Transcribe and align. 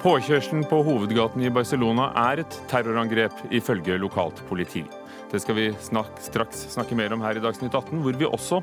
Påkjørselen 0.00 0.62
på 0.64 0.78
hovedgaten 0.80 1.42
i 1.44 1.50
Barcelona 1.52 2.06
er 2.16 2.40
et 2.40 2.54
terrorangrep, 2.70 3.34
ifølge 3.52 3.98
lokalt 4.00 4.38
politi. 4.48 4.80
Det 5.28 5.42
skal 5.42 5.58
vi 5.58 5.66
snak 5.84 6.14
straks 6.24 6.62
snakke 6.72 6.96
mer 6.96 7.12
om 7.12 7.20
her 7.20 7.36
i 7.36 7.42
Dagsnytt 7.44 7.74
18, 7.76 8.00
hvor 8.00 8.16
vi 8.16 8.24
også 8.24 8.62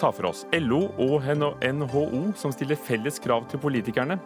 tar 0.00 0.14
for 0.16 0.30
oss 0.30 0.46
LO 0.56 0.86
og 1.04 1.26
NHO, 1.28 2.30
som 2.40 2.54
stiller 2.56 2.80
felles 2.80 3.20
krav 3.20 3.44
til 3.50 3.60
politikerne. 3.60 4.16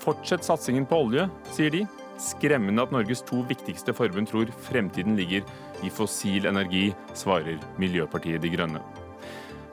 Fortsett 0.00 0.48
satsingen 0.48 0.86
på 0.88 0.96
olje, 1.04 1.26
sier 1.52 1.74
de. 1.76 1.82
Skremmende 2.16 2.86
at 2.86 2.94
Norges 2.94 3.20
to 3.28 3.42
viktigste 3.50 3.92
forbund 3.92 4.30
tror 4.30 4.48
fremtiden 4.64 5.18
ligger 5.18 5.44
i 5.84 5.92
fossil 5.92 6.48
energi, 6.48 6.86
svarer 7.12 7.60
Miljøpartiet 7.76 8.40
De 8.40 8.54
Grønne. 8.54 8.80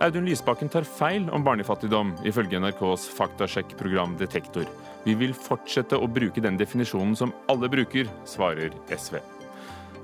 Audun 0.03 0.27
Lysbakken 0.27 0.67
tar 0.67 0.83
feil 0.83 1.29
om 1.31 1.47
barnefattigdom, 1.47 2.11
ifølge 2.27 2.59
NRKs 2.59 3.07
faktasjekkprogram 3.15 4.19
Detektor. 4.19 4.67
Vi 5.05 5.13
vil 5.13 5.35
fortsette 5.37 5.97
å 6.01 6.09
bruke 6.09 6.41
den 6.41 6.57
definisjonen 6.57 7.13
som 7.17 7.33
alle 7.51 7.69
bruker, 7.69 8.09
svarer 8.25 8.73
SV. 8.89 9.19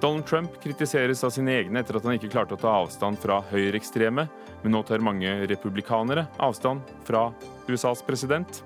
Donald 0.01 0.25
Trump 0.25 0.55
kritiseres 0.61 1.23
av 1.25 1.33
sine 1.33 1.53
egne 1.59 1.81
etter 1.81 1.97
at 1.97 2.05
han 2.05 2.17
ikke 2.17 2.29
klarte 2.33 2.57
å 2.57 2.61
ta 2.61 2.73
avstand 2.79 3.19
fra 3.21 3.39
høyreekstreme, 3.51 4.25
men 4.61 4.73
nå 4.73 4.81
tar 4.85 5.03
mange 5.05 5.29
republikanere 5.49 6.25
avstand 6.41 6.85
fra 7.05 7.27
USAs 7.69 8.01
president. 8.05 8.63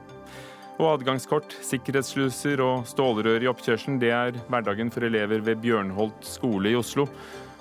Og 0.76 0.90
adgangskort, 0.94 1.56
sikkerhetssluser 1.64 2.64
og 2.64 2.88
stålrør 2.88 3.44
i 3.44 3.52
oppkjørselen, 3.52 4.00
det 4.00 4.12
er 4.16 4.40
hverdagen 4.48 4.92
for 4.92 5.08
elever 5.08 5.44
ved 5.44 5.64
Bjørnholt 5.64 6.28
skole 6.28 6.72
i 6.72 6.80
Oslo. 6.80 7.08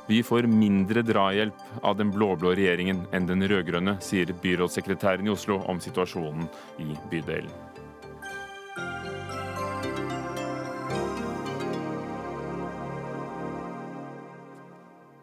Vi 0.07 0.19
får 0.27 0.51
mindre 0.51 1.03
drahjelp 1.07 1.83
av 1.83 1.99
den 1.99 2.11
blå-blå 2.15 2.57
regjeringen 2.59 3.07
enn 3.15 3.31
den 3.31 3.47
rød-grønne, 3.51 3.97
sier 4.05 4.35
byrådssekretæren 4.43 5.31
i 5.31 5.35
Oslo 5.35 5.63
om 5.71 5.83
situasjonen 5.83 6.51
i 6.83 6.91
bydelen. 7.11 7.74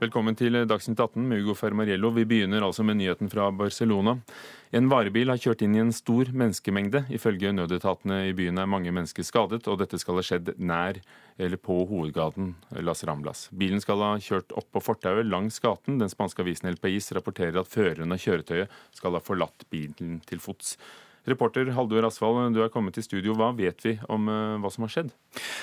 Velkommen 0.02 0.34
til 0.34 0.56
Dagsnytt 0.66 0.98
18 0.98 1.28
med 1.30 1.44
Ugo 1.44 1.54
Fermariello. 1.54 2.10
Vi 2.16 2.24
begynner 2.26 2.64
altså 2.66 2.82
med 2.82 2.98
nyheten 2.98 3.30
fra 3.30 3.52
Barcelona. 3.54 4.16
En 4.74 4.88
varebil 4.90 5.30
har 5.30 5.38
kjørt 5.38 5.62
inn 5.62 5.76
i 5.78 5.82
en 5.84 5.92
stor 5.94 6.32
menneskemengde. 6.34 7.04
Ifølge 7.14 7.52
nødetatene 7.54 8.18
i 8.32 8.34
byen 8.34 8.58
er 8.58 8.72
mange 8.72 8.90
mennesker 8.90 9.22
skadet, 9.22 9.68
og 9.70 9.78
dette 9.78 10.00
skal 10.02 10.18
ha 10.18 10.24
skjedd 10.26 10.56
nær 10.58 10.98
eller 11.38 11.62
på 11.62 11.78
hovedgaten 11.92 12.56
Las 12.82 13.06
Ramblas. 13.06 13.44
Bilen 13.54 13.86
skal 13.86 14.02
ha 14.02 14.16
kjørt 14.18 14.58
opp 14.58 14.72
på 14.74 14.82
fortauet 14.88 15.30
langs 15.30 15.62
gaten. 15.62 16.02
Den 16.02 16.10
spanske 16.10 16.42
avisen 16.42 16.72
El 16.72 16.82
País 16.82 17.14
rapporterer 17.14 17.62
at 17.62 17.70
føreren 17.70 18.18
av 18.18 18.26
kjøretøyet 18.26 18.74
skal 18.98 19.20
ha 19.20 19.22
forlatt 19.22 19.70
bilen 19.70 20.18
til 20.26 20.42
fots. 20.42 20.80
Reporter 21.30 21.70
Haldor 21.76 22.08
Asvald, 22.08 22.56
du 22.56 22.62
er 22.64 22.72
kommet 22.74 22.96
til 22.98 23.06
studio. 23.06 23.36
Hva 23.38 23.52
vet 23.58 23.84
vi 23.86 23.96
om 24.12 24.30
uh, 24.32 24.58
hva 24.62 24.72
som 24.74 24.88
har 24.88 24.94
skjedd? 24.94 25.12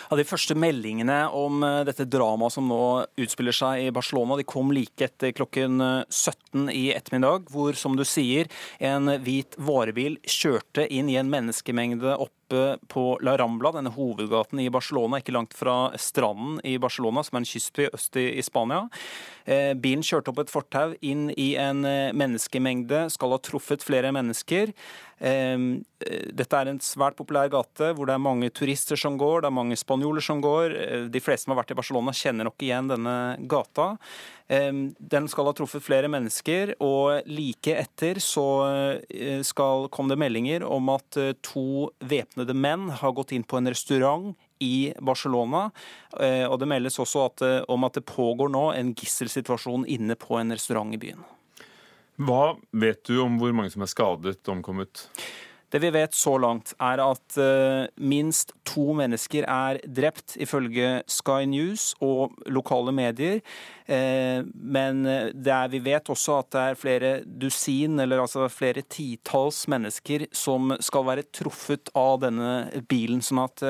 Ja, 0.09 0.19
de 0.19 0.27
første 0.28 0.56
meldingene 0.59 1.20
om 1.34 1.62
uh, 1.67 1.83
dette 1.89 2.06
dramaet 2.09 2.55
som 2.55 2.69
nå 2.70 2.81
utspiller 3.19 3.56
seg 3.56 3.89
i 3.89 3.92
Barcelona, 3.95 4.39
de 4.39 4.47
kom 4.48 4.73
like 4.75 5.09
etter 5.09 5.34
klokken 5.37 5.83
17 6.09 6.70
i 6.73 6.89
ettermiddag, 6.95 7.50
hvor, 7.53 7.75
som 7.78 7.97
du 7.98 8.05
sier, 8.06 8.50
en 8.78 9.11
hvit 9.25 9.56
varebil 9.59 10.19
kjørte 10.28 10.87
inn 10.95 11.11
i 11.11 11.19
en 11.20 11.31
menneskemengde 11.33 12.17
opp 12.19 12.34
på 12.89 13.19
La 13.20 13.37
Rambla, 13.37 13.72
denne 13.72 13.93
hovedgaten 13.93 14.61
i 14.61 14.70
Barcelona, 14.72 15.20
ikke 15.20 15.34
langt 15.37 15.55
fra 15.56 15.91
stranden 16.00 16.61
i 16.65 16.78
Barcelona, 16.81 17.22
som 17.25 17.37
er 17.37 17.45
en 17.45 17.48
kystby 17.48 17.89
øst 17.93 18.17
i 18.17 18.43
Spania. 18.45 18.87
Eh, 19.45 19.75
bilen 19.77 20.05
kjørte 20.05 20.33
opp 20.33 20.43
et 20.43 20.53
fortau 20.53 20.95
inn 21.05 21.28
i 21.37 21.50
en 21.61 21.84
eh, 21.89 22.15
menneskemengde, 22.17 23.06
skal 23.12 23.34
ha 23.34 23.41
truffet 23.41 23.84
flere 23.84 24.12
mennesker. 24.17 24.72
Eh, 25.19 25.58
dette 26.38 26.58
er 26.61 26.70
en 26.70 26.80
svært 26.83 27.19
populær 27.19 27.50
gate 27.52 27.92
hvor 27.97 28.08
det 28.08 28.14
er 28.14 28.22
mange 28.22 28.50
turister 28.55 28.98
som 28.98 29.19
går, 29.20 29.43
det 29.43 29.50
er 29.50 29.56
mange 29.59 29.78
spanjoler 29.78 30.25
som 30.25 30.43
går. 30.44 30.75
De 31.12 31.22
fleste 31.22 31.47
som 31.47 31.54
har 31.54 31.62
vært 31.62 31.75
i 31.75 31.78
Barcelona, 31.78 32.15
kjenner 32.15 32.48
nok 32.48 32.62
igjen 32.62 32.91
denne 32.93 33.16
gata. 33.50 33.91
Den 34.48 35.26
skal 35.28 35.50
ha 35.50 35.53
truffet 35.59 35.84
flere 35.84 36.09
mennesker, 36.09 36.76
og 36.81 37.26
like 37.28 37.75
etter 37.82 38.22
så 38.22 38.47
skal, 39.44 39.88
kom 39.93 40.09
det 40.09 40.16
meldinger 40.22 40.65
om 40.65 40.88
at 40.94 41.19
to 41.44 41.91
væpnede 41.98 42.56
menn 42.56 42.88
har 43.03 43.16
gått 43.19 43.34
inn 43.37 43.44
på 43.44 43.59
en 43.59 43.69
restaurant 43.75 44.32
i 44.59 44.93
Barcelona. 45.00 45.70
Eh, 46.20 46.44
og 46.47 46.59
det 46.60 46.69
meldes 46.70 46.98
også 46.98 47.26
at, 47.28 47.43
eh, 47.43 47.64
om 47.69 47.84
at 47.84 47.98
det 47.98 48.06
pågår 48.06 48.50
nå 48.53 48.69
en 48.75 48.94
gisselsituasjon 48.94 49.87
inne 49.87 50.16
på 50.19 50.38
en 50.38 50.53
restaurant 50.54 50.94
i 50.94 51.00
byen. 51.00 51.25
Hva 52.19 52.56
vet 52.75 53.05
du 53.06 53.21
om 53.23 53.39
hvor 53.41 53.55
mange 53.55 53.71
som 53.75 53.84
er 53.84 53.91
skadet, 53.91 54.41
omkommet? 54.51 55.06
Det 55.69 55.83
vi 55.83 55.91
vet 55.93 56.17
så 56.17 56.33
langt, 56.41 56.73
er 56.81 57.03
at 57.05 57.37
uh, 57.37 57.84
minst 58.01 58.55
to 58.67 58.95
mennesker 58.97 59.45
er 59.45 59.79
drept, 59.84 60.39
ifølge 60.41 61.03
Sky 61.12 61.45
News 61.45 61.91
og 62.01 62.33
lokale 62.49 62.95
medier. 62.97 63.43
Uh, 63.84 64.49
men 64.49 65.05
er, 65.06 65.69
vi 65.69 65.83
vet 65.84 66.09
også 66.09 66.39
at 66.41 66.51
det 66.56 66.62
er 66.65 66.81
flere 66.81 67.12
dusin, 67.25 68.01
eller 68.01 68.25
altså 68.25 68.49
flere 68.49 68.87
titalls 68.89 69.67
mennesker 69.69 70.27
som 70.33 70.73
skal 70.81 71.05
være 71.11 71.29
truffet 71.29 71.93
av 71.95 72.23
denne 72.25 72.83
bilen. 72.89 73.21
sånn 73.21 73.45
at 73.45 73.69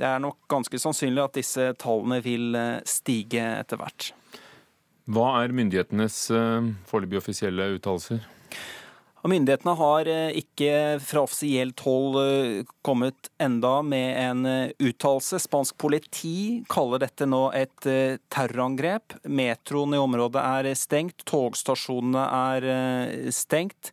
det 0.00 0.06
er 0.08 0.22
nok 0.22 0.40
ganske 0.50 0.78
sannsynlig 0.80 1.22
at 1.22 1.38
disse 1.38 1.70
tallene 1.78 2.18
vil 2.24 2.54
eh, 2.58 2.82
stige 2.88 3.44
etter 3.60 3.78
hvert. 3.78 4.10
Hva 5.04 5.42
er 5.42 5.52
myndighetenes 5.52 6.16
eh, 6.32 6.70
foreløpig 6.88 7.20
offisielle 7.20 7.74
uttalelser? 7.76 8.22
Myndighetene 9.24 9.74
har 9.76 10.08
eh, 10.08 10.38
ikke 10.40 10.70
fra 11.04 11.24
offisielt 11.24 11.80
hold 11.84 12.64
kommet 12.84 13.28
enda 13.40 13.78
med 13.84 14.08
en 14.20 14.48
uttalelse. 14.80 15.40
Spansk 15.44 15.76
politi 15.80 16.62
kaller 16.72 17.04
dette 17.04 17.28
nå 17.28 17.46
et 17.56 17.88
terrorangrep. 18.32 19.18
Metroen 19.28 19.96
i 19.96 20.00
området 20.00 20.44
er 20.44 20.70
stengt, 20.76 21.24
togstasjonene 21.28 22.24
er 22.40 23.30
stengt. 23.32 23.92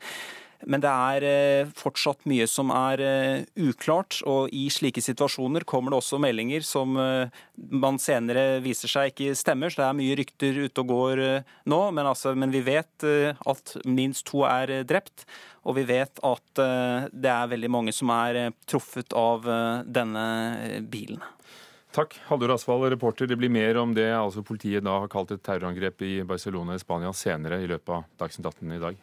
Men 0.69 0.83
det 0.83 0.91
er 0.91 1.25
eh, 1.25 1.72
fortsatt 1.77 2.25
mye 2.29 2.45
som 2.49 2.72
er 2.75 3.01
eh, 3.05 3.44
uklart, 3.61 4.19
og 4.29 4.51
i 4.53 4.67
slike 4.73 5.01
situasjoner 5.03 5.66
kommer 5.67 5.94
det 5.94 6.01
også 6.01 6.19
meldinger 6.22 6.66
som 6.66 6.97
eh, 7.01 7.41
man 7.55 7.99
senere 8.01 8.61
viser 8.63 8.91
seg 8.91 9.11
ikke 9.11 9.35
stemmer. 9.38 9.73
Så 9.73 9.81
det 9.81 9.88
er 9.88 9.99
mye 10.01 10.17
rykter 10.19 10.61
ute 10.66 10.83
og 10.83 10.91
går 10.91 11.23
nå, 11.69 11.81
men, 11.95 12.05
altså, 12.05 12.35
men 12.38 12.53
vi 12.53 12.63
vet 12.66 13.05
at 13.05 13.75
minst 13.85 14.27
to 14.29 14.45
er 14.47 14.81
drept. 14.88 15.25
Og 15.66 15.75
vi 15.77 15.83
vet 15.85 16.17
at 16.25 16.61
det 17.13 17.29
er 17.29 17.51
veldig 17.51 17.69
mange 17.69 17.93
som 17.93 18.09
er 18.13 18.47
truffet 18.69 19.13
av 19.17 19.45
denne 19.85 20.23
bilen. 20.89 21.22
Takk, 21.93 22.16
Halldor 22.29 22.55
Asvald, 22.55 22.88
reporter. 22.93 23.28
Det 23.29 23.38
blir 23.38 23.51
mer 23.51 23.78
om 23.78 23.93
det 23.93 24.07
altså 24.16 24.41
politiet 24.47 24.85
da 24.88 25.01
har 25.03 25.11
kalt 25.11 25.33
et 25.35 25.43
terrorangrep 25.43 26.01
i 26.07 26.13
Barcelona 26.23 26.78
i 26.78 26.81
Spania 26.81 27.11
senere 27.13 27.61
i 27.61 27.69
løpet 27.69 27.97
av 27.97 28.05
Dagsnytt 28.22 28.47
18 28.47 28.78
i 28.78 28.83
dag. 28.88 29.01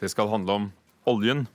Det 0.00 0.08
skal 0.12 0.30
handle 0.32 0.56
om 0.56 0.68
oljen. 1.08 1.46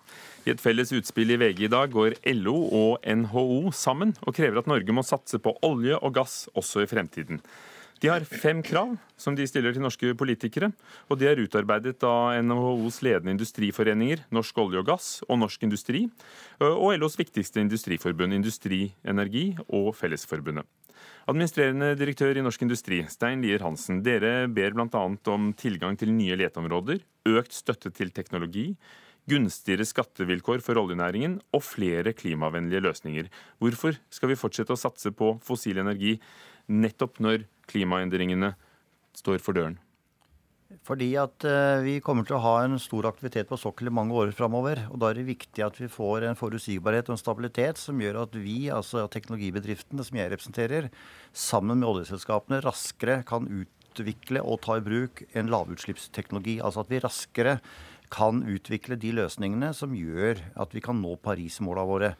I 0.46 0.54
et 0.54 0.62
felles 0.62 0.92
utspill 0.94 1.34
i 1.34 1.40
VG 1.42 1.64
i 1.66 1.72
dag 1.74 1.90
går 1.94 2.20
LO 2.38 2.58
og 2.78 3.06
NHO 3.06 3.72
sammen 3.74 4.14
og 4.22 4.36
krever 4.38 4.62
at 4.62 4.70
Norge 4.70 4.94
må 4.94 5.02
satse 5.06 5.40
på 5.42 5.56
olje 5.66 5.98
og 5.98 6.14
gass 6.20 6.44
også 6.54 6.84
i 6.86 6.90
fremtiden. 6.90 7.42
De 8.04 8.12
har 8.12 8.26
fem 8.28 8.60
krav 8.62 8.92
som 9.18 9.38
de 9.38 9.48
stiller 9.48 9.74
til 9.74 9.82
norske 9.82 10.12
politikere, 10.20 10.70
og 11.10 11.18
de 11.18 11.30
er 11.30 11.40
utarbeidet 11.42 12.04
av 12.06 12.36
NHOs 12.44 13.00
ledende 13.06 13.34
industriforeninger, 13.34 14.26
Norsk 14.36 14.58
olje 14.62 14.84
og 14.84 14.90
gass 14.92 15.08
og 15.30 15.40
Norsk 15.42 15.64
Industri, 15.66 16.04
og 16.60 16.92
LOs 17.00 17.16
viktigste 17.18 17.64
industriforbund, 17.64 18.36
Industri 18.36 18.90
Energi 19.08 19.54
og 19.66 19.94
Fellesforbundet. 19.98 20.68
Administrerende 21.26 21.96
direktør 21.98 22.38
i 22.38 22.42
Norsk 22.46 22.62
Industri, 22.62 23.00
Stein 23.10 23.42
Lier 23.42 23.64
Hansen. 23.66 24.04
Dere 24.06 24.46
ber 24.46 24.76
bl.a. 24.78 25.00
om 25.34 25.48
tilgang 25.58 25.96
til 25.98 26.12
nye 26.14 26.36
leteområder, 26.38 27.00
økt 27.32 27.56
støtte 27.58 27.90
til 27.98 28.12
teknologi, 28.14 28.68
gunstigere 29.26 29.88
skattevilkår 29.90 30.62
for 30.62 30.78
oljenæringen 30.78 31.40
og 31.50 31.64
flere 31.66 32.14
klimavennlige 32.14 32.84
løsninger. 32.86 33.32
Hvorfor 33.58 33.98
skal 34.14 34.30
vi 34.30 34.38
fortsette 34.38 34.78
å 34.78 34.78
satse 34.78 35.10
på 35.18 35.32
fossil 35.42 35.82
energi 35.82 36.20
nettopp 36.70 37.18
når 37.26 37.48
klimaendringene 37.74 38.54
står 39.18 39.42
for 39.42 39.58
døren? 39.58 39.80
Fordi 40.86 41.12
at 41.22 41.46
uh, 41.46 41.84
vi 41.86 42.00
kommer 42.02 42.26
til 42.26 42.40
å 42.40 42.42
ha 42.42 42.56
en 42.64 42.80
stor 42.82 43.06
aktivitet 43.06 43.50
på 43.52 43.58
sokkelen 43.62 43.94
i 43.94 43.96
mange 44.00 44.16
år 44.18 44.32
framover. 44.34 44.82
Og 44.90 44.98
da 45.02 45.12
er 45.12 45.20
det 45.20 45.28
viktig 45.28 45.62
at 45.62 45.78
vi 45.78 45.90
får 45.92 46.26
en 46.26 46.40
forutsigbarhet 46.40 47.10
og 47.10 47.16
en 47.16 47.22
stabilitet 47.22 47.82
som 47.82 48.02
gjør 48.02 48.24
at 48.24 48.38
vi, 48.38 48.72
altså 48.74 49.06
teknologibedriftene 49.14 50.06
som 50.08 50.18
jeg 50.18 50.32
representerer, 50.34 50.90
sammen 51.38 51.82
med 51.82 51.90
oljeselskapene 51.92 52.64
raskere 52.66 53.20
kan 53.30 53.46
utvikle 53.46 54.42
og 54.42 54.64
ta 54.66 54.80
i 54.80 54.86
bruk 54.86 55.22
en 55.38 55.54
lavutslippsteknologi. 55.54 56.58
Altså 56.66 56.82
at 56.82 56.90
vi 56.94 57.04
raskere 57.04 57.60
kan 58.14 58.42
utvikle 58.50 58.98
de 59.02 59.14
løsningene 59.22 59.70
som 59.78 59.94
gjør 59.98 60.42
at 60.62 60.74
vi 60.74 60.82
kan 60.84 60.98
nå 61.02 61.14
Paris-måla 61.22 61.86
våre. 61.86 62.16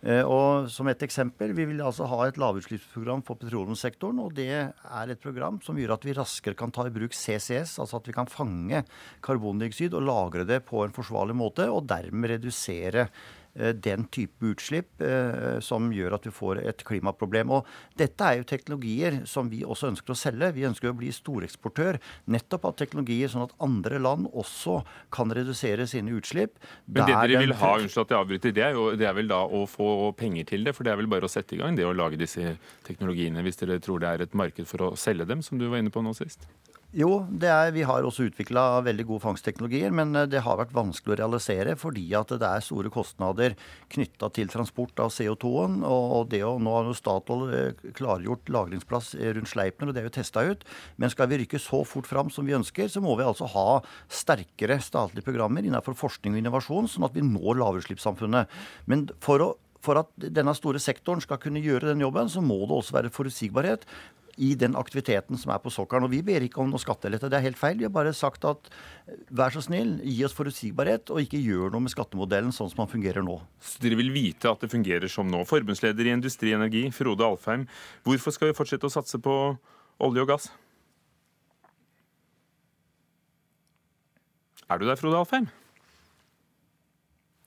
Eh, 0.00 0.24
og 0.24 0.70
Som 0.72 0.88
et 0.88 1.02
eksempel, 1.04 1.52
vi 1.52 1.66
vil 1.68 1.82
altså 1.84 2.06
ha 2.08 2.22
et 2.26 2.38
lavutslippsprogram 2.40 3.22
for 3.26 3.36
petroleumssektoren. 3.36 4.20
og 4.24 4.34
Det 4.34 4.48
er 4.48 5.10
et 5.10 5.20
program 5.20 5.60
som 5.60 5.76
gjør 5.76 5.94
at 5.94 6.04
vi 6.04 6.16
raskere 6.16 6.56
kan 6.56 6.70
ta 6.72 6.86
i 6.86 6.94
bruk 6.94 7.12
CCS, 7.12 7.78
altså 7.78 8.00
at 8.00 8.06
vi 8.08 8.16
kan 8.16 8.26
fange 8.26 8.84
karbondioksid 9.22 9.94
og 9.94 10.06
lagre 10.08 10.46
det 10.46 10.64
på 10.64 10.84
en 10.84 10.92
forsvarlig 10.92 11.36
måte, 11.36 11.68
og 11.68 11.86
dermed 11.86 12.30
redusere 12.30 13.08
den 13.54 14.04
type 14.12 14.46
utslipp 14.46 15.02
eh, 15.02 15.58
som 15.64 15.90
gjør 15.92 16.14
at 16.16 16.26
vi 16.28 16.32
får 16.34 16.60
et 16.62 16.84
klimaproblem. 16.86 17.50
Og 17.56 17.66
dette 17.98 18.26
er 18.26 18.40
jo 18.40 18.46
teknologier 18.48 19.20
som 19.28 19.50
vi 19.50 19.62
også 19.64 19.90
ønsker 19.90 20.14
å 20.14 20.18
selge. 20.18 20.52
Vi 20.56 20.66
ønsker 20.68 20.92
å 20.92 20.96
bli 20.96 21.10
storeksportør 21.14 21.98
nettopp 22.30 22.68
av 22.70 22.76
teknologier, 22.78 23.30
sånn 23.32 23.48
at 23.48 23.56
andre 23.64 24.00
land 24.02 24.30
også 24.30 24.80
kan 25.14 25.34
redusere 25.34 25.88
sine 25.90 26.14
utslipp. 26.16 26.58
Men 26.86 27.08
det 27.08 27.16
dere 27.16 27.44
vil 27.44 27.56
ha, 27.58 27.74
unnskyld 27.80 28.06
at 28.06 28.14
jeg 28.14 28.24
avbryter, 28.24 28.56
det 28.56 28.66
er, 28.68 28.78
jo, 28.78 28.88
det 28.98 29.10
er 29.10 29.18
vel 29.18 29.30
da 29.30 29.42
å 29.44 29.64
få 29.70 29.90
penger 30.18 30.52
til 30.54 30.66
det? 30.66 30.76
For 30.76 30.86
det 30.86 30.94
er 30.94 31.02
vel 31.02 31.10
bare 31.10 31.26
å 31.26 31.32
sette 31.32 31.56
i 31.56 31.60
gang 31.60 31.78
det 31.78 31.88
å 31.88 31.94
lage 31.96 32.20
disse 32.20 32.56
teknologiene, 32.86 33.44
hvis 33.46 33.60
dere 33.62 33.80
tror 33.82 34.02
det 34.02 34.14
er 34.14 34.26
et 34.26 34.36
marked 34.38 34.68
for 34.70 34.90
å 34.90 34.96
selge 34.98 35.28
dem, 35.28 35.42
som 35.46 35.58
du 35.60 35.68
var 35.68 35.82
inne 35.82 35.92
på 35.94 36.04
nå 36.04 36.14
sist? 36.16 36.46
Jo, 36.90 37.20
er, 37.46 37.68
vi 37.70 37.84
har 37.86 38.02
også 38.02 38.24
utvikla 38.26 38.80
veldig 38.82 39.04
gode 39.06 39.22
fangstteknologier, 39.22 39.92
men 39.94 40.10
eh, 40.18 40.24
det 40.26 40.40
har 40.42 40.56
vært 40.58 40.72
vanskelig 40.74 41.14
å 41.14 41.18
realisere 41.20 41.76
fordi 41.78 42.08
at 42.18 42.32
det 42.34 42.48
er 42.48 42.64
store 42.66 42.90
kostnader 42.90 43.54
knytta 43.94 44.26
til 44.34 44.50
transport 44.50 44.98
av 45.04 45.12
CO2-en. 45.14 45.84
Og 45.86 46.32
det 46.32 46.42
å, 46.42 46.56
nå 46.58 46.74
har 46.74 46.90
jo 46.90 46.96
Statoil 46.98 47.54
eh, 47.54 47.86
klargjort 47.94 48.50
lagringsplass 48.50 49.12
rundt 49.38 49.52
Sleipner, 49.52 49.92
og 49.92 49.94
det 49.94 50.02
er 50.02 50.10
jo 50.10 50.16
testa 50.18 50.42
ut. 50.42 50.66
Men 50.98 51.14
skal 51.14 51.30
vi 51.30 51.38
rykke 51.44 51.62
så 51.62 51.84
fort 51.86 52.10
fram 52.10 52.34
som 52.34 52.50
vi 52.50 52.58
ønsker, 52.58 52.90
så 52.90 53.04
må 53.04 53.14
vi 53.20 53.28
altså 53.28 53.46
ha 53.54 53.68
sterkere 54.10 54.82
statlige 54.82 55.30
programmer 55.30 55.62
innenfor 55.62 55.94
forskning 55.94 56.34
og 56.34 56.42
innovasjon, 56.42 56.90
sånn 56.90 57.06
at 57.06 57.14
vi 57.14 57.22
når 57.22 57.62
lavutslippssamfunnet. 57.62 58.60
Men 58.90 59.12
for 59.22 59.46
å 59.46 59.52
for 59.80 59.96
at 59.96 60.10
denne 60.20 60.52
store 60.52 60.76
sektoren 60.76 61.22
skal 61.24 61.38
kunne 61.40 61.62
gjøre 61.64 61.88
den 61.88 62.02
jobben, 62.04 62.28
så 62.28 62.42
må 62.44 62.58
det 62.66 62.74
også 62.76 62.98
være 62.98 63.12
forutsigbarhet 63.14 63.86
i 64.38 64.52
den 64.58 64.76
aktiviteten 64.78 65.38
som 65.40 65.52
er 65.54 65.60
på 65.62 65.72
sokkelen. 65.72 66.06
Og 66.06 66.12
vi 66.12 66.22
ber 66.26 66.44
ikke 66.46 66.62
om 66.62 66.70
noe 66.70 66.82
skattelette. 66.82 67.30
Det 67.30 67.38
er 67.38 67.46
helt 67.48 67.58
feil. 67.60 67.78
Vi 67.80 67.86
har 67.88 67.94
bare 67.94 68.14
sagt 68.16 68.46
at 68.48 68.70
vær 69.34 69.54
så 69.54 69.62
snill, 69.64 69.96
gi 70.04 70.18
oss 70.26 70.36
forutsigbarhet, 70.36 71.10
og 71.10 71.22
ikke 71.24 71.42
gjør 71.42 71.74
noe 71.74 71.84
med 71.86 71.94
skattemodellen 71.94 72.54
sånn 72.54 72.70
som 72.72 72.84
den 72.84 72.92
fungerer 72.94 73.26
nå. 73.26 73.38
Så 73.60 73.82
dere 73.84 73.98
vil 74.00 74.12
vite 74.14 74.50
at 74.50 74.64
det 74.64 74.72
fungerer 74.72 75.10
som 75.10 75.30
nå. 75.30 75.42
Forbundsleder 75.48 76.08
i 76.08 76.14
Industri 76.14 76.54
Energi, 76.56 76.86
Frode 76.94 77.26
Alfheim. 77.26 77.68
Hvorfor 78.06 78.36
skal 78.36 78.52
vi 78.52 78.58
fortsette 78.58 78.88
å 78.88 78.96
satse 78.96 79.20
på 79.22 79.36
olje 80.00 80.26
og 80.26 80.34
gass? 80.34 80.50
Er 84.70 84.78
du 84.78 84.86
der, 84.86 84.98
Frode 85.00 85.18
Alfheim? 85.18 85.50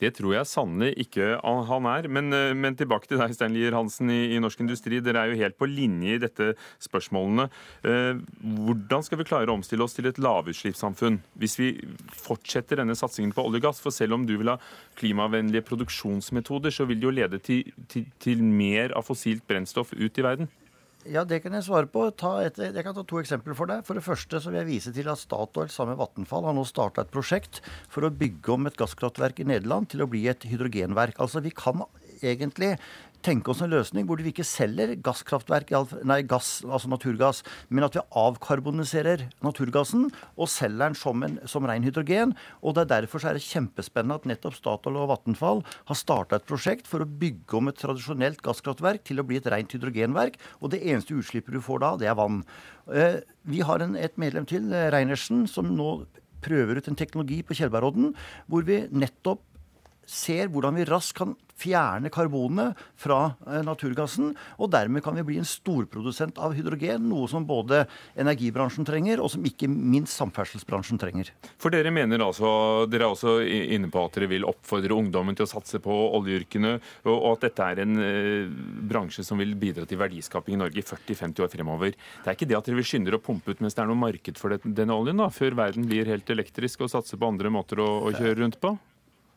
Det 0.01 0.10
tror 0.18 0.34
jeg 0.36 0.50
sannelig 0.50 0.95
ikke 1.06 1.38
han 1.44 1.88
er. 1.90 2.07
Men, 2.12 2.34
eh, 2.34 2.54
men 2.57 2.75
tilbake 2.75 3.07
til 3.07 3.22
deg, 3.22 3.34
Stein 3.36 3.54
Lier 3.56 3.75
Hansen 3.75 4.10
i, 4.10 4.34
i, 4.36 4.40
Norsk 4.42 4.63
Industri. 4.63 5.00
Dere 5.04 5.24
er 5.24 5.31
jo 5.31 5.40
helt 5.40 5.57
på 5.60 5.69
linje 5.69 6.16
i 6.16 6.22
dette 6.22 6.54
spørsmålene. 6.84 7.48
Eh, 7.86 8.18
hvordan 8.66 9.06
skal 9.06 9.22
vi 9.22 9.28
klare 9.30 9.51
å 9.51 9.57
omstille 9.57 9.86
oss 9.86 9.95
til 9.98 10.10
et 10.10 10.19
lavutslippssamfunn 10.22 11.22
hvis 11.40 11.57
vi 11.60 11.69
fortsetter 12.10 12.81
denne 12.81 12.98
satsingen 12.98 13.36
på 13.36 13.45
olje 13.45 13.62
og 13.62 13.69
gass? 13.69 13.84
For 13.84 13.95
selv 13.95 14.18
om 14.18 14.28
du 14.28 14.36
vil 14.38 14.51
ha 14.51 14.57
klimavennlige 15.00 15.66
produksjonsmetoder, 15.69 16.74
så 16.74 16.90
vil 16.90 17.00
det 17.00 17.10
jo 17.10 17.16
lede 17.22 17.40
til, 17.44 17.72
til, 17.88 18.10
til 18.24 18.44
mer 18.44 18.95
av 18.98 19.07
fossilt 19.07 19.45
brennstoff 19.48 19.94
ut 19.94 20.19
i 20.19 20.25
verden. 20.25 20.51
Ja, 21.04 21.26
Det 21.28 21.42
kan 21.44 21.52
jeg 21.52 21.66
svare 21.66 21.88
på. 21.92 22.06
Et, 22.08 22.60
jeg 22.64 22.84
kan 22.86 22.96
ta 22.96 23.04
to 23.04 23.20
eksempler 23.20 23.58
for 23.58 23.68
deg. 23.68 23.84
For 23.84 24.00
det 24.00 24.06
første 24.06 24.40
så 24.40 24.52
vil 24.52 24.62
jeg 24.62 24.70
vise 24.70 24.94
til 24.96 25.10
at 25.12 25.20
Statoil 25.20 25.72
sammen 25.72 25.98
med 25.98 26.00
Vattenfall 26.00 26.48
har 26.48 26.56
nå 26.56 26.64
starta 26.68 27.04
et 27.04 27.12
prosjekt 27.12 27.60
for 27.92 28.08
å 28.08 28.14
bygge 28.14 28.54
om 28.56 28.70
et 28.70 28.78
gasskraftverk 28.80 29.42
i 29.44 29.48
Nederland 29.52 29.90
til 29.92 30.06
å 30.06 30.08
bli 30.08 30.24
et 30.32 30.48
hydrogenverk. 30.48 31.20
Altså 31.20 31.44
Vi 31.44 31.52
kan 31.52 31.84
egentlig 32.31 32.78
tenke 33.24 33.54
oss 33.54 33.62
en 33.64 33.72
løsning 33.72 34.08
hvor 34.08 34.20
vi 34.22 34.34
ikke 34.34 34.46
selger 34.46 34.94
gasskraftverk, 35.04 35.72
nei, 36.08 36.20
gass, 36.28 36.58
altså 36.68 36.90
naturgass, 36.92 37.42
men 37.70 37.86
at 37.88 37.96
vi 37.96 38.04
avkarboniserer 38.20 39.25
naturgassen 39.46 40.10
og 40.36 40.52
selger 40.52 40.81
den 40.84 40.98
som, 41.00 41.24
en, 41.25 41.38
som 41.50 41.68
ren 41.70 41.86
hydrogen. 41.86 42.36
og 42.62 42.75
det 42.75 42.86
er 42.86 42.92
Derfor 42.94 43.24
så 43.24 43.31
er 43.31 43.40
det 43.40 43.46
kjempespennende 43.46 44.20
at 44.20 44.28
nettopp 44.30 44.58
Statoil 44.58 45.00
og 45.02 45.10
Vattenfall 45.14 45.64
har 45.90 46.00
starta 46.00 46.40
et 46.40 46.48
prosjekt 46.50 46.90
for 46.90 47.04
å 47.04 47.10
bygge 47.10 47.58
om 47.60 47.72
et 47.72 47.80
tradisjonelt 47.80 48.44
gasskraftverk 48.46 49.06
til 49.08 49.22
å 49.22 49.28
bli 49.28 49.40
et 49.40 49.50
rent 49.52 49.72
hydrogenverk. 49.74 50.38
Og 50.62 50.74
det 50.74 50.84
eneste 50.84 51.16
utslippet 51.18 51.56
du 51.56 51.62
får 51.64 51.84
da, 51.84 51.94
det 52.02 52.12
er 52.12 52.19
vann. 52.19 52.44
Eh, 52.92 53.22
vi 53.50 53.64
har 53.66 53.84
en, 53.84 53.96
et 54.00 54.19
medlem 54.22 54.48
til, 54.50 54.69
eh, 54.74 54.92
Reinersen, 54.94 55.48
som 55.50 55.72
nå 55.74 56.06
prøver 56.44 56.80
ut 56.80 56.92
en 56.92 57.00
teknologi 57.00 57.40
på 57.48 57.56
Tjeldbergodden 57.56 58.12
hvor 58.52 58.68
vi 58.68 58.84
nettopp 58.92 59.42
ser 60.10 60.52
hvordan 60.52 60.80
vi 60.80 60.88
raskt 60.90 61.18
kan 61.18 61.36
fjerne 61.64 62.12
karbonet 62.14 62.80
fra 63.00 63.34
eh, 63.48 63.62
naturgassen. 63.66 64.34
Og 64.60 64.72
dermed 64.74 65.04
kan 65.06 65.16
vi 65.18 65.26
bli 65.28 65.40
en 65.42 65.48
storprodusent 65.48 66.40
av 66.42 66.56
hydrogen, 66.58 67.06
noe 67.10 67.30
som 67.32 67.46
både 67.48 67.84
energibransjen 68.20 68.88
trenger, 68.88 69.22
og 69.24 69.32
som 69.34 69.46
ikke 69.48 69.70
minst 69.72 70.18
samferdselsbransjen 70.20 71.00
trenger. 71.02 71.32
For 71.62 71.74
dere 71.74 71.94
mener 71.94 72.24
altså, 72.26 72.86
dere 72.92 73.08
er 73.08 73.16
også 73.16 73.38
inne 73.44 73.92
på 73.94 74.04
at 74.04 74.18
dere 74.18 74.32
vil 74.34 74.48
oppfordre 74.50 74.98
ungdommen 74.98 75.38
til 75.38 75.48
å 75.48 75.52
satse 75.54 75.82
på 75.84 75.98
oljeyrkene, 76.20 76.76
og 77.10 77.30
at 77.36 77.48
dette 77.48 77.70
er 77.70 77.84
en 77.86 78.00
eh, 78.04 78.54
bransje 78.94 79.26
som 79.26 79.42
vil 79.42 79.56
bidra 79.60 79.88
til 79.90 80.02
verdiskaping 80.02 80.58
i 80.58 80.64
Norge 80.66 80.82
i 80.82 80.88
40-50 80.88 81.46
år 81.46 81.54
fremover. 81.54 81.98
Det 82.24 82.32
er 82.32 82.38
ikke 82.38 82.50
det 82.50 82.60
at 82.60 82.70
dere 82.70 82.82
vil 82.82 82.90
skynde 82.90 83.12
dere 83.12 83.22
å 83.22 83.26
pumpe 83.26 83.54
ut 83.54 83.62
mens 83.64 83.78
det 83.78 83.84
er 83.84 83.92
noe 83.92 84.00
marked 84.00 84.40
for 84.42 84.58
denne 84.64 84.96
oljen, 84.96 85.22
da, 85.22 85.30
før 85.34 85.58
verden 85.60 85.88
blir 85.90 86.10
helt 86.10 86.30
elektrisk 86.34 86.84
og 86.84 86.92
satser 86.92 87.20
på 87.20 87.30
andre 87.30 87.52
måter 87.54 87.82
å, 87.84 87.90
å 88.08 88.16
kjøre 88.16 88.42
rundt 88.42 88.60
på? 88.64 88.76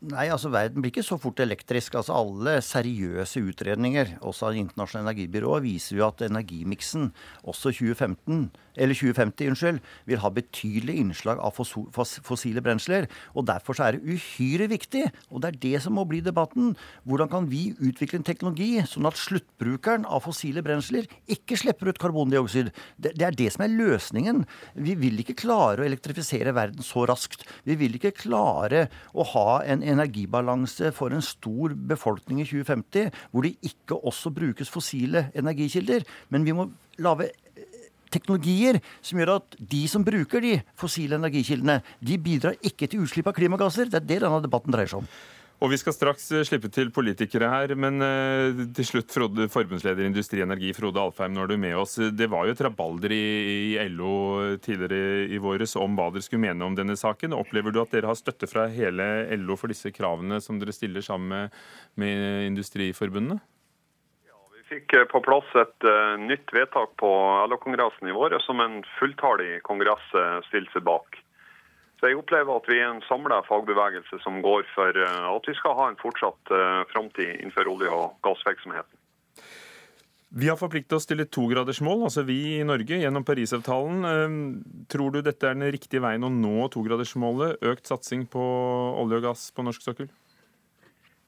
Nei, 0.07 0.29
altså 0.31 0.53
verden 0.55 0.85
blir 0.85 0.93
ikke 0.93 1.03
så 1.03 1.17
fort 1.19 1.41
elektrisk. 1.43 1.97
Altså 1.99 2.15
Alle 2.15 2.61
seriøse 2.63 3.43
utredninger, 3.43 4.17
også 4.23 4.51
av 4.51 4.59
internasjonale 4.61 5.11
energibyrået, 5.11 5.65
viser 5.67 5.99
jo 5.99 6.07
at 6.07 6.23
energimiksen 6.29 7.09
også 7.43 7.73
2015 7.75 8.45
eller 8.77 8.97
2050, 8.97 9.51
unnskyld, 9.53 9.81
vil 10.07 10.23
ha 10.23 10.31
betydelig 10.33 10.97
innslag 11.01 11.41
av 11.43 11.57
fossile 11.57 12.63
brensler. 12.65 13.09
og 13.35 13.47
Derfor 13.49 13.77
så 13.77 13.87
er 13.89 13.97
det 13.97 14.17
uhyre 14.17 14.69
viktig, 14.71 15.05
og 15.31 15.43
det 15.43 15.51
er 15.51 15.61
det 15.63 15.83
som 15.85 15.97
må 15.97 16.07
bli 16.09 16.21
debatten, 16.25 16.75
hvordan 17.05 17.31
kan 17.33 17.49
vi 17.51 17.71
utvikle 17.79 18.21
en 18.21 18.27
teknologi 18.27 18.71
sånn 18.87 19.09
at 19.09 19.19
sluttbrukeren 19.21 20.07
av 20.09 20.25
fossile 20.27 20.65
brensler 20.65 21.09
ikke 21.33 21.59
slipper 21.59 21.91
ut 21.91 22.01
karbondioksid. 22.03 22.73
Det, 22.97 23.15
det 23.17 23.27
er 23.29 23.39
det 23.39 23.51
som 23.55 23.67
er 23.67 23.75
løsningen. 23.75 24.45
Vi 24.75 24.97
vil 24.99 25.23
ikke 25.23 25.39
klare 25.43 25.83
å 25.83 25.89
elektrifisere 25.89 26.55
verden 26.57 26.85
så 26.87 27.07
raskt. 27.09 27.47
Vi 27.67 27.79
vil 27.79 27.99
ikke 27.99 28.15
klare 28.17 28.87
å 29.17 29.27
ha 29.35 29.61
en 29.67 29.85
energibalanse 29.87 30.93
for 30.97 31.15
en 31.15 31.25
stor 31.25 31.75
befolkning 31.89 32.43
i 32.43 32.49
2050 32.49 33.11
hvor 33.33 33.47
det 33.47 33.57
ikke 33.67 33.99
også 34.07 34.33
brukes 34.35 34.71
fossile 34.73 35.29
energikilder. 35.37 36.07
Men 36.33 36.47
vi 36.47 36.55
må 36.57 36.71
lage 37.03 37.31
teknologier 38.17 38.81
som 39.05 39.21
gjør 39.21 39.37
at 39.39 39.57
de 39.77 39.85
som 39.93 40.05
bruker 40.07 40.45
de 40.45 40.59
fossile 40.81 41.21
energikildene, 41.21 41.81
de 42.01 42.21
bidrar 42.21 42.59
ikke 42.65 42.91
til 42.91 43.07
utslipp 43.07 43.31
av 43.31 43.39
klimagasser. 43.39 43.93
Det 43.93 44.03
er 44.03 44.11
det 44.11 44.23
denne 44.25 44.45
debatten 44.45 44.75
dreier 44.75 44.91
seg 44.91 45.05
om. 45.05 45.11
Og 45.57 45.71
Vi 45.73 45.79
skal 45.81 45.95
straks 45.97 46.27
eh, 46.37 46.45
slippe 46.45 46.69
til 46.69 46.91
politikere 46.93 47.49
her, 47.49 47.73
men 47.81 48.03
uh, 48.05 48.59
til 48.77 48.85
slutt, 48.85 49.09
Frode, 49.13 49.47
forbundsleder 49.49 50.05
i 50.05 50.11
Industri 50.11 50.43
Energi, 50.45 50.75
Frode 50.77 51.01
Alfheim, 51.01 51.33
nå 51.33 51.47
er 51.47 51.53
du 51.53 51.57
med 51.61 51.79
oss. 51.81 51.97
Det 52.13 52.29
var 52.29 52.45
jo 52.45 52.53
et 52.53 52.61
rabalder 52.67 53.15
i, 53.17 53.23
i 53.73 53.87
LO 53.89 54.59
tidligere 54.61 55.25
i 55.33 55.41
våres 55.41 55.73
om 55.81 55.97
hva 55.97 56.11
dere 56.13 56.27
skulle 56.27 56.45
mene 56.45 56.69
om 56.69 56.77
denne 56.77 56.99
saken. 57.01 57.37
Opplever 57.39 57.73
du 57.73 57.81
at 57.81 57.97
dere 57.97 58.13
har 58.13 58.21
støtte 58.21 58.49
fra 58.51 58.67
hele 58.73 59.09
LO 59.41 59.57
for 59.57 59.73
disse 59.73 59.95
kravene 59.97 60.43
som 60.45 60.61
dere 60.61 60.77
stiller 60.77 61.05
sammen 61.05 61.33
med, 61.33 61.61
med 62.05 62.51
industriforbundene? 62.53 63.41
Fikk 64.71 64.95
eh, 64.97 65.07
på 65.11 65.23
plass 65.25 65.49
et 65.59 65.87
uh, 65.87 66.17
nytt 66.21 66.51
vedtak 66.55 66.97
på 67.01 67.11
LO-kongressen 67.51 68.11
i 68.11 68.17
vår 68.17 68.39
som 68.45 68.61
en 68.63 68.83
fulltallig 68.99 69.61
kongress 69.67 70.05
uh, 70.17 70.43
stilte 70.49 70.77
seg 70.77 70.87
bak. 70.89 71.19
Så 71.97 72.11
Jeg 72.11 72.19
opplever 72.21 72.59
at 72.59 72.67
vi 72.69 72.81
er 72.83 72.91
en 72.91 73.05
samla 73.07 73.41
fagbevegelse 73.47 74.19
som 74.21 74.43
går 74.45 74.67
for 74.75 74.99
at 75.01 75.47
vi 75.49 75.55
skal 75.57 75.73
ha 75.79 75.87
en 75.89 75.97
fortsatt 75.97 76.51
framtid 76.91 77.39
innenfor 77.39 77.71
olje- 77.73 77.89
og 77.89 78.19
gassvirksomheten. 78.27 78.99
Vi 80.37 80.51
har 80.51 80.59
forpliktet 80.61 80.93
oss 80.93 81.09
til 81.09 81.25
et 81.25 81.33
togradersmål, 81.33 82.05
altså 82.11 82.27
vi 82.29 82.59
i 82.59 82.67
Norge, 82.69 83.01
gjennom 83.01 83.25
Parisavtalen. 83.25 84.05
Tror 84.93 85.15
du 85.15 85.23
dette 85.25 85.49
er 85.49 85.57
den 85.57 85.73
riktige 85.73 86.05
veien 86.05 86.29
å 86.29 86.29
nå 86.29 86.69
togradersmålet? 86.77 87.65
Økt 87.65 87.89
satsing 87.89 88.29
på 88.29 88.45
olje 88.45 89.23
og 89.23 89.29
gass 89.31 89.49
på 89.57 89.65
norsk 89.65 89.89
sokkel? 89.89 90.13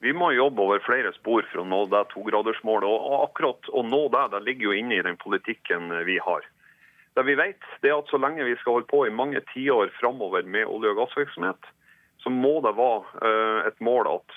Vi 0.00 0.12
må 0.14 0.31
jobbe 0.31 0.62
over 0.62 0.83
flere 0.87 1.11
spor 1.17 1.43
for 1.50 1.64
å 1.64 1.67
nå 1.67 1.81
det 1.90 2.05
togradersmålet. 2.12 2.87
Og 2.87 3.25
akkurat 3.25 3.71
å 3.75 3.83
nå 3.83 4.05
det, 4.14 4.28
det 4.35 4.45
ligger 4.47 4.71
jo 4.71 4.76
inne 4.78 4.99
i 4.99 5.05
den 5.07 5.19
politikken 5.19 5.90
vi 6.07 6.21
har. 6.23 6.47
Det 7.19 7.25
vi 7.26 7.35
vet, 7.35 7.64
det 7.83 7.90
er 7.90 7.99
at 7.99 8.11
så 8.12 8.21
lenge 8.23 8.47
vi 8.47 8.55
skal 8.61 8.76
holde 8.76 8.90
på 8.93 9.02
i 9.09 9.14
mange 9.14 9.43
tiår 9.50 9.90
framover 9.99 10.47
med 10.47 10.71
olje- 10.71 10.93
og 10.95 11.00
gassvirksomhet, 11.00 11.71
så 12.23 12.31
må 12.31 12.61
det 12.62 12.76
være 12.78 13.26
eh, 13.26 13.67
et 13.71 13.81
mål 13.83 14.07
at 14.11 14.37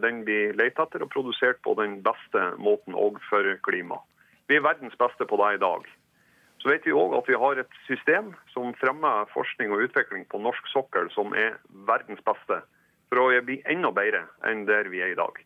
den 0.00 0.22
blir 0.24 0.56
lett 0.56 0.80
etter 0.80 1.04
og 1.04 1.12
produsert 1.12 1.60
på 1.64 1.74
den 1.76 1.98
beste 2.04 2.44
måten 2.60 2.96
òg 2.96 3.20
for 3.28 3.44
klima. 3.68 4.00
Vi 4.48 4.56
er 4.56 4.64
verdens 4.64 4.96
beste 5.00 5.28
på 5.28 5.36
det 5.40 5.54
i 5.56 5.60
dag. 5.60 5.84
Så 6.62 6.70
vet 6.70 6.84
vi 6.86 6.96
òg 6.96 7.16
at 7.18 7.28
vi 7.28 7.36
har 7.36 7.60
et 7.60 7.78
system 7.88 8.32
som 8.52 8.72
fremmer 8.80 9.28
forskning 9.32 9.72
og 9.74 9.84
utvikling 9.88 10.24
på 10.30 10.40
norsk 10.40 10.68
sokkel 10.72 11.08
som 11.12 11.34
er 11.36 11.56
verdens 11.88 12.20
beste 12.24 12.62
for 13.12 13.20
å 13.20 13.44
bli 13.44 13.58
enda 13.68 13.90
bedre 13.92 14.24
enn 14.48 14.64
der 14.64 14.88
vi 14.88 15.02
er 15.04 15.12
i 15.12 15.18
dag. 15.18 15.36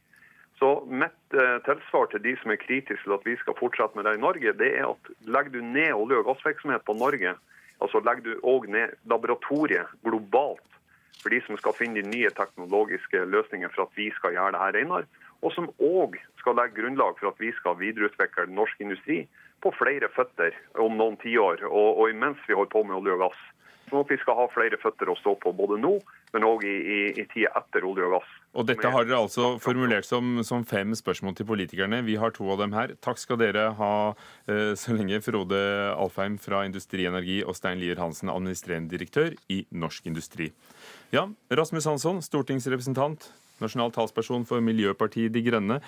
Så 0.61 0.69
mitt 0.87 1.35
eh, 1.35 1.57
tilsvar 1.67 2.07
til 2.13 2.23
de 2.23 2.37
som 2.41 2.53
er 2.55 2.61
kritiske 2.63 3.03
til 3.03 3.17
at 3.17 3.27
vi 3.27 3.35
skal 3.41 3.57
fortsette 3.59 3.99
med 3.99 4.07
det 4.07 4.15
i 4.17 4.23
Norge, 4.23 4.55
det 4.57 4.71
er 4.79 4.87
at 4.87 5.11
legger 5.27 5.57
du 5.57 5.59
ned 5.65 5.91
olje- 5.93 6.21
og 6.23 6.31
gassvirksomhet 6.31 6.87
på 6.87 6.95
Norge, 6.97 7.35
altså 7.83 8.01
legger 8.07 8.23
du 8.25 8.47
òg 8.47 8.71
ned 8.73 8.95
laboratoriet 9.11 9.91
globalt 10.07 10.63
for 11.19 11.35
de 11.35 11.43
som 11.43 11.59
skal 11.59 11.75
finne 11.77 11.99
de 11.99 12.07
nye 12.07 12.31
teknologiske 12.39 13.25
løsningene 13.35 13.73
for 13.75 13.89
at 13.89 13.99
vi 13.99 14.09
skal 14.15 14.37
gjøre 14.37 14.55
det 14.55 14.63
her 14.63 14.79
renere, 14.79 15.11
og 15.43 15.53
som 15.53 15.69
òg 15.83 16.17
skal 16.39 16.57
legge 16.57 16.79
grunnlag 16.79 17.19
for 17.19 17.35
at 17.35 17.43
vi 17.43 17.51
skal 17.59 17.77
videreutvikle 17.83 18.47
norsk 18.55 18.81
industri 18.81 19.25
på 19.65 19.75
flere 19.75 20.09
føtter 20.15 20.55
om 20.81 20.97
noen 20.97 21.19
tiår, 21.21 21.67
og, 21.67 21.91
og 21.99 22.15
imens 22.15 22.41
vi 22.47 22.55
holder 22.55 22.73
på 22.73 22.87
med 22.87 23.01
olje 23.01 23.19
og 23.19 23.27
gass. 23.27 23.45
Sånn 23.91 24.03
at 24.03 24.11
vi 24.11 24.19
skal 24.23 24.39
ha 24.41 24.47
flere 24.55 24.79
føtter 24.83 25.11
å 25.11 25.19
stå 25.21 25.37
på 25.43 25.53
både 25.59 25.77
nå, 25.83 25.99
men 26.37 26.45
òg 26.47 26.65
i, 26.69 26.75
i, 26.77 26.99
i 27.17 27.25
tida 27.31 27.53
etter 27.57 27.87
olje 27.89 28.05
og 28.07 28.19
gass. 28.19 28.35
Og 28.57 28.67
dette 28.69 28.91
har 28.93 29.05
dere 29.05 29.21
altså 29.25 29.57
formulert 29.61 30.07
som, 30.09 30.39
som, 30.47 30.65
fem 30.69 30.95
spørsmål 30.97 31.37
til 31.37 31.49
politikerne. 31.49 32.03
Vi 32.07 32.17
har 32.21 32.33
to 32.37 32.49
av 32.53 32.61
dem 32.63 32.77
her. 32.77 32.95
Takk 33.05 33.21
skal 33.21 33.41
dere 33.41 33.71
ha 33.79 33.93
eh, 34.49 34.73
så 34.79 34.97
lenge, 34.97 35.21
Frode 35.25 35.61
Alfheim 35.97 36.39
fra 36.41 36.63
Industri 36.69 37.09
Energi 37.09 37.43
og 37.45 37.57
Stein 37.59 37.81
Lier 37.83 38.01
Hansen, 38.01 38.33
administrerende 38.33 38.93
direktør 38.93 39.35
i 39.53 39.63
Norsk 39.77 40.09
Industri. 40.09 40.51
Ja, 41.15 41.27
Rasmus 41.53 41.89
Hansson, 41.89 42.23
stortingsrepresentant, 42.25 43.31
nasjonal 43.63 43.93
talsperson 43.95 44.49
for 44.49 44.65
Miljøpartiet 44.65 45.35
De 45.37 45.45
Grønne. 45.45 45.81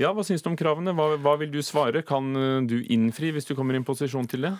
Ja, 0.00 0.10
Hva 0.16 0.24
syns 0.26 0.44
du 0.44 0.48
om 0.50 0.58
kravene? 0.58 0.94
Hva, 0.96 1.14
hva 1.20 1.36
vil 1.40 1.52
du 1.52 1.60
svare? 1.64 2.04
Kan 2.06 2.32
eh, 2.36 2.62
du 2.68 2.80
innfri 2.92 3.32
hvis 3.32 3.48
du 3.48 3.56
kommer 3.56 3.76
i 3.76 3.82
en 3.82 3.88
posisjon 3.88 4.28
til 4.28 4.48
det? 4.48 4.56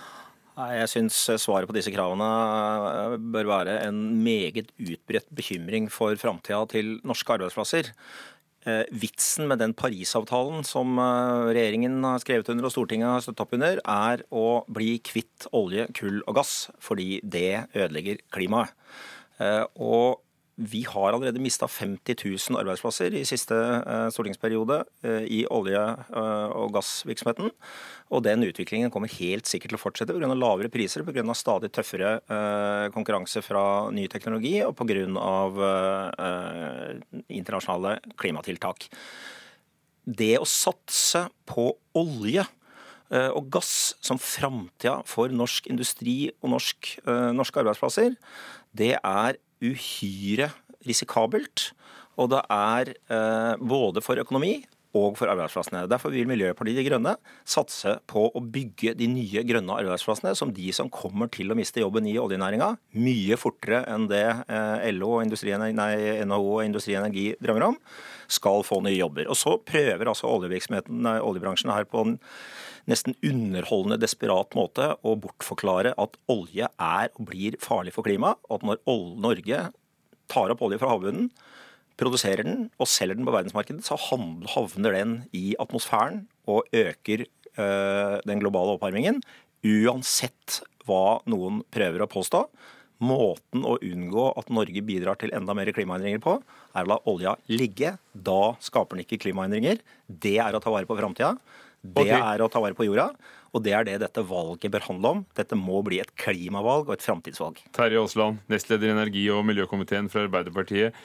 Jeg 0.53 0.89
syns 0.93 1.17
svaret 1.41 1.69
på 1.69 1.73
disse 1.73 1.93
kravene 1.95 2.27
eh, 2.29 3.15
bør 3.33 3.49
være 3.49 3.79
en 3.87 4.03
meget 4.21 4.69
utbredt 4.77 5.31
bekymring 5.33 5.89
for 5.93 6.19
framtida 6.21 6.61
til 6.69 6.99
norske 7.09 7.33
arbeidsplasser. 7.33 7.89
Eh, 8.69 8.83
vitsen 8.93 9.49
med 9.49 9.63
den 9.63 9.73
Parisavtalen 9.73 10.61
som 10.69 11.01
eh, 11.01 11.49
regjeringen 11.57 11.97
har 12.05 12.21
skrevet 12.21 12.53
under 12.53 12.69
og 12.69 12.75
Stortinget 12.75 13.09
har 13.09 13.25
støttet 13.25 13.47
opp 13.47 13.57
under, 13.57 13.81
er 13.81 14.27
å 14.29 14.45
bli 14.69 14.99
kvitt 15.01 15.49
olje, 15.57 15.89
kull 15.97 16.21
og 16.27 16.37
gass, 16.43 16.69
fordi 16.85 17.23
det 17.25 17.65
ødelegger 17.73 18.21
klimaet. 18.37 18.77
Og 19.83 20.21
vi 20.63 20.83
har 20.87 21.13
allerede 21.13 21.41
mista 21.43 21.67
50 21.69 22.15
000 22.51 22.61
arbeidsplasser 22.61 23.15
i 23.19 23.25
siste 23.27 23.57
eh, 23.57 24.07
stortingsperiode 24.15 24.79
eh, 25.03 25.25
i 25.27 25.41
olje- 25.51 25.83
eh, 25.83 26.55
og 26.55 26.73
gassvirksomheten. 26.77 27.51
Og 28.15 28.23
den 28.23 28.45
utviklingen 28.47 28.93
kommer 28.93 29.11
helt 29.11 29.49
sikkert 29.51 29.73
til 29.73 29.81
å 29.81 29.83
fortsette 29.83 30.15
pga. 30.15 30.31
lavere 30.37 30.71
priser, 30.71 31.03
pga. 31.03 31.25
stadig 31.35 31.73
tøffere 31.73 32.21
konkurranse 32.93 33.43
fra 33.43 33.91
ny 33.91 34.07
teknologi 34.13 34.61
og 34.63 34.77
pga. 34.77 35.07
internasjonale 37.29 37.99
klimatiltak. 38.21 38.91
Det 40.05 40.37
å 40.39 40.49
satse 40.49 41.29
på 41.47 41.73
olje 41.97 42.45
og 43.13 43.49
gass 43.53 43.95
som 44.01 44.17
framtida 44.21 45.03
for 45.05 45.29
norsk 45.29 45.67
industri 45.69 46.31
og 46.41 46.55
norsk, 46.55 46.95
norske 47.37 47.61
arbeidsplasser, 47.61 48.15
det 48.73 48.95
er 48.97 49.37
uhyre 49.63 50.51
risikabelt. 50.87 51.71
Og 52.21 52.33
det 52.35 52.43
er 52.53 52.93
eh, 52.93 53.55
både 53.63 54.03
for 54.05 54.21
økonomi 54.21 54.61
og 54.99 55.17
for 55.17 55.31
arbeidsplassene. 55.33 55.87
Derfor 55.89 56.13
vil 56.13 56.29
Miljøpartiet 56.29 56.77
De 56.77 56.85
Grønne 56.85 57.15
satse 57.49 57.95
på 58.11 58.27
å 58.29 58.43
bygge 58.45 58.93
de 58.99 59.09
nye 59.09 59.45
grønne 59.49 59.79
arbeidsplassene 59.81 60.35
som 60.37 60.53
de 60.53 60.69
som 60.77 60.91
kommer 60.93 61.31
til 61.33 61.53
å 61.53 61.57
miste 61.57 61.81
jobben 61.81 62.09
i 62.11 62.19
oljenæringa, 62.21 62.75
mye 63.01 63.39
fortere 63.41 63.83
enn 63.93 64.09
det 64.11 64.27
eh, 64.29 64.91
LO 64.93 65.15
og 65.17 65.25
NHO 65.25 66.43
og 66.43 66.65
Industri 66.67 66.99
Energi 66.99 67.31
drømmer 67.41 67.71
om, 67.71 67.79
skal 68.33 68.65
få 68.69 68.83
nye 68.85 68.99
jobber. 68.99 69.31
Og 69.33 69.39
så 69.39 69.57
prøver 69.65 70.13
altså 70.13 70.29
oljebransjen 70.29 71.73
her 71.73 71.89
på 71.89 72.05
en 72.05 72.19
nesten 72.91 73.17
underholdende, 73.23 74.01
desperat 74.03 74.57
måte 74.59 74.93
å 75.07 75.15
bortforklare 75.21 75.95
at 76.01 76.19
olje 76.33 76.67
er 76.67 77.13
og 77.13 77.29
blir 77.31 77.59
farlig 77.63 77.95
for 77.95 78.07
klimaet, 78.07 78.41
og 78.49 78.59
at 78.59 78.67
når 78.67 78.83
Norge 79.23 79.63
tar 80.33 80.55
opp 80.55 80.65
olje 80.65 80.81
fra 80.81 80.93
havbunnen, 80.95 81.31
produserer 82.01 82.47
den 82.47 82.67
og 82.81 82.89
selger 82.91 83.19
den 83.19 83.29
på 83.29 83.35
verdensmarkedet, 83.35 83.85
så 83.87 83.99
havner 84.01 84.97
den 84.97 85.17
i 85.37 85.53
atmosfæren 85.63 86.25
og 86.51 86.67
øker 86.75 87.27
øh, 87.27 88.19
den 88.27 88.43
globale 88.43 88.77
oppvarmingen. 88.77 89.21
Uansett 89.63 90.63
hva 90.89 91.21
noen 91.31 91.63
prøver 91.71 92.03
å 92.03 92.11
påstå. 92.11 92.47
Måten 93.03 93.65
å 93.67 93.77
unngå 93.83 94.29
at 94.39 94.51
Norge 94.55 94.83
bidrar 94.87 95.19
til 95.19 95.33
enda 95.35 95.55
mer 95.59 95.71
klimaendringer 95.75 96.23
på, 96.23 96.37
er 96.73 96.87
å 96.87 96.93
la 96.95 96.99
olja 97.11 97.35
ligge. 97.51 97.97
Da 98.15 98.55
skaper 98.63 98.97
den 98.97 99.05
ikke 99.05 99.21
klimaendringer. 99.25 99.83
Det 100.07 100.39
er 100.43 100.55
å 100.55 100.63
ta 100.63 100.73
vare 100.73 100.89
på 100.89 100.99
framtida. 100.99 101.35
Det 101.83 102.05
okay. 102.07 102.15
er 102.15 102.43
å 102.45 102.49
ta 102.51 102.63
vare 102.63 102.79
på 102.79 102.87
jorda. 102.87 103.09
Og 103.53 103.65
det 103.65 103.75
er 103.77 103.85
det 103.85 103.99
dette 104.01 104.23
valget 104.25 104.71
bør 104.73 104.87
handle 104.87 105.11
om. 105.17 105.25
Dette 105.37 105.59
må 105.59 105.83
bli 105.85 105.99
et 106.01 106.13
klimavalg 106.17 106.87
og 106.87 106.95
et 106.95 107.05
framtidsvalg. 107.05 107.59
Terje 107.77 108.01
Aasland, 108.01 108.41
nestleder 108.53 108.89
i 108.89 108.95
energi- 108.95 109.29
og 109.35 109.43
miljøkomiteen 109.49 110.09
fra 110.13 110.25
Arbeiderpartiet. 110.29 110.97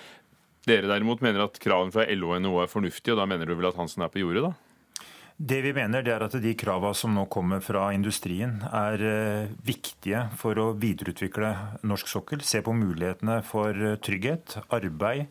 Dere 0.67 0.89
derimot 0.89 1.23
mener 1.23 1.45
at 1.45 1.59
kravene 1.63 1.93
fra 1.95 2.05
LO 2.11 2.33
og 2.35 2.41
NHO 2.43 2.61
er 2.63 2.71
fornuftige, 2.71 3.15
og 3.15 3.21
da 3.21 3.27
mener 3.29 3.47
du 3.47 3.55
vel 3.55 3.69
at 3.69 3.77
Hansen 3.79 4.03
er 4.03 4.11
på 4.11 4.21
jordet, 4.21 4.49
da? 4.49 4.53
Det 5.37 5.59
vi 5.61 5.69
mener 5.69 6.01
det 6.01 6.15
er 6.15 6.23
at 6.25 6.33
De 6.41 6.53
kravene 6.57 6.97
som 6.97 7.13
nå 7.13 7.27
kommer 7.29 7.61
fra 7.61 7.91
industrien, 7.93 8.55
er 8.73 9.03
eh, 9.05 9.51
viktige 9.65 10.23
for 10.39 10.57
å 10.57 10.71
videreutvikle 10.73 11.51
norsk 11.85 12.09
sokkel. 12.09 12.41
Se 12.41 12.63
på 12.65 12.73
mulighetene 12.73 13.43
for 13.45 13.69
eh, 13.77 13.99
trygghet, 14.01 14.57
arbeid, 14.73 15.29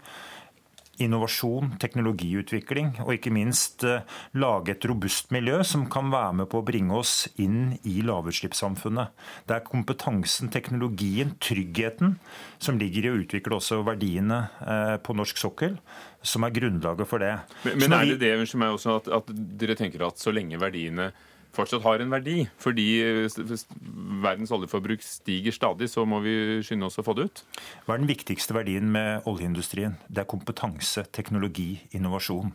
innovasjon, 1.02 1.74
teknologiutvikling 1.82 2.94
og 3.04 3.12
ikke 3.16 3.32
minst 3.34 3.84
eh, 3.86 4.04
lage 4.38 4.74
et 4.74 4.86
robust 4.88 5.32
miljø 5.34 5.60
som 5.66 5.86
kan 5.92 6.10
være 6.12 6.40
med 6.40 6.50
på 6.52 6.60
å 6.60 6.66
bringe 6.66 6.96
oss 6.96 7.26
inn 7.42 7.76
i 7.88 8.00
lavutslippssamfunnet. 8.06 9.12
Det 9.48 9.58
er 9.58 9.66
kompetansen, 9.66 10.50
teknologien, 10.54 11.34
tryggheten 11.42 12.16
som 12.62 12.80
ligger 12.80 13.06
i 13.06 13.12
å 13.12 13.20
utvikle 13.22 13.60
også 13.60 13.82
verdiene 13.86 14.42
eh, 14.64 14.96
på 15.02 15.16
norsk 15.16 15.40
sokkel, 15.40 15.78
som 16.26 16.46
er 16.46 16.54
grunnlaget 16.56 17.10
for 17.10 17.22
det. 17.22 17.34
Men, 17.66 17.80
men 17.84 17.96
er 18.00 18.12
det 18.14 18.20
det 18.24 18.58
meg 18.58 18.76
også, 18.76 19.00
at, 19.00 19.10
at 19.20 19.32
dere 19.60 19.78
tenker 19.78 20.06
at 20.08 20.22
så 20.22 20.34
lenge 20.34 20.60
verdiene 20.60 21.12
fortsatt 21.56 21.84
har 21.86 22.04
en 22.04 22.12
verdi. 22.12 22.44
Fordi 22.62 22.86
verdens 24.24 24.52
oljeforbruk 24.54 25.04
stiger 25.04 25.56
stadig, 25.56 25.90
så 25.92 26.04
må 26.08 26.20
vi 26.24 26.36
skynde 26.66 26.90
oss 26.90 27.00
å 27.00 27.06
få 27.06 27.16
det 27.16 27.30
ut. 27.30 27.42
Hva 27.86 27.96
er 27.96 28.04
den 28.04 28.12
viktigste 28.12 28.56
verdien 28.56 28.92
med 28.92 29.26
oljeindustrien? 29.28 29.98
Det 30.08 30.22
er 30.22 30.30
kompetanse, 30.30 31.06
teknologi, 31.16 31.72
innovasjon. 31.96 32.54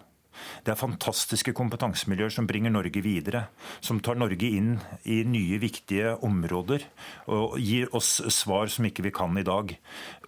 Det 0.66 0.74
er 0.74 0.80
fantastiske 0.80 1.54
kompetansemiljøer 1.58 2.34
som 2.34 2.48
bringer 2.50 2.74
Norge 2.74 3.04
videre. 3.04 3.48
Som 3.84 4.02
tar 4.04 4.20
Norge 4.20 4.48
inn 4.48 4.76
i 5.04 5.22
nye, 5.28 5.60
viktige 5.62 6.16
områder 6.26 6.86
og 7.32 7.60
gir 7.62 7.92
oss 7.98 8.20
svar 8.34 8.72
som 8.72 8.88
ikke 8.88 9.06
vi 9.06 9.14
kan 9.16 9.38
i 9.38 9.46
dag. 9.48 9.76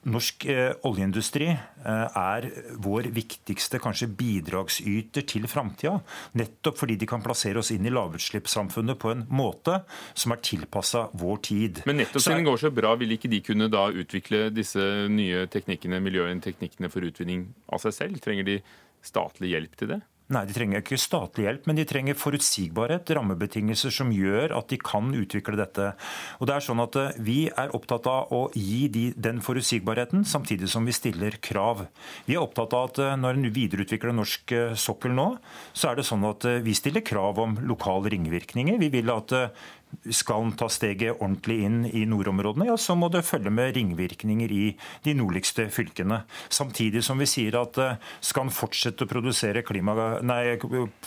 Norsk 0.04 0.46
eh, 0.52 0.74
oljeindustri 0.84 1.48
eh, 1.48 2.18
er 2.20 2.48
vår 2.84 3.08
viktigste 3.16 3.80
kanskje 3.80 4.10
bidragsyter 4.12 5.24
til 5.30 5.48
framtida. 5.48 5.96
Nettopp 6.40 6.82
fordi 6.82 6.98
de 7.00 7.08
kan 7.08 7.24
plassere 7.24 7.62
oss 7.62 7.72
inn 7.72 7.88
i 7.88 7.94
lavutslippssamfunnet 7.94 9.00
på 9.00 9.14
en 9.14 9.24
måte 9.32 9.80
som 10.12 10.36
er 10.36 10.44
tilpassa 10.44 11.06
vår 11.20 11.42
tid. 11.48 11.84
Men 11.88 12.02
nettopp 12.02 12.26
siden 12.26 12.44
det 12.44 12.50
går 12.50 12.64
så 12.66 12.74
bra, 12.76 12.96
vil 13.00 13.16
ikke 13.16 13.32
de 13.32 13.40
kunne 13.48 13.70
da 13.72 13.88
utvikle 13.94 14.50
disse 14.52 14.84
nye 15.12 15.46
teknikkene, 15.52 16.04
miljøteknikkene 16.04 16.92
for 16.92 17.08
utvinning 17.08 17.48
av 17.72 17.84
seg 17.86 17.96
selv? 17.96 18.24
Trenger 18.24 18.50
de 18.50 18.60
statlig 19.06 19.54
hjelp 19.54 19.80
til 19.80 19.96
det? 19.96 20.02
Nei, 20.32 20.46
de 20.48 20.56
trenger 20.56 20.80
ikke 20.80 20.98
statlig 20.98 21.44
hjelp, 21.46 21.66
men 21.68 21.78
de 21.78 21.84
trenger 21.86 22.16
forutsigbarhet, 22.18 23.12
rammebetingelser 23.18 23.92
som 23.94 24.12
gjør 24.16 24.54
at 24.56 24.70
de 24.72 24.80
kan 24.80 25.12
utvikle 25.14 25.58
dette. 25.60 25.90
Og 26.40 26.48
det 26.48 26.56
er 26.56 26.64
sånn 26.64 26.82
at 26.82 26.98
eh, 27.00 27.20
Vi 27.28 27.38
er 27.52 27.74
opptatt 27.76 28.08
av 28.10 28.32
å 28.34 28.46
gi 28.56 28.88
de 28.94 29.04
den 29.20 29.42
forutsigbarheten, 29.44 30.24
samtidig 30.26 30.72
som 30.72 30.88
vi 30.88 30.96
stiller 30.96 31.38
krav. 31.44 31.86
Vi 32.26 32.38
er 32.38 32.42
opptatt 32.42 32.74
av 32.78 32.90
at 32.90 33.04
eh, 33.04 33.14
når 33.20 33.38
en 33.38 33.52
videreutvikler 33.60 34.16
norsk 34.16 34.56
eh, 34.56 34.74
sokkel 34.80 35.14
nå, 35.18 35.28
så 35.76 35.92
er 35.92 36.00
det 36.00 36.08
sånn 36.08 36.24
at 36.30 36.48
vi 36.64 36.76
stiller 36.78 37.04
krav 37.06 37.44
om 37.44 37.60
lokale 37.68 38.16
ringvirkninger. 38.16 38.80
Vi 38.80 38.94
vil 38.96 39.12
at 39.14 39.36
skal 40.12 40.52
ta 40.60 40.68
steget 40.72 41.20
ordentlig 41.20 41.60
inn 41.68 41.80
i 41.88 42.04
nordområdene, 42.10 42.68
ja, 42.70 42.78
så 42.80 42.96
må 43.00 43.10
det 43.14 43.24
følge 43.28 43.52
med 43.54 43.74
ringvirkninger 43.78 44.52
i 44.54 44.66
de 45.06 45.16
nordligste 45.18 45.68
fylkene. 45.74 46.24
Samtidig 46.54 47.04
som 47.06 47.22
vi 47.22 47.28
sier 47.30 47.58
at 47.60 47.80
eh, 47.82 48.12
skal 48.24 48.48
en 48.48 48.54
fortsette 48.54 49.06
å 49.06 49.10
produsere, 49.10 49.64
klima, 49.66 49.96
nei, 50.26 50.58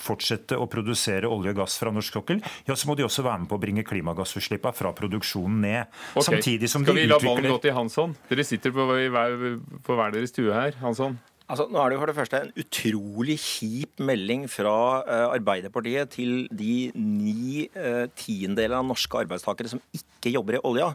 fortsette 0.00 0.58
å 0.58 0.68
produsere 0.70 1.30
olje 1.30 1.54
og 1.54 1.62
gass 1.62 1.78
fra 1.80 1.92
norsk 1.94 2.20
sokkel, 2.20 2.42
ja, 2.66 2.76
så 2.76 2.90
må 2.90 2.96
de 2.98 3.06
også 3.06 3.24
være 3.26 3.44
med 3.44 3.50
på 3.52 3.58
å 3.58 3.62
bringe 3.62 3.86
klimagassutslippene 3.86 4.76
fra 4.76 4.92
produksjonen 4.96 5.62
ned. 5.66 5.96
Okay. 6.14 6.28
Samtidig 6.30 6.72
som 6.72 6.84
skal 6.86 7.00
vi 7.00 7.08
la 7.10 7.20
ballen 7.22 7.50
gå 7.52 7.62
til 7.64 7.76
Hansson? 7.76 8.16
Dere 8.30 8.46
sitter 8.46 8.74
på 8.74 8.86
hver, 8.90 9.40
på 9.86 9.98
hver 9.98 10.14
deres 10.14 10.34
stue 10.34 10.54
her. 10.54 10.76
Hansson? 10.82 11.18
Altså, 11.46 11.68
nå 11.70 11.78
er 11.78 11.92
det 11.92 11.94
jo 11.94 12.00
for 12.02 12.10
det 12.10 12.16
første 12.16 12.38
en 12.42 12.48
utrolig 12.58 13.36
kjip 13.38 14.00
melding 14.02 14.48
fra 14.50 14.78
uh, 15.06 15.34
Arbeiderpartiet 15.36 16.10
til 16.16 16.48
de 16.50 16.90
ni 16.98 17.68
uh, 17.70 18.08
tiendeler 18.18 18.74
av 18.80 18.88
norske 18.88 19.20
arbeidstakere 19.20 19.70
som 19.70 19.82
ikke 19.94 20.32
jobber 20.34 20.58
i 20.58 20.62
olja. 20.66 20.88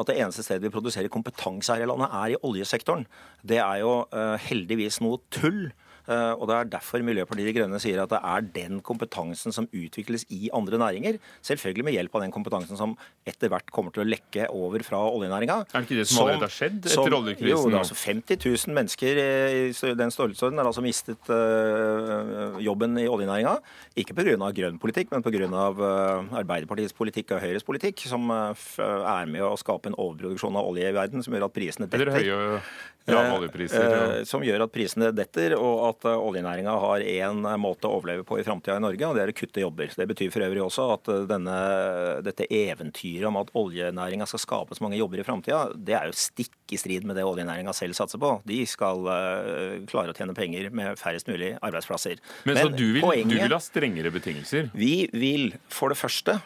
At 0.00 0.08
det 0.08 0.16
eneste 0.16 0.46
stedet 0.46 0.64
vi 0.64 0.72
produserer 0.72 1.12
kompetanse 1.12 1.76
her 1.76 1.84
i 1.84 1.90
landet, 1.90 2.08
er 2.08 2.32
i 2.32 2.40
oljesektoren. 2.40 3.04
Det 3.44 3.60
er 3.60 3.82
jo 3.82 3.92
uh, 4.08 4.38
heldigvis 4.48 5.02
noe 5.04 5.20
tull. 5.34 5.66
Eh, 6.08 6.32
og 6.40 6.48
Det 6.48 6.56
er 6.56 6.70
derfor 6.72 7.04
Miljøpartiet 7.04 7.50
De 7.50 7.52
Grønne 7.52 7.80
sier 7.82 8.00
at 8.00 8.12
det 8.12 8.20
er 8.24 8.46
den 8.54 8.80
kompetansen 8.84 9.52
som 9.52 9.68
utvikles 9.68 10.24
i 10.32 10.48
andre 10.56 10.80
næringer, 10.80 11.18
selvfølgelig 11.44 11.84
med 11.84 11.96
hjelp 11.98 12.16
av 12.16 12.24
den 12.24 12.32
kompetansen 12.32 12.80
som 12.80 12.94
etter 13.28 13.52
hvert 13.52 13.68
kommer 13.74 13.92
til 13.92 14.04
å 14.04 14.08
lekke 14.08 14.48
over 14.54 14.84
fra 14.86 15.02
oljenæringa. 15.10 15.58
Er 15.68 15.76
det 15.76 15.84
ikke 15.88 16.00
det 16.00 16.08
som, 16.08 16.22
allerede 16.24 16.48
har 16.48 16.54
skjedd 16.54 16.88
etter 16.88 17.18
oljekrisen? 17.18 17.52
Jo, 17.52 17.62
det 17.68 17.76
er 17.76 17.84
altså 17.84 17.98
50 18.00 18.40
000 18.46 18.78
mennesker 18.78 19.22
i 19.22 19.94
den 19.98 20.14
størrelsesorden 20.14 20.62
har 20.62 20.70
altså 20.70 20.84
mistet 20.84 21.32
øh, 21.34 22.56
jobben 22.64 22.96
i 23.02 23.08
oljenæringa. 23.10 23.58
Ikke 24.00 24.16
pga. 24.16 24.52
grønn 24.58 24.80
politikk, 24.80 25.12
men 25.12 25.24
pga. 25.24 25.36
Uh, 25.38 26.38
Arbeiderpartiets 26.40 26.94
politikk 26.96 27.34
og 27.36 27.42
Høyres 27.42 27.64
politikk, 27.66 28.00
som 28.08 28.30
er 28.32 29.28
med 29.30 29.44
å 29.44 29.54
skape 29.60 29.90
en 29.90 29.96
overproduksjon 29.98 30.56
av 30.58 30.66
olje 30.66 30.88
i 30.88 30.94
verden 30.96 31.24
som 31.24 31.34
gjør 31.34 31.46
at 31.48 31.54
prisene 31.54 31.88
detter. 31.88 32.08
Eller 32.08 32.16
høye 32.18 32.62
ja, 33.08 33.22
oljepriser. 33.36 33.84
Ja. 33.84 34.24
Som 34.28 34.44
gjør 34.44 34.66
at 34.66 34.72
prisene 34.74 35.10
detter, 35.16 35.54
og 35.58 35.84
at 35.88 35.97
at 35.98 36.06
eh, 36.08 36.26
oljenæringa 36.28 36.74
har 36.82 37.02
én 37.02 37.42
måte 37.60 37.88
å 37.88 37.98
overleve 37.98 38.24
på 38.26 38.38
i 38.38 38.46
framtida 38.46 38.78
i 38.78 38.84
Norge, 38.84 39.06
og 39.06 39.16
det 39.16 39.24
er 39.24 39.32
å 39.32 39.36
kutte 39.36 39.62
jobber. 39.62 39.92
Det 39.98 40.06
betyr 40.10 40.32
for 40.34 40.46
øvrig 40.46 40.62
også 40.64 40.86
at 40.94 41.10
eh, 41.12 41.26
denne, 41.30 41.58
dette 42.26 42.46
eventyret 42.54 43.28
om 43.28 43.40
at 43.40 43.52
oljenæringa 43.58 44.28
skal 44.30 44.42
skape 44.42 44.78
så 44.78 44.86
mange 44.86 45.00
jobber 45.00 45.22
i 45.22 45.26
framtida, 45.26 45.66
det 45.74 45.96
er 45.98 46.08
jo 46.10 46.16
stikk 46.18 46.54
i 46.74 46.78
strid 46.80 47.06
med 47.08 47.16
det 47.18 47.24
oljenæringa 47.26 47.72
selv 47.76 47.96
satser 47.96 48.20
på. 48.20 48.34
De 48.48 48.58
skal 48.68 49.06
klare 49.88 50.12
å 50.12 50.16
tjene 50.16 50.34
penger 50.36 50.68
med 50.74 50.98
færrest 51.00 51.30
mulig 51.30 51.54
arbeidsplasser. 51.64 52.18
Men, 52.44 52.58
Men 52.58 52.66
Så 52.66 52.72
du 52.74 52.84
vil, 52.98 53.00
poenget, 53.00 53.32
du 53.32 53.44
vil, 53.46 53.54
ha 53.54 53.60
strengere 53.62 54.12
betingelser? 54.12 54.68
Vi 54.76 55.08
vil 55.14 55.56
for 55.72 55.94
det 55.94 55.96
første, 55.96 56.36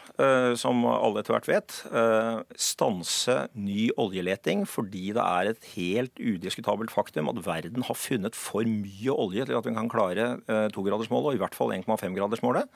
som 0.59 0.85
alle 0.87 1.19
etter 1.19 1.35
hvert 1.35 1.49
vet, 1.51 1.75
stanse 2.55 3.35
ny 3.59 3.89
oljeleting 3.99 4.63
fordi 4.69 5.11
det 5.17 5.25
er 5.25 5.51
et 5.51 5.69
helt 5.73 6.23
udiskutabelt 6.23 6.93
faktum 6.93 7.27
at 7.33 7.43
verden 7.43 7.83
har 7.89 7.99
funnet 7.99 8.39
for 8.39 8.63
mye 8.63 9.11
olje 9.11 9.42
til 9.49 9.57
at 9.57 9.67
vi 9.67 9.75
kan 9.75 9.89
klare 9.91 10.27
eh, 10.41 10.67
togradersmålet, 10.73 11.31
og 11.31 11.37
i 11.37 11.41
hvert 11.41 11.57
fall 11.57 11.73
1,5-gradersmålet. 11.75 12.71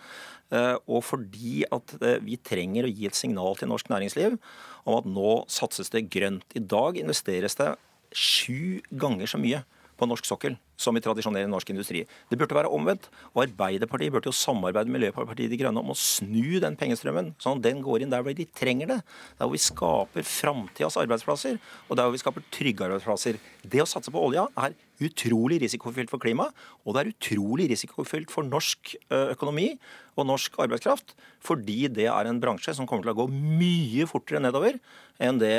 Eh, 0.56 0.76
og 0.88 1.04
fordi 1.04 1.64
at 1.68 1.96
eh, 2.02 2.20
vi 2.24 2.40
trenger 2.40 2.88
å 2.88 2.92
gi 2.92 3.10
et 3.10 3.18
signal 3.18 3.58
til 3.60 3.72
norsk 3.72 3.90
næringsliv 3.94 4.38
om 4.88 5.00
at 5.00 5.10
nå 5.10 5.34
satses 5.52 5.92
det 5.94 6.08
grønt. 6.14 6.46
I 6.56 6.64
dag 6.64 7.00
investeres 7.02 7.58
det 7.60 7.74
sju 8.16 8.80
ganger 8.96 9.30
så 9.30 9.42
mye 9.42 9.64
på 9.98 10.08
norsk 10.08 10.28
sokkel 10.30 10.56
som 10.78 10.98
i 10.98 11.02
tradisjonell 11.02 11.50
norsk 11.50 11.72
industri. 11.74 12.04
Det 12.30 12.38
burde 12.38 12.56
være 12.56 12.72
omvendt. 12.74 13.10
Og 13.34 13.44
Arbeiderpartiet 13.48 14.14
burde 14.14 14.30
jo 14.30 14.36
samarbeide 14.36 14.92
med 14.92 15.02
Miljøpartiet 15.02 15.52
De 15.52 15.60
Grønne 15.60 15.82
om 15.82 15.94
å 15.94 15.98
snu 15.98 16.60
den 16.62 16.78
pengestrømmen, 16.80 17.34
sånn 17.42 17.58
at 17.58 17.66
den 17.66 17.82
går 17.86 18.06
inn 18.06 18.14
der 18.14 18.26
hvor 18.26 18.38
de 18.38 18.46
trenger 18.58 18.94
det. 18.94 19.00
Der 19.40 19.48
hvor 19.48 19.56
vi 19.56 19.64
skaper 19.64 20.28
framtidas 20.28 21.00
arbeidsplasser, 21.02 21.58
og 21.88 21.98
der 21.98 22.08
hvor 22.08 22.16
vi 22.16 22.22
skaper 22.22 22.46
trygge 22.54 22.86
arbeidsplasser. 22.88 23.42
Det 23.66 23.82
å 23.84 23.90
satse 23.90 24.14
på 24.14 24.22
olja 24.30 24.46
er 24.54 24.78
utrolig 25.04 25.60
risikofylt 25.62 26.12
for 26.12 26.22
klimaet, 26.24 26.56
og 26.86 26.96
det 26.96 27.04
er 27.04 27.12
utrolig 27.14 27.68
risikofylt 27.72 28.34
for 28.34 28.48
norsk 28.48 28.96
økonomi 29.10 29.70
og 30.18 30.26
norsk 30.30 30.58
arbeidskraft, 30.64 31.14
fordi 31.44 31.86
det 31.94 32.08
er 32.10 32.30
en 32.30 32.42
bransje 32.42 32.74
som 32.78 32.88
kommer 32.90 33.06
til 33.06 33.14
å 33.14 33.20
gå 33.20 33.28
mye 33.32 34.08
fortere 34.10 34.42
nedover 34.42 34.80
enn 35.22 35.42
det 35.42 35.56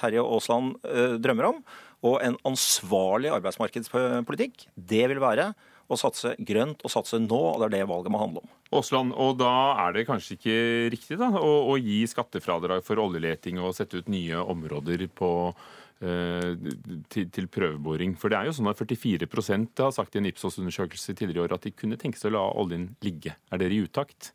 Terje 0.00 0.24
Aasland 0.24 0.78
drømmer 1.20 1.50
om. 1.50 1.60
Og 2.08 2.16
en 2.24 2.38
ansvarlig 2.48 3.32
arbeidsmarkedspolitikk, 3.34 4.64
det 4.74 5.04
vil 5.12 5.20
være 5.20 5.50
å 5.90 5.98
satse 5.98 6.36
grønt 6.46 6.84
og 6.86 6.92
satse 6.92 7.18
nå, 7.22 7.38
og 7.50 7.60
det 7.60 7.68
er 7.68 7.74
det 7.80 7.90
valget 7.90 8.14
må 8.14 8.22
handle 8.22 8.44
om. 8.44 8.50
Aasland, 8.78 9.12
og 9.18 9.40
da 9.40 9.52
er 9.86 9.96
det 9.96 10.06
kanskje 10.06 10.36
ikke 10.36 10.56
riktig 10.94 11.18
da, 11.18 11.32
å, 11.34 11.50
å 11.72 11.76
gi 11.80 12.04
skattefradrag 12.08 12.84
for 12.86 13.02
oljeleting 13.02 13.58
og 13.58 13.74
sette 13.74 13.98
ut 13.98 14.10
nye 14.12 14.38
områder 14.38 15.08
på, 15.18 15.30
eh, 15.50 15.79
til, 16.00 17.26
til, 17.28 17.48
prøveboring. 17.52 18.14
For 18.16 18.32
det 18.32 18.38
er 18.38 18.48
jo 18.48 18.56
sånn 18.56 18.70
at 18.72 18.80
44% 18.80 19.84
har 19.84 19.94
sagt 19.94 20.16
i 20.16 20.22
en 20.22 20.28
Ipsos-undersøkelse 20.30 21.12
tidligere 21.12 21.42
i 21.42 21.46
år 21.46 21.56
at 21.58 21.66
de 21.68 21.74
kunne 21.76 21.98
tenke 22.00 22.20
seg 22.20 22.32
å 22.32 22.38
la 22.38 22.44
oljen 22.62 22.90
ligge. 23.04 23.34
Er 23.52 23.60
dere 23.60 23.76
i 23.76 23.82
utakt? 23.84 24.32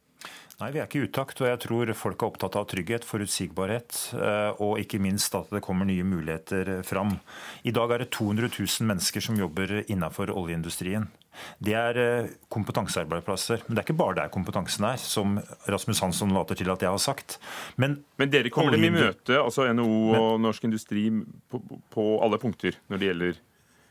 Nei, 0.55 0.69
vi 0.71 0.79
er 0.79 0.87
ikke 0.87 1.01
i 1.01 1.07
utakt. 1.09 1.41
Og 1.41 1.49
jeg 1.49 1.61
tror 1.65 1.91
folk 1.97 2.21
er 2.21 2.29
opptatt 2.29 2.55
av 2.59 2.67
trygghet, 2.71 3.07
forutsigbarhet 3.07 3.97
eh, 4.15 4.61
og 4.63 4.79
ikke 4.79 5.01
minst 5.03 5.35
at 5.35 5.51
det 5.51 5.63
kommer 5.65 5.87
nye 5.89 6.05
muligheter 6.07 6.77
fram. 6.87 7.17
I 7.67 7.73
dag 7.75 7.91
er 7.91 8.05
det 8.05 8.13
200 8.15 8.53
000 8.53 8.87
mennesker 8.87 9.25
som 9.25 9.39
jobber 9.39 9.81
innenfor 9.83 10.31
oljeindustrien. 10.31 11.09
Det 11.63 11.75
er 11.77 11.99
eh, 12.01 12.29
kompetansearbeidsplasser. 12.53 13.65
Men 13.65 13.75
det 13.75 13.81
er 13.81 13.87
ikke 13.87 13.97
bare 14.03 14.17
der 14.21 14.33
kompetansen 14.33 14.87
er, 14.89 14.99
som 15.01 15.39
Rasmus 15.69 16.03
Hansson 16.03 16.33
later 16.35 16.59
til 16.59 16.71
at 16.73 16.85
jeg 16.85 16.91
har 16.91 17.01
sagt. 17.01 17.39
Men, 17.81 17.99
Men 18.17 18.31
dere 18.33 18.51
kommer 18.53 18.75
dem 18.75 18.87
i 18.87 18.93
møte, 18.93 19.39
altså 19.39 19.67
NHO 19.73 19.99
og 20.19 20.39
Norsk 20.43 20.63
Industri, 20.67 21.07
på, 21.51 21.61
på 21.93 22.07
alle 22.23 22.39
punkter 22.41 22.77
når 22.89 23.01
det 23.01 23.11
gjelder 23.11 23.43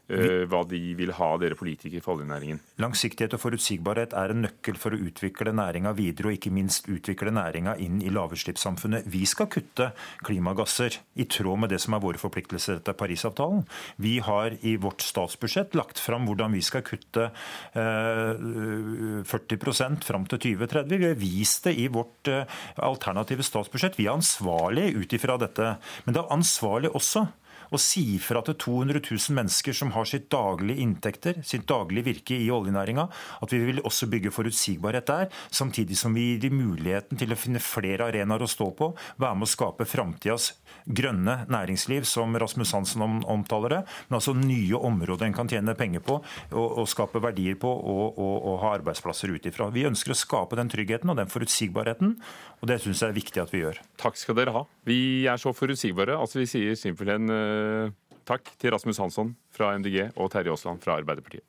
hva 0.04 0.60
de 0.68 0.80
vil 0.98 1.12
ha, 1.16 1.30
dere 1.40 1.56
politikere, 1.58 2.02
for 2.04 2.18
oljenæringen? 2.18 2.60
Langsiktighet 2.82 3.36
og 3.36 3.40
forutsigbarhet 3.40 4.12
er 4.18 4.34
en 4.34 4.42
nøkkel 4.44 4.76
for 4.80 4.92
å 4.92 5.00
utvikle 5.00 5.54
næringa 5.56 5.94
videre, 5.96 6.28
og 6.28 6.38
ikke 6.38 6.52
minst 6.54 6.88
utvikle 6.92 7.32
næringa 7.34 7.76
inn 7.82 8.02
i 8.04 8.12
lavutslippssamfunnet. 8.12 9.08
Vi 9.10 9.24
skal 9.28 9.48
kutte 9.52 9.90
klimagasser 10.26 10.98
i 11.20 11.24
tråd 11.30 11.62
med 11.62 11.72
det 11.72 11.80
som 11.82 11.96
er 11.96 12.04
våre 12.04 12.20
forpliktelser 12.20 12.80
etter 12.80 12.96
Parisavtalen. 12.98 13.64
Vi 14.02 14.18
har 14.24 14.58
i 14.62 14.76
vårt 14.80 15.04
statsbudsjett 15.04 15.74
lagt 15.78 16.00
fram 16.02 16.28
hvordan 16.28 16.54
vi 16.54 16.62
skal 16.64 16.84
kutte 16.86 17.30
40 17.74 19.24
eh, 19.24 19.96
fram 20.04 20.28
til 20.30 20.42
2030. 20.50 20.98
Vi 20.98 21.08
har 21.08 21.20
vist 21.20 21.68
det 21.68 21.76
i 21.80 21.88
vårt 21.92 22.28
eh, 22.32 22.44
alternative 22.76 23.46
statsbudsjett. 23.46 23.98
Vi 23.98 24.08
er 24.08 24.16
ansvarlige 24.18 24.94
ut 25.00 25.16
ifra 25.16 25.38
dette. 25.40 25.76
Men 26.04 26.16
det 26.16 26.22
er 26.22 26.34
ansvarlig 26.34 26.92
også 26.94 27.26
å 27.74 27.80
si 27.80 28.18
fra 28.22 28.42
til 28.46 28.56
200 28.60 29.02
000 29.04 29.36
mennesker 29.38 29.76
som 29.76 29.92
har 29.94 30.08
sitt 30.08 30.28
daglige 30.32 30.82
inntekter, 30.84 31.40
sitt 31.46 31.66
daglige 31.70 32.08
virke 32.10 32.38
i 32.38 32.50
oljenæringa, 32.54 33.06
at 33.42 33.54
vi 33.54 33.62
vil 33.66 33.82
også 33.84 34.08
bygge 34.12 34.32
forutsigbarhet 34.34 35.08
der, 35.10 35.30
samtidig 35.50 35.98
som 36.00 36.14
vi 36.16 36.32
gir 36.32 36.44
dem 36.46 36.58
muligheten 36.62 37.20
til 37.20 37.34
å 37.34 37.38
finne 37.38 37.62
flere 37.62 38.10
arenaer 38.10 38.44
å 38.44 38.50
stå 38.50 38.70
på, 38.78 38.92
være 39.20 39.40
med 39.40 39.48
å 39.48 39.54
skape 39.54 39.88
framtidas 39.88 40.52
grønne 40.84 41.44
næringsliv, 41.48 42.04
som 42.08 42.34
Rasmus 42.36 42.74
Hansen 42.76 43.04
omtaler 43.04 43.72
det, 43.72 43.80
men 44.08 44.18
altså 44.18 44.34
nye 44.36 44.76
områder 44.76 45.28
en 45.28 45.36
kan 45.36 45.50
tjene 45.50 45.76
penger 45.78 46.04
på 46.04 46.18
og, 46.20 46.66
og 46.82 46.88
skape 46.90 47.22
verdier 47.24 47.56
på 47.60 47.70
og, 47.70 48.18
og, 48.20 48.34
og 48.50 48.58
ha 48.64 48.74
arbeidsplasser 48.78 49.32
ut 49.32 49.48
ifra. 49.48 49.70
Vi 49.74 49.86
ønsker 49.88 50.12
å 50.12 50.18
skape 50.18 50.58
den 50.60 50.70
tryggheten 50.72 51.12
og 51.12 51.18
den 51.20 51.32
forutsigbarheten, 51.32 52.18
og 52.60 52.68
det 52.70 52.78
syns 52.82 53.02
jeg 53.02 53.12
er 53.12 53.18
viktig 53.18 53.42
at 53.42 53.52
vi 53.52 53.64
gjør. 53.64 53.80
Takk 54.00 54.20
skal 54.20 54.38
dere 54.38 54.54
ha. 54.54 54.64
Vi 54.88 54.98
er 55.30 55.40
så 55.40 55.52
forutsigbare. 55.56 56.16
altså 56.18 56.40
Vi 56.42 56.48
sier 56.50 56.78
simpelthen 56.78 57.28
uh, 57.32 57.90
takk 58.28 58.54
til 58.58 58.72
Rasmus 58.74 59.00
Hansson 59.02 59.34
fra 59.54 59.74
MDG 59.78 60.14
og 60.16 60.30
Terje 60.32 60.54
Aasland 60.54 60.80
fra 60.84 60.98
Arbeiderpartiet. 61.00 61.44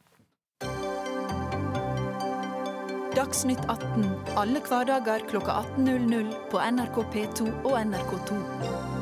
Dagsnytt 3.16 3.64
18 3.72 4.10
alle 4.36 4.60
hverdager 4.60 5.24
klokka 5.30 5.62
18.00 5.78 6.36
på 6.52 6.60
NRK 6.60 7.00
P2 7.16 7.48
og 7.64 7.80
NRK2. 7.80 8.95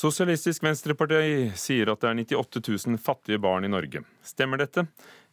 Sosialistisk 0.00 0.62
Venstreparti 0.64 1.50
sier 1.60 1.90
at 1.92 2.00
det 2.00 2.08
er 2.08 2.20
98 2.22 2.62
000 2.88 3.00
fattige 3.04 3.40
barn 3.42 3.66
i 3.66 3.68
Norge. 3.68 4.00
Stemmer 4.24 4.62
dette? 4.62 4.86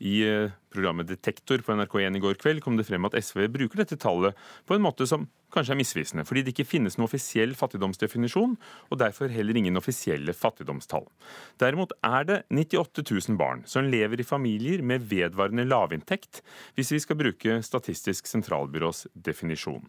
I 0.04 0.18
eh, 0.28 0.56
programmet 0.74 1.08
Detektor 1.08 1.64
på 1.64 1.78
NRK1 1.78 2.18
i 2.18 2.22
går 2.26 2.36
kveld 2.42 2.60
kom 2.66 2.76
det 2.76 2.88
frem 2.90 3.08
at 3.08 3.16
SV 3.16 3.46
bruker 3.54 3.80
dette 3.80 3.96
tallet 4.02 4.36
på 4.68 4.76
en 4.76 4.84
måte 4.84 5.08
som 5.08 5.30
kanskje 5.56 5.72
er 5.78 5.80
misvisende, 5.80 6.28
fordi 6.28 6.44
det 6.44 6.52
ikke 6.52 6.68
finnes 6.68 6.98
noen 6.98 7.08
offisiell 7.08 7.56
fattigdomsdefinisjon, 7.56 8.58
og 8.92 9.00
derfor 9.00 9.32
heller 9.32 9.56
ingen 9.56 9.80
offisielle 9.80 10.36
fattigdomstall. 10.36 11.08
Derimot 11.64 11.96
er 12.04 12.28
det 12.28 12.42
98 12.52 13.08
000 13.08 13.40
barn 13.40 13.64
som 13.72 13.88
lever 13.88 14.20
i 14.20 14.28
familier 14.28 14.84
med 14.84 15.08
vedvarende 15.08 15.64
lavinntekt, 15.70 16.44
hvis 16.76 16.92
vi 16.92 17.06
skal 17.06 17.24
bruke 17.24 17.62
Statistisk 17.64 18.28
sentralbyrås 18.28 19.06
definisjon. 19.16 19.88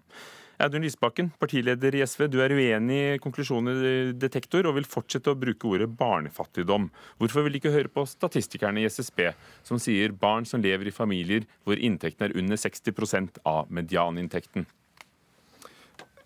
Audun 0.59 0.83
Lysbakken, 0.83 1.29
partileder 1.39 1.95
i 1.95 2.01
SV, 2.03 2.25
du 2.27 2.41
er 2.43 2.51
uenig 2.51 2.97
i 2.99 3.19
konklusjonen 3.23 3.77
i 3.79 3.93
Detektor 4.19 4.67
og 4.67 4.75
vil 4.75 4.89
fortsette 4.91 5.31
å 5.31 5.39
bruke 5.39 5.69
ordet 5.71 5.87
barnefattigdom. 6.01 6.89
Hvorfor 7.21 7.47
vil 7.47 7.55
de 7.55 7.61
ikke 7.61 7.75
høre 7.77 7.93
på 7.95 8.03
statistikerne 8.11 8.83
i 8.83 8.89
SSB, 8.91 9.29
som 9.63 9.79
sier 9.79 10.11
barn 10.11 10.49
som 10.51 10.59
lever 10.65 10.91
i 10.91 10.95
familier 10.97 11.47
hvor 11.63 11.79
inntekten 11.79 12.27
er 12.27 12.35
under 12.43 12.59
60% 12.59 13.39
av 13.47 13.71
medianinntekten? 13.71 14.67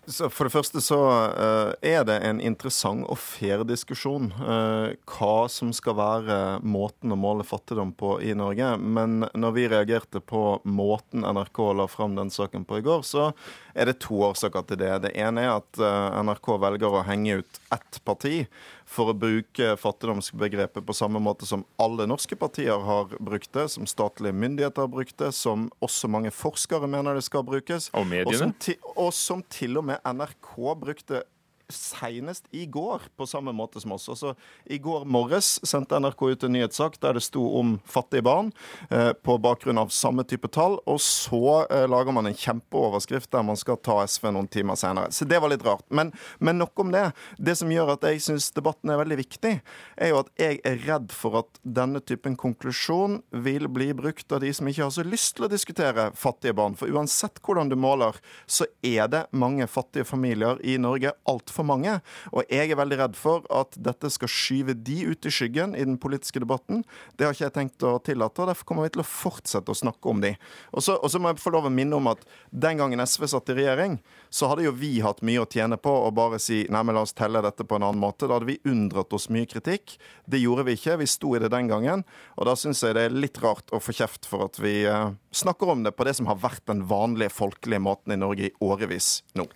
Så 0.05 0.27
for 0.29 0.49
det 0.49 0.51
første 0.51 0.81
så 0.83 0.97
uh, 0.99 1.71
er 1.79 2.01
det 2.03 2.17
en 2.27 2.41
interessant 2.43 3.05
og 3.07 3.15
fair 3.21 3.61
diskusjon 3.67 4.33
uh, 4.35 4.91
hva 5.07 5.45
som 5.47 5.71
skal 5.75 5.95
være 5.95 6.39
måten 6.59 7.13
å 7.15 7.19
måle 7.19 7.45
fattigdom 7.47 7.93
på 7.95 8.17
i 8.19 8.33
Norge. 8.35 8.73
Men 8.83 9.23
når 9.31 9.55
vi 9.55 9.69
reagerte 9.71 10.19
på 10.19 10.57
måten 10.67 11.23
NRK 11.23 11.61
la 11.79 11.87
fram 11.87 12.17
den 12.19 12.33
saken 12.35 12.67
på 12.67 12.81
i 12.81 12.83
går, 12.83 13.07
så 13.07 13.29
er 13.71 13.87
det 13.87 14.01
to 14.03 14.19
årsaker 14.27 14.67
til 14.67 14.81
det. 14.83 14.91
Det 15.07 15.15
ene 15.23 15.47
er 15.47 15.55
at 15.55 15.79
uh, 15.79 16.19
NRK 16.19 16.51
velger 16.65 16.99
å 16.99 17.05
henge 17.07 17.39
ut 17.39 17.61
ett 17.71 18.03
parti 18.03 18.43
for 18.85 19.11
å 19.11 19.17
bruke 19.17 19.73
fattigdomsbegrepet 19.79 20.85
på 20.85 20.95
samme 20.97 21.21
måte 21.23 21.47
som 21.49 21.65
alle 21.81 22.07
norske 22.09 22.37
partier 22.39 22.83
har 22.85 23.13
brukt 23.19 23.51
det, 23.55 23.67
som 23.73 23.87
statlige 23.89 24.35
myndigheter 24.35 24.85
har 24.85 24.91
brukt 24.91 25.17
det, 25.21 25.31
som 25.35 25.69
også 25.83 26.09
mange 26.11 26.33
forskere 26.33 26.89
mener 26.89 27.17
det 27.17 27.25
skal 27.25 27.45
brukes. 27.47 27.89
Og 27.93 28.07
mediene. 28.09 28.33
Og 28.33 28.41
som, 28.41 28.55
til, 28.59 28.79
og 28.95 29.13
som 29.15 29.43
til 29.53 29.79
og 29.81 29.87
med 29.91 30.03
NRK 30.03 30.55
brukte 30.83 31.23
senest 31.69 32.45
i 32.51 32.65
går 32.65 33.01
på 33.17 33.27
samme 33.27 33.53
måte 33.55 33.81
som 33.81 33.91
oss. 33.95 34.09
Også 34.09 34.33
I 34.65 34.77
går 34.83 35.05
morges 35.09 35.55
sendte 35.67 35.99
NRK 35.99 36.23
ut 36.33 36.43
en 36.43 36.53
nyhetssak 36.55 36.99
der 37.03 37.17
det 37.17 37.23
sto 37.25 37.43
om 37.59 37.77
fattige 37.85 38.25
barn 38.25 38.51
eh, 38.89 39.11
på 39.13 39.37
bakgrunn 39.41 39.81
av 39.81 39.93
samme 39.93 40.25
type 40.27 40.49
tall. 40.53 40.79
Og 40.89 40.99
så 41.03 41.63
eh, 41.69 41.85
lager 41.89 42.15
man 42.15 42.29
en 42.29 42.37
kjempeoverskrift 42.37 43.31
der 43.33 43.45
man 43.47 43.59
skal 43.59 43.79
ta 43.83 43.99
SV 44.05 44.29
noen 44.33 44.49
timer 44.51 44.79
senere. 44.79 45.11
Så 45.15 45.27
det 45.29 45.39
var 45.43 45.53
litt 45.53 45.65
rart. 45.65 45.85
Men, 45.89 46.13
men 46.39 46.59
nok 46.61 46.83
om 46.83 46.93
det. 46.93 47.05
Det 47.37 47.55
som 47.59 47.71
gjør 47.71 47.95
at 47.95 48.07
jeg 48.07 48.23
syns 48.25 48.51
debatten 48.55 48.91
er 48.93 49.01
veldig 49.01 49.19
viktig, 49.23 49.53
er 49.97 50.13
jo 50.13 50.21
at 50.23 50.31
jeg 50.39 50.61
er 50.67 50.81
redd 50.87 51.13
for 51.15 51.41
at 51.43 51.61
denne 51.63 52.01
typen 52.03 52.37
konklusjon 52.39 53.21
vil 53.45 53.69
bli 53.71 53.91
brukt 53.97 54.31
av 54.33 54.43
de 54.43 54.51
som 54.53 54.67
ikke 54.69 54.85
har 54.85 54.93
så 54.95 55.05
lyst 55.07 55.37
til 55.37 55.47
å 55.47 55.51
diskutere 55.51 56.09
fattige 56.17 56.55
barn. 56.57 56.77
For 56.79 56.91
uansett 56.91 57.41
hvordan 57.43 57.71
du 57.71 57.77
måler, 57.79 58.17
så 58.45 58.67
er 58.85 59.07
det 59.11 59.25
mange 59.31 59.67
fattige 59.71 60.07
familier 60.07 60.59
i 60.63 60.77
Norge. 60.81 61.13
Altfor 61.29 61.52
for 61.53 61.67
mange. 61.67 61.99
Og 62.33 62.43
jeg 62.51 62.71
er 62.71 62.79
veldig 62.79 62.99
redd 62.99 63.17
for 63.19 63.47
at 63.53 63.77
dette 63.77 64.11
skal 64.13 64.31
skyve 64.31 64.75
de 64.75 64.99
ut 65.11 65.29
i 65.29 65.33
skyggen 65.33 65.77
i 65.77 65.85
den 65.85 65.99
politiske 66.01 66.41
debatten. 66.43 66.83
Det 67.17 67.27
har 67.27 67.35
ikke 67.35 67.47
jeg 67.47 67.55
tenkt 67.57 67.87
å 67.87 67.95
tillate, 68.03 68.41
og 68.41 68.51
derfor 68.51 68.69
kommer 68.69 68.87
vi 68.87 68.95
til 68.95 69.03
å 69.03 69.07
fortsette 69.07 69.71
å 69.71 69.77
snakke 69.77 70.09
om 70.09 70.23
de. 70.23 70.33
Og 70.73 70.85
så, 70.85 70.97
og 70.97 71.11
så 71.11 71.21
må 71.21 71.31
jeg 71.31 71.41
få 71.43 71.53
lov 71.53 71.69
å 71.69 71.73
minne 71.73 71.97
om 71.97 72.11
at 72.11 72.23
den 72.49 72.81
gangen 72.81 73.03
SV 73.03 73.27
satt 73.31 73.53
i 73.53 73.57
regjering, 73.61 73.99
så 74.33 74.49
hadde 74.51 74.65
jo 74.67 74.75
vi 74.75 74.95
hatt 75.05 75.21
mye 75.25 75.43
å 75.43 75.49
tjene 75.49 75.77
på 75.77 75.93
å 76.07 76.11
bare 76.15 76.39
si 76.41 76.63
nei, 76.73 76.83
men 76.83 76.97
la 76.97 77.05
oss 77.05 77.15
telle 77.17 77.43
dette 77.45 77.65
på 77.67 77.77
en 77.77 77.87
annen 77.87 78.01
måte. 78.01 78.27
Da 78.27 78.37
hadde 78.37 78.49
vi 78.49 78.59
unndratt 78.69 79.13
oss 79.15 79.29
mye 79.33 79.49
kritikk. 79.49 79.97
Det 80.25 80.41
gjorde 80.41 80.67
vi 80.67 80.77
ikke. 80.77 80.97
Vi 81.01 81.09
sto 81.09 81.35
i 81.35 81.41
det 81.43 81.51
den 81.53 81.69
gangen. 81.71 82.05
Og 82.37 82.49
da 82.49 82.55
syns 82.59 82.83
jeg 82.83 82.97
det 82.97 83.07
er 83.07 83.17
litt 83.17 83.39
rart 83.43 83.73
å 83.73 83.81
få 83.83 83.95
kjeft 83.95 84.27
for 84.29 84.47
at 84.47 84.59
vi 84.61 84.81
uh, 84.89 85.13
snakker 85.35 85.73
om 85.73 85.83
det 85.85 85.95
på 85.97 86.07
det 86.07 86.15
som 86.17 86.29
har 86.29 86.41
vært 86.41 86.65
den 86.69 86.85
vanlige 86.89 87.33
folkelige 87.33 87.83
måten 87.83 88.15
i 88.15 88.19
Norge 88.19 88.49
i 88.49 88.55
årevis 88.63 89.21
nå. 89.37 89.47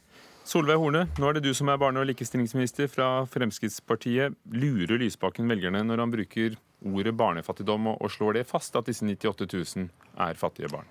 Solveig 0.48 0.80
Horne, 0.80 1.02
nå 1.20 1.28
er 1.28 1.36
det 1.36 1.42
du 1.44 1.50
som 1.52 1.68
er 1.68 1.80
barne- 1.82 2.00
og 2.00 2.08
likestillingsminister 2.08 2.88
fra 2.88 3.26
Fremskrittspartiet. 3.28 4.38
Lurer 4.56 5.02
Lysbakken 5.02 5.50
velgerne 5.52 5.82
når 5.84 6.00
han 6.00 6.14
bruker 6.14 6.56
ordet 6.88 7.12
barnefattigdom 7.20 7.90
og 7.92 8.08
slår 8.14 8.40
det 8.40 8.46
fast 8.48 8.80
at 8.80 8.88
disse 8.88 9.04
98 9.04 9.44
000 9.76 9.90
er 10.24 10.40
fattige 10.40 10.72
barn? 10.72 10.88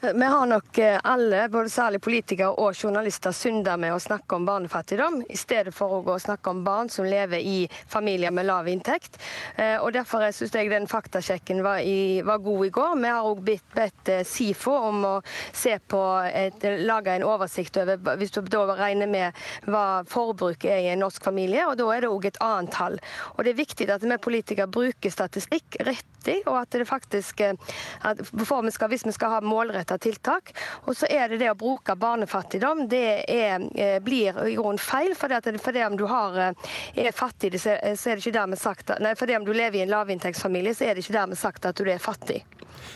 Vi 0.00 0.24
har 0.24 0.46
nok 0.46 0.78
eh, 0.78 1.00
alle, 1.02 1.48
både 1.48 1.70
særlig 1.72 2.02
politikere 2.04 2.50
og 2.60 2.74
journalister, 2.76 3.32
synda 3.32 3.78
med 3.80 3.94
å 3.94 4.00
snakke 4.00 4.36
om 4.36 4.44
barnefattigdom, 4.44 5.22
i 5.32 5.36
stedet 5.40 5.72
for 5.72 6.04
å 6.04 6.18
snakke 6.20 6.52
om 6.52 6.60
barn 6.66 6.90
som 6.92 7.06
lever 7.08 7.40
i 7.40 7.62
familier 7.88 8.30
med 8.30 8.44
lav 8.44 8.68
inntekt. 8.68 9.16
Eh, 9.56 9.80
og 9.80 9.94
Derfor 9.96 10.26
syns 10.36 10.52
jeg 10.52 10.68
den 10.68 10.84
faktasjekken 10.90 11.62
var, 11.64 11.80
i, 11.80 12.20
var, 12.20 12.42
god 12.44 12.66
i 12.66 12.72
går. 12.76 12.92
Vi 13.00 13.12
har 13.14 13.28
òg 13.30 13.40
bedt, 13.46 14.10
eh, 14.12 14.20
SIFO 14.28 14.74
om 14.90 15.06
å 15.08 15.14
se 15.56 15.78
på 15.80 16.02
et, 16.28 16.68
lage 16.84 17.16
en 17.16 17.24
oversikt 17.24 17.80
over 17.80 18.20
hvis 18.20 18.36
du 18.36 18.42
da 18.52 18.66
regner 18.76 19.08
med 19.08 19.40
hva 19.64 20.04
forbruket 20.12 20.74
er 20.74 20.82
i 20.84 20.92
en 20.92 21.00
norsk 21.06 21.24
familie, 21.24 21.64
og 21.64 21.80
da 21.80 21.88
er 21.94 22.04
det 22.04 22.12
òg 22.12 22.28
et 22.28 22.42
annet 22.44 22.74
tall. 22.76 23.00
Og 23.38 23.48
Det 23.48 23.54
er 23.54 23.62
viktig 23.64 23.88
at 23.96 24.04
vi 24.04 24.20
politikere 24.28 24.68
bruker 24.68 25.16
statistikk 25.16 25.80
riktig, 25.88 26.42
og 26.44 26.60
at 26.60 26.76
det 26.76 26.84
faktisk 26.84 27.40
at 27.46 28.20
vi 28.20 28.70
skal, 28.76 28.92
hvis 28.92 29.06
vi 29.06 29.16
skal 29.16 29.38
ha 29.38 29.40
målrett 29.40 29.95
målretta 29.96 29.98
tiltak. 29.98 30.54
Og 30.86 30.96
så 30.96 31.06
er 31.06 31.28
det 31.28 31.38
det 31.38 31.50
å 31.50 31.56
bruke 31.56 31.96
barnefattigdom. 31.96 32.88
Det 32.88 33.24
er, 33.28 33.60
eh, 33.74 34.00
blir 34.00 34.48
i 34.48 34.56
grunnen 34.56 34.78
feil. 34.78 35.14
For 35.14 35.28
det, 35.28 35.60
for 35.60 35.72
det 35.72 35.86
om 35.86 35.96
du 35.96 36.06
har, 36.06 36.38
eh, 36.38 36.52
er 36.96 37.12
fattig, 37.12 37.58
så 37.60 37.70
er 37.70 38.16
det 38.16 38.24
ikke 38.24 38.32
dermed 38.32 38.58
sagt 38.58 39.00
nei, 39.00 39.14
for 39.14 39.26
om 39.36 39.44
du 39.44 39.52
lever 39.52 39.78
i 39.78 39.82
en 39.82 39.90
lavinntektsfamilie, 39.90 40.74
så 40.74 40.86
er 40.86 40.94
det 40.94 41.04
ikke 41.04 41.20
dermed 41.20 41.38
sagt 41.38 41.64
at 41.66 41.76
du 41.76 41.84
er 41.84 41.98
fattig. 41.98 42.44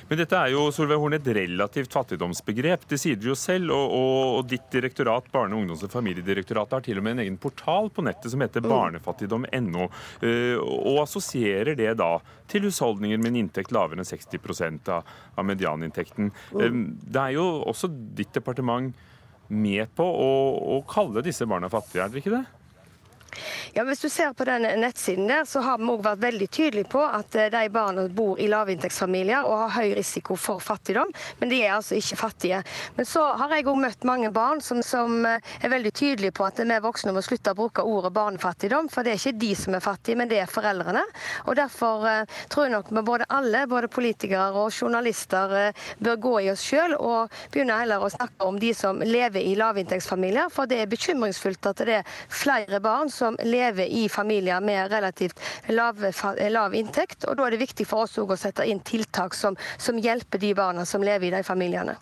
Men 0.09 0.21
dette 0.21 0.39
er 0.39 0.53
jo 0.55 0.67
Solveig 0.75 1.01
Horn, 1.01 1.17
et 1.19 1.31
relativt 1.37 1.93
fattigdomsbegrep. 1.95 2.87
Det 2.91 2.99
sier 3.01 3.19
du 3.21 3.31
jo 3.31 3.37
selv. 3.39 3.75
Og, 3.75 3.95
og, 3.97 4.21
og, 4.39 4.43
ditt 4.51 4.67
direktorat, 4.73 5.29
Barne-, 5.33 5.59
ungdoms- 5.59 5.85
og 5.87 5.93
familiedirektoratet, 5.93 6.77
har 6.79 6.87
til 6.87 7.01
og 7.01 7.07
med 7.07 7.17
en 7.17 7.25
egen 7.27 7.39
portal 7.41 7.91
på 7.95 8.05
nettet 8.07 8.33
som 8.33 8.45
heter 8.45 8.65
mm. 8.65 8.71
barnefattigdom.no, 8.71 9.89
uh, 10.25 10.57
og 10.61 11.03
assosierer 11.05 11.77
det 11.79 11.93
da 12.01 12.13
til 12.51 12.67
husholdninger 12.67 13.21
med 13.21 13.33
en 13.33 13.43
inntekt 13.45 13.75
lavere 13.75 14.01
enn 14.01 14.09
60 14.09 14.89
av, 14.91 15.07
av 15.37 15.47
medianinntekten. 15.47 16.33
Mm. 16.55 16.83
det 17.03 17.23
er 17.23 17.37
jo 17.37 17.47
også 17.71 17.91
ditt 17.91 18.33
departement 18.35 18.95
med 19.51 19.91
på 19.99 20.07
å, 20.07 20.31
å 20.77 20.81
kalle 20.89 21.25
disse 21.27 21.47
barna 21.51 21.71
fattige, 21.71 22.05
er 22.05 22.13
dere 22.13 22.23
ikke 22.23 22.35
det? 22.37 22.45
Ja, 23.75 23.85
Hvis 23.85 24.01
du 24.01 24.09
ser 24.09 24.33
på 24.33 24.45
den 24.45 24.63
nettsiden 24.81 25.29
der, 25.29 25.45
så 25.45 25.61
har 25.65 25.79
vi 25.79 25.89
også 25.89 26.05
vært 26.05 26.23
veldig 26.25 26.49
tydelige 26.51 26.89
på 26.91 27.03
at 27.05 27.35
eh, 27.39 27.51
de 27.53 27.69
barna 27.73 28.07
bor 28.09 28.41
i 28.41 28.49
lavinntektsfamilier 28.51 29.47
og 29.47 29.65
har 29.65 29.75
høy 29.77 29.95
risiko 29.99 30.37
for 30.37 30.63
fattigdom, 30.63 31.13
men 31.39 31.53
de 31.53 31.61
er 31.63 31.77
altså 31.77 31.99
ikke 31.99 32.19
fattige. 32.21 32.63
Men 32.97 33.09
så 33.09 33.25
har 33.39 33.55
jeg 33.55 33.69
òg 33.71 33.79
møtt 33.81 34.07
mange 34.09 34.33
barn 34.35 34.63
som, 34.65 34.83
som, 34.87 35.21
eh, 35.27 35.39
er 35.63 35.73
veldig 35.73 35.93
tydelige 35.93 36.35
på 36.37 36.47
at 36.49 36.61
vi 36.61 36.81
voksne 36.83 37.15
må 37.15 37.23
slutte 37.25 37.55
å 37.55 37.59
bruke 37.59 37.85
ordet 37.87 38.13
barnefattigdom, 38.17 38.91
for 38.93 39.07
det 39.07 39.15
er 39.15 39.23
ikke 39.23 39.41
de 39.45 39.53
som 39.59 39.77
er 39.77 39.85
fattige, 39.85 40.19
men 40.19 40.31
det 40.31 40.41
er 40.43 40.51
foreldrene. 40.51 41.05
Og 41.47 41.57
Derfor 41.61 42.07
uh, 42.07 42.39
tror 42.49 42.65
jeg 42.65 42.73
nok 42.73 42.89
vi 42.95 43.03
både 43.05 43.27
alle, 43.29 43.67
både 43.69 43.89
politikere 43.93 44.47
og 44.57 44.71
journalister, 44.73 45.75
bør 46.01 46.17
gå 46.23 46.33
i 46.41 46.49
oss 46.53 46.63
sjøl 46.65 46.95
og 46.97 47.35
begynne 47.53 47.77
heller 47.77 48.01
å 48.01 48.09
snakke 48.13 48.49
om 48.49 48.57
de 48.61 48.71
som 48.77 49.03
lever 49.05 49.45
i 49.45 49.53
lavinntektsfamilier, 49.61 50.49
for 50.53 50.71
det 50.71 50.81
er 50.81 50.91
bekymringsfullt 50.91 51.69
at 51.69 51.83
det 51.85 51.99
er 52.01 52.15
flere 52.33 52.81
barn 52.81 53.13
som 53.13 53.20
lever 53.45 53.87
i 53.87 54.09
familier 54.09 54.61
med 54.65 54.91
relativt 54.93 55.41
lav, 55.69 56.03
lav 56.51 56.75
inntekt. 56.75 57.25
og 57.25 57.39
Da 57.39 57.47
er 57.47 57.57
det 57.57 57.63
viktig 57.65 57.87
for 57.89 58.07
oss 58.07 58.19
å 58.19 58.29
sette 58.37 58.67
inn 58.69 58.83
tiltak 58.85 59.35
som, 59.35 59.57
som 59.79 59.99
hjelper 59.99 60.43
de 60.43 60.55
barna 60.55 60.87
som 60.89 61.05
lever 61.05 61.31
i 61.31 61.35
de 61.39 61.43
familiene. 61.47 61.97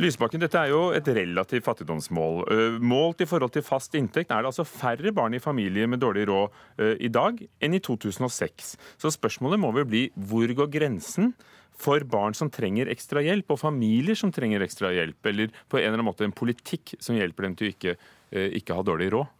Lysbakken, 0.00 0.40
dette 0.40 0.56
er 0.56 0.70
jo 0.72 0.94
et 0.96 1.08
relativt 1.12 1.66
fattigdomsmål. 1.66 2.38
Eh, 2.48 2.76
målt 2.80 3.20
i 3.20 3.26
forhold 3.28 3.52
til 3.52 3.64
fast 3.66 3.92
inntekt 3.98 4.30
er 4.32 4.40
det 4.40 4.48
altså 4.48 4.64
færre 4.64 5.12
barn 5.12 5.34
i 5.36 5.42
familier 5.42 5.90
med 5.90 6.00
dårlig 6.00 6.24
råd 6.30 6.54
eh, 6.80 6.94
i 7.04 7.10
dag 7.12 7.36
enn 7.60 7.76
i 7.76 7.82
2006. 7.84 8.70
Så 8.96 9.12
spørsmålet 9.12 9.60
må 9.60 9.74
vel 9.76 9.84
bli 9.90 10.06
hvor 10.16 10.48
går 10.56 10.70
grensen 10.72 11.34
for 11.80 12.04
barn 12.08 12.36
som 12.36 12.48
trenger 12.52 12.88
ekstra 12.92 13.20
hjelp, 13.24 13.52
og 13.52 13.60
familier 13.60 14.16
som 14.16 14.32
trenger 14.32 14.64
ekstra 14.64 14.92
hjelp, 14.94 15.20
eller 15.26 15.52
på 15.68 15.78
en 15.78 15.84
eller 15.84 15.98
annen 15.98 16.08
måte 16.08 16.24
en 16.24 16.36
politikk 16.36 16.94
som 17.00 17.16
hjelper 17.16 17.48
dem 17.48 17.58
til 17.58 17.68
å 17.68 17.74
ikke, 17.74 17.96
eh, 18.32 18.56
ikke 18.60 18.76
ha 18.76 18.86
dårlig 18.86 19.12
råd? 19.12 19.36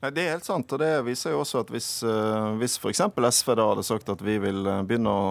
Det 0.00 0.22
er 0.22 0.34
helt 0.34 0.44
sant. 0.44 0.72
og 0.72 0.82
Det 0.82 0.90
viser 1.06 1.32
jo 1.32 1.40
også 1.42 1.64
at 1.64 1.72
hvis, 1.72 1.88
uh, 2.04 2.52
hvis 2.60 2.76
f.eks. 2.80 3.00
SV 3.06 3.54
da 3.56 3.70
hadde 3.72 3.86
sagt 3.86 4.12
at 4.12 4.22
vi 4.24 4.36
vil 4.42 4.66
eh, 4.68 4.82
begynne 4.86 5.08
å 5.12 5.30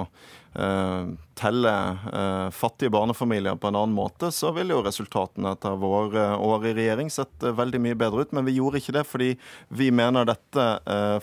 uh, 0.57 1.11
telle 1.37 1.73
uh, 2.07 2.47
fattige 2.55 2.89
barnefamilier 2.95 3.59
på 3.59 3.69
en 3.69 3.77
annen 3.77 3.95
måte, 3.95 4.31
så 4.33 4.49
ville 4.55 4.73
jo 4.73 4.81
resultatene 4.85 5.51
etter 5.53 5.77
våre 5.79 6.31
år 6.41 6.65
i 6.71 6.73
regjering 6.79 7.11
sett 7.13 7.45
veldig 7.45 7.81
mye 7.83 7.97
bedre 7.99 8.25
ut. 8.25 8.33
Men 8.35 8.47
vi 8.47 8.55
gjorde 8.57 8.81
ikke 8.81 8.95
det 8.97 9.05
fordi 9.07 9.29
vi 9.69 9.91
mener 9.93 10.27
dette 10.27 10.65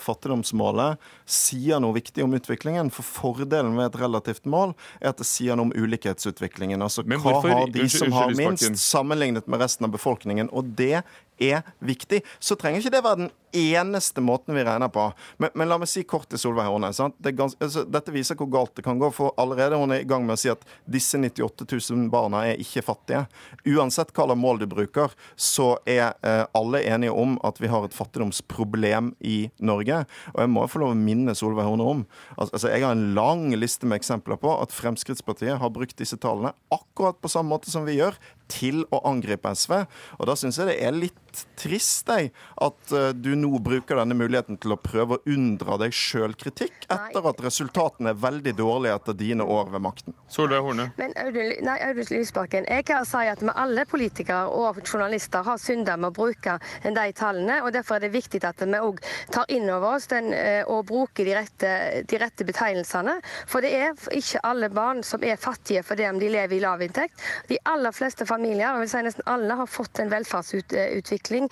fattigdomsmålet 0.03 1.01
sier 1.25 1.81
noe 1.83 1.97
viktig 1.97 2.23
om 2.23 2.37
utviklingen. 2.37 2.91
For 2.93 3.05
fordelen 3.05 3.75
ved 3.79 3.89
et 3.89 3.99
relativt 4.03 4.47
mål 4.49 4.75
er 5.01 5.11
at 5.11 5.19
det 5.19 5.27
sier 5.27 5.57
noe 5.57 5.71
om 5.71 5.75
ulikhetsutviklingen. 5.75 6.83
Altså 6.85 7.03
hva 7.03 7.39
har 7.41 7.73
de 7.73 7.89
som 7.91 8.13
har 8.15 8.35
minst, 8.37 8.69
sammenlignet 8.79 9.49
med 9.49 9.65
resten 9.65 9.89
av 9.89 9.95
befolkningen. 9.97 10.51
Og 10.53 10.75
det 10.77 11.01
er 11.41 11.61
viktig. 11.79 12.21
Så 12.39 12.55
trenger 12.55 12.79
ikke 12.79 12.95
det 12.95 13.03
være 13.03 13.15
den 13.15 13.31
eneste 13.53 14.21
måten 14.21 14.55
vi 14.55 14.63
regner 14.65 14.89
på. 14.93 15.05
Men, 15.37 15.53
men 15.53 15.69
la 15.69 15.77
meg 15.81 15.89
si 15.91 16.03
kort 16.07 16.29
til 16.31 16.41
Solveig 16.41 16.69
Horne. 16.71 16.91
Det 17.23 17.35
gans, 17.37 17.55
altså, 17.61 17.85
dette 17.87 18.13
viser 18.13 18.37
hvor 18.39 18.49
galt 18.51 18.75
det 18.77 18.85
kan 18.85 18.99
gå. 19.01 19.09
For 19.13 19.33
allerede 19.41 19.79
hun 19.79 19.93
er 19.93 20.03
i 20.03 20.09
gang 20.09 20.25
med 20.27 20.37
å 20.37 20.41
si 20.41 20.51
at 20.51 20.63
disse 20.89 21.19
98 21.19 21.67
000 21.69 22.09
barna 22.13 22.43
er 22.49 22.61
ikke 22.61 22.85
fattige. 22.85 23.25
Uansett 23.69 24.13
hva 24.13 24.27
slags 24.27 24.41
mål 24.43 24.63
du 24.63 24.67
bruker, 24.71 25.13
så 25.35 25.73
er 25.89 26.13
eh, 26.25 26.43
alle 26.57 26.83
enige 26.89 27.15
om 27.15 27.37
at 27.45 27.61
vi 27.61 27.71
har 27.71 27.85
et 27.85 27.95
fattigdomsproblem 27.95 29.13
i 29.21 29.37
Norge. 29.63 30.03
Og 30.33 30.43
jeg 30.43 30.53
må 30.53 30.67
få 30.69 30.83
lov 30.83 30.93
å 30.95 30.99
minne 30.99 31.35
Solveig 31.37 31.67
Horne 31.67 31.89
om 31.93 32.05
altså, 32.37 32.69
Jeg 32.69 32.83
har 32.85 32.95
en 32.95 33.13
lang 33.17 33.49
liste 33.57 33.87
med 33.89 34.01
eksempler 34.01 34.39
på 34.41 34.53
at 34.57 34.73
Fremskrittspartiet 34.75 35.59
har 35.61 35.73
brukt 35.73 35.97
disse 35.99 36.17
tallene 36.21 36.53
akkurat 36.73 37.19
på 37.21 37.31
samme 37.31 37.53
måte 37.53 37.71
som 37.71 37.85
vi 37.87 37.97
gjør, 37.99 38.17
til 38.51 38.83
å 38.93 38.99
angripe 39.07 39.51
SV. 39.55 39.73
Og 40.19 40.27
da 40.29 40.35
syns 40.37 40.59
jeg 40.59 40.69
det 40.69 40.79
er 40.83 40.95
litt 40.95 41.43
trist 41.59 42.09
jeg, 42.11 42.31
at 42.61 42.93
uh, 42.93 43.09
du 43.15 43.33
nå 43.43 43.51
bruker 43.63 43.99
denne 43.99 44.17
muligheten 44.17 44.59
til 44.61 44.75
å 44.75 44.79
prøve 44.81 45.17
å 45.17 45.33
unndra 45.33 45.77
deg 45.81 45.95
sjøl 45.95 46.35
kritikk, 46.39 46.85
etter 46.91 47.29
at 47.29 47.41
resultatene 47.43 48.13
er 48.13 48.19
veldig 48.19 48.55
dårlige 48.59 48.97
etter 48.99 49.17
dine 49.19 49.47
år 49.47 49.71
ved 49.73 49.83
makten. 49.85 50.17
Solveig 50.31 50.63
Horne. 50.65 50.89
Men 50.99 51.15
Audun 51.23 52.09
Lysbakken, 52.09 52.67
jeg 52.69 52.87
kan 52.89 53.07
si 53.07 53.23
at 53.29 53.43
vi 53.43 53.53
alle 53.63 53.85
politikere 53.89 54.51
og 54.51 54.81
journalister 54.83 55.45
har 55.45 55.61
synda 55.61 55.95
med 55.97 56.11
å 56.11 56.17
bruke 56.17 56.57
de 56.83 57.05
tallene. 57.17 57.61
og 57.63 57.73
Derfor 57.75 57.97
er 57.97 58.07
det 58.07 58.13
viktig 58.13 58.43
at 58.47 58.61
vi 58.63 58.79
òg 58.79 59.01
tar 59.33 59.49
inn 59.53 59.69
over 59.69 59.97
oss 59.97 60.09
den, 60.11 60.31
uh, 60.33 60.63
og 60.71 60.87
bruker 60.89 61.27
de 61.27 61.35
rette, 61.37 61.73
de 62.09 62.21
rette, 62.21 62.45
betegnelsene. 62.47 63.17
For 63.49 63.63
det 63.63 63.73
er 63.77 64.05
ikke 64.13 64.43
alle 64.47 64.69
barn 64.73 65.03
som 65.05 65.23
er 65.23 65.39
fattige 65.41 65.83
fordi 65.85 66.07
om 66.09 66.19
de 66.21 66.31
lever 66.33 66.57
i 66.57 66.61
lav 66.63 66.73
lavinntekt. 66.73 67.21
De 67.47 67.57
aller 67.69 67.93
fleste 67.95 68.25
familier, 68.25 68.65
jeg 68.65 68.83
vil 68.83 68.91
si 68.91 69.03
nesten 69.05 69.27
alle, 69.29 69.57
har 69.59 69.69
fått 69.69 70.01
en 70.01 70.11
velferdsutvikling 70.11 71.49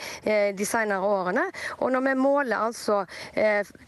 de 0.58 0.68
senere 0.68 1.06
årene. 1.06 1.46
Og 1.82 1.92
når 1.94 2.06
vi 2.06 2.16
måler 2.20 2.58
altså 2.58 3.04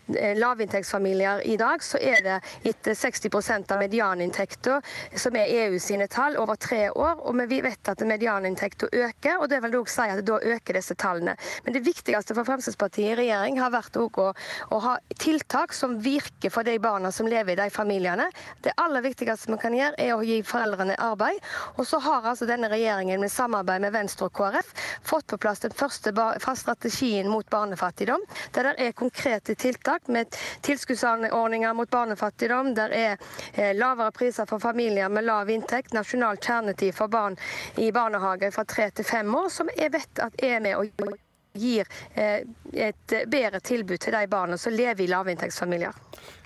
lavinntektsfamilier 0.09 1.43
i 1.47 1.57
dag, 1.57 1.83
så 1.83 1.99
er 2.01 2.23
det 2.25 2.37
etter 2.69 2.97
60 2.97 3.71
av 3.71 3.79
medianinntekten, 3.79 4.81
som 5.15 5.35
er 5.37 5.51
EU 5.63 5.79
sine 5.79 6.07
tall, 6.11 6.37
over 6.37 6.55
tre 6.55 6.89
år. 6.91 7.21
Og 7.23 7.37
vi 7.49 7.61
vet 7.63 7.89
at 7.89 8.03
medianinntekten 8.07 8.89
øker, 8.91 9.39
og 9.39 9.49
det 9.49 9.61
vil 9.63 9.77
også 9.79 9.93
si 9.93 10.09
at 10.13 10.23
da 10.27 10.39
øker 10.55 10.79
disse 10.79 10.95
tallene. 10.99 11.35
Men 11.65 11.77
det 11.77 11.83
viktigste 11.85 12.35
for 12.35 12.47
Fremskrittspartiet 12.47 13.13
i 13.13 13.17
regjering 13.23 13.59
har 13.61 13.73
vært 13.73 13.97
å, 13.99 14.07
å, 14.09 14.79
ha 14.83 14.95
tiltak 15.19 15.73
som 15.75 15.97
virker 16.03 16.51
for 16.53 16.65
de 16.67 16.77
barna 16.81 17.11
som 17.11 17.29
lever 17.29 17.55
i 17.55 17.61
de 17.61 17.69
familiene. 17.73 18.29
Det 18.63 18.75
aller 18.81 19.05
viktigste 19.05 19.51
vi 19.53 19.59
kan 19.61 19.77
gjøre, 19.77 19.99
er 20.01 20.15
å 20.15 20.23
gi 20.25 20.41
foreldrene 20.47 20.97
arbeid. 21.01 21.39
Og 21.77 21.87
så 21.87 21.99
har 22.03 22.27
altså 22.33 22.47
denne 22.49 22.71
regjeringen 22.71 23.21
med 23.21 23.31
samarbeid 23.31 23.83
med 23.83 23.95
Venstre 23.95 24.27
og 24.29 24.35
KrF 24.37 24.73
fått 25.05 25.29
på 25.31 25.39
plass 25.41 25.63
den 25.63 25.75
første 25.75 26.13
strategien 26.59 27.29
mot 27.31 27.47
barnefattigdom, 27.49 27.82
der 27.91 28.63
det 28.69 28.75
er 28.87 28.91
konkrete 28.91 29.55
tiltak 29.55 30.07
med 30.07 30.35
tilskuddsordninger 30.61 31.73
mot 31.73 31.89
barnefattigdom. 31.89 32.73
Der 32.75 32.89
er 32.89 33.17
eh, 33.53 33.75
lavere 33.75 34.11
priser 34.11 34.45
for 34.45 34.59
familier 34.59 35.09
med 35.09 35.25
lav 35.25 35.49
inntekt, 35.49 35.93
nasjonal 35.93 36.37
kjernetid 36.37 36.93
for 36.93 37.07
barn 37.07 37.37
i 37.77 37.91
barnehage 37.91 38.51
fra 38.51 38.63
tre 38.63 38.89
til 38.91 39.05
fem 39.05 39.35
år, 39.35 39.49
som 39.49 39.69
jeg 39.77 39.93
vet 39.93 40.19
at 40.19 40.43
er 40.43 40.59
med 40.59 40.75
og 40.75 41.22
gir 41.53 41.87
eh, 42.15 42.43
et 42.73 43.15
bedre 43.29 43.61
tilbud 43.63 44.01
til 44.01 44.15
de 44.15 44.27
barna 44.29 44.57
som 44.59 44.73
lever 44.73 45.05
i 45.05 45.09
lavinntektsfamilier. 45.11 45.95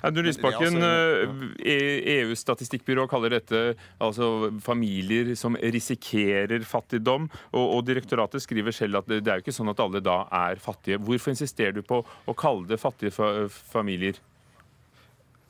Audun 0.05 0.27
Lysbakken, 0.27 0.77
EUs 0.77 1.57
eh, 1.63 2.31
e 2.31 2.37
statistikkbyrå 2.37 3.07
kaller 3.09 3.37
dette 3.37 3.61
altså 4.03 4.51
familier 4.63 5.33
som 5.39 5.57
risikerer 5.57 6.65
fattigdom. 6.67 7.29
Og, 7.53 7.65
og, 7.65 7.83
direktoratet 7.87 8.43
skriver 8.43 8.75
selv 8.75 9.01
at 9.01 9.09
det, 9.09 9.23
det 9.25 9.33
er 9.33 9.39
jo 9.39 9.47
ikke 9.47 9.57
sånn 9.57 9.73
at 9.73 9.83
alle 9.83 10.03
da 10.03 10.23
er 10.45 10.61
fattige. 10.61 11.01
Hvorfor 11.01 11.33
insisterer 11.33 11.77
du 11.79 11.83
på 11.87 12.03
å 12.03 12.37
kalle 12.37 12.67
det 12.69 12.81
fattige 12.81 13.13
familier? 13.49 14.19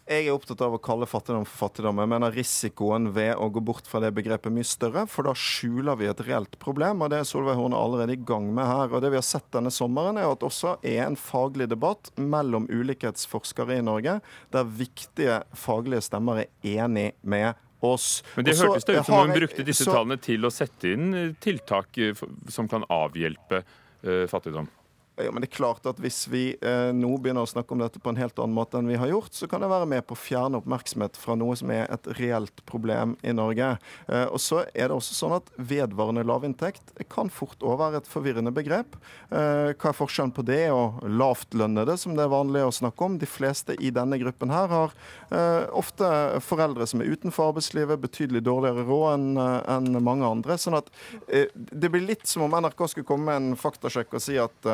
Jeg 0.08 0.24
er 0.24 0.32
opptatt 0.32 0.62
av 0.64 0.72
å 0.72 0.80
kalle 0.80 1.04
fattigdom 1.10 1.44
for 1.44 1.66
fattigdom. 1.66 1.98
Jeg 2.00 2.10
mener 2.14 2.32
risikoen 2.32 3.10
ved 3.12 3.34
å 3.36 3.50
gå 3.52 3.60
bort 3.68 3.90
fra 3.92 4.00
det 4.00 4.14
begrepet 4.16 4.48
er 4.48 4.54
mye 4.56 4.68
større, 4.68 5.04
for 5.12 5.28
da 5.28 5.34
skjuler 5.36 5.98
vi 6.00 6.08
et 6.08 6.22
reelt 6.24 6.56
problem, 6.64 7.04
og 7.04 7.12
det 7.12 7.20
er 7.20 7.28
Solveig 7.28 7.58
Horne 7.60 7.76
allerede 7.76 8.16
i 8.16 8.22
gang 8.30 8.48
med 8.56 8.70
her. 8.70 8.88
Og 8.88 9.04
det 9.04 9.12
vi 9.12 9.20
har 9.20 9.28
sett 9.28 9.50
denne 9.52 9.74
sommeren, 9.74 10.16
er 10.16 10.30
at 10.32 10.46
også 10.48 10.78
er 10.80 11.02
en 11.10 11.20
faglig 11.20 11.68
debatt 11.74 12.14
mellom 12.16 12.70
ulikhetsforskere 12.72 13.82
i 13.82 13.84
Norge, 13.84 14.22
der 14.56 14.72
viktige 14.80 15.42
faglige 15.52 16.06
stemmer 16.08 16.46
er 16.46 16.78
enig 16.86 17.10
med 17.28 17.60
oss. 17.84 18.24
Men 18.38 18.48
Det 18.48 18.56
Også, 18.56 18.72
hørtes 18.72 18.88
det 18.88 19.00
ut 19.02 19.12
som 19.12 19.20
hun 19.20 19.36
brukte 19.36 19.68
disse 19.68 19.84
så, 19.90 20.00
tallene 20.00 20.22
til 20.24 20.48
å 20.48 20.54
sette 20.56 20.96
inn 20.96 21.36
tiltak 21.44 22.00
eh, 22.00 22.26
som 22.48 22.72
kan 22.72 22.88
avhjelpe 22.88 23.60
uh, 23.60 24.24
fattigdom. 24.32 24.72
Ja, 25.18 25.32
men 25.32 25.42
det 25.42 25.48
er 25.48 25.58
klart 25.58 25.88
at 25.90 25.98
Hvis 26.02 26.28
vi 26.30 26.52
eh, 26.62 26.92
nå 26.94 27.10
begynner 27.18 27.48
å 27.48 27.50
snakke 27.50 27.74
om 27.74 27.82
dette 27.82 27.98
på 28.02 28.12
en 28.12 28.20
helt 28.20 28.38
annen 28.38 28.54
måte 28.54 28.78
enn 28.78 28.90
vi 28.90 29.00
har 29.02 29.10
gjort, 29.10 29.34
så 29.34 29.48
kan 29.50 29.64
det 29.64 29.70
være 29.72 29.88
med 29.90 30.06
på 30.06 30.14
å 30.14 30.20
fjerne 30.20 30.60
oppmerksomhet 30.62 31.18
fra 31.18 31.34
noe 31.40 31.56
som 31.58 31.72
er 31.74 31.88
et 31.94 32.10
reelt 32.20 32.62
problem 32.70 33.16
i 33.26 33.34
Norge. 33.34 33.72
Eh, 34.06 34.26
og 34.30 34.38
så 34.44 34.62
er 34.68 34.92
det 34.92 34.98
også 34.98 35.18
sånn 35.18 35.34
at 35.40 35.50
Vedvarende 35.58 36.22
lavinntekt 36.28 36.94
kan 37.10 37.32
fort 37.34 37.58
også 37.64 37.80
være 37.82 38.02
et 38.04 38.12
forvirrende 38.12 38.54
begrep. 38.54 39.00
Eh, 39.32 39.74
hva 39.74 39.90
er 39.90 39.98
forskjellen 39.98 40.36
på 40.38 40.46
det 40.46 40.68
og 40.76 41.02
lavtlønnede, 41.10 41.98
som 41.98 42.14
det 42.14 42.28
er 42.28 42.36
vanlig 42.36 42.68
å 42.68 42.76
snakke 42.78 43.10
om? 43.10 43.18
De 43.18 43.30
fleste 43.30 43.74
i 43.82 43.90
denne 43.94 44.22
gruppen 44.22 44.54
her 44.54 44.70
har 44.70 44.96
eh, 45.32 45.66
ofte 45.74 46.12
foreldre 46.46 46.86
som 46.86 47.02
er 47.02 47.10
utenfor 47.16 47.56
arbeidslivet, 47.56 48.04
betydelig 48.06 48.46
dårligere 48.46 48.86
råd 48.86 49.10
enn 49.16 49.28
eh, 49.42 49.58
en 49.80 49.90
mange 49.98 50.30
andre. 50.30 50.62
sånn 50.62 50.78
at 50.78 50.94
eh, 51.26 51.50
det 51.56 51.90
blir 51.90 52.06
litt 52.06 52.30
som 52.30 52.46
om 52.46 52.54
NRK 52.62 52.86
skulle 52.94 53.10
komme 53.10 53.32
med 53.32 53.42
en 53.42 53.60
faktasjekk 53.60 54.14
og 54.14 54.24
si 54.24 54.38
at 54.38 54.72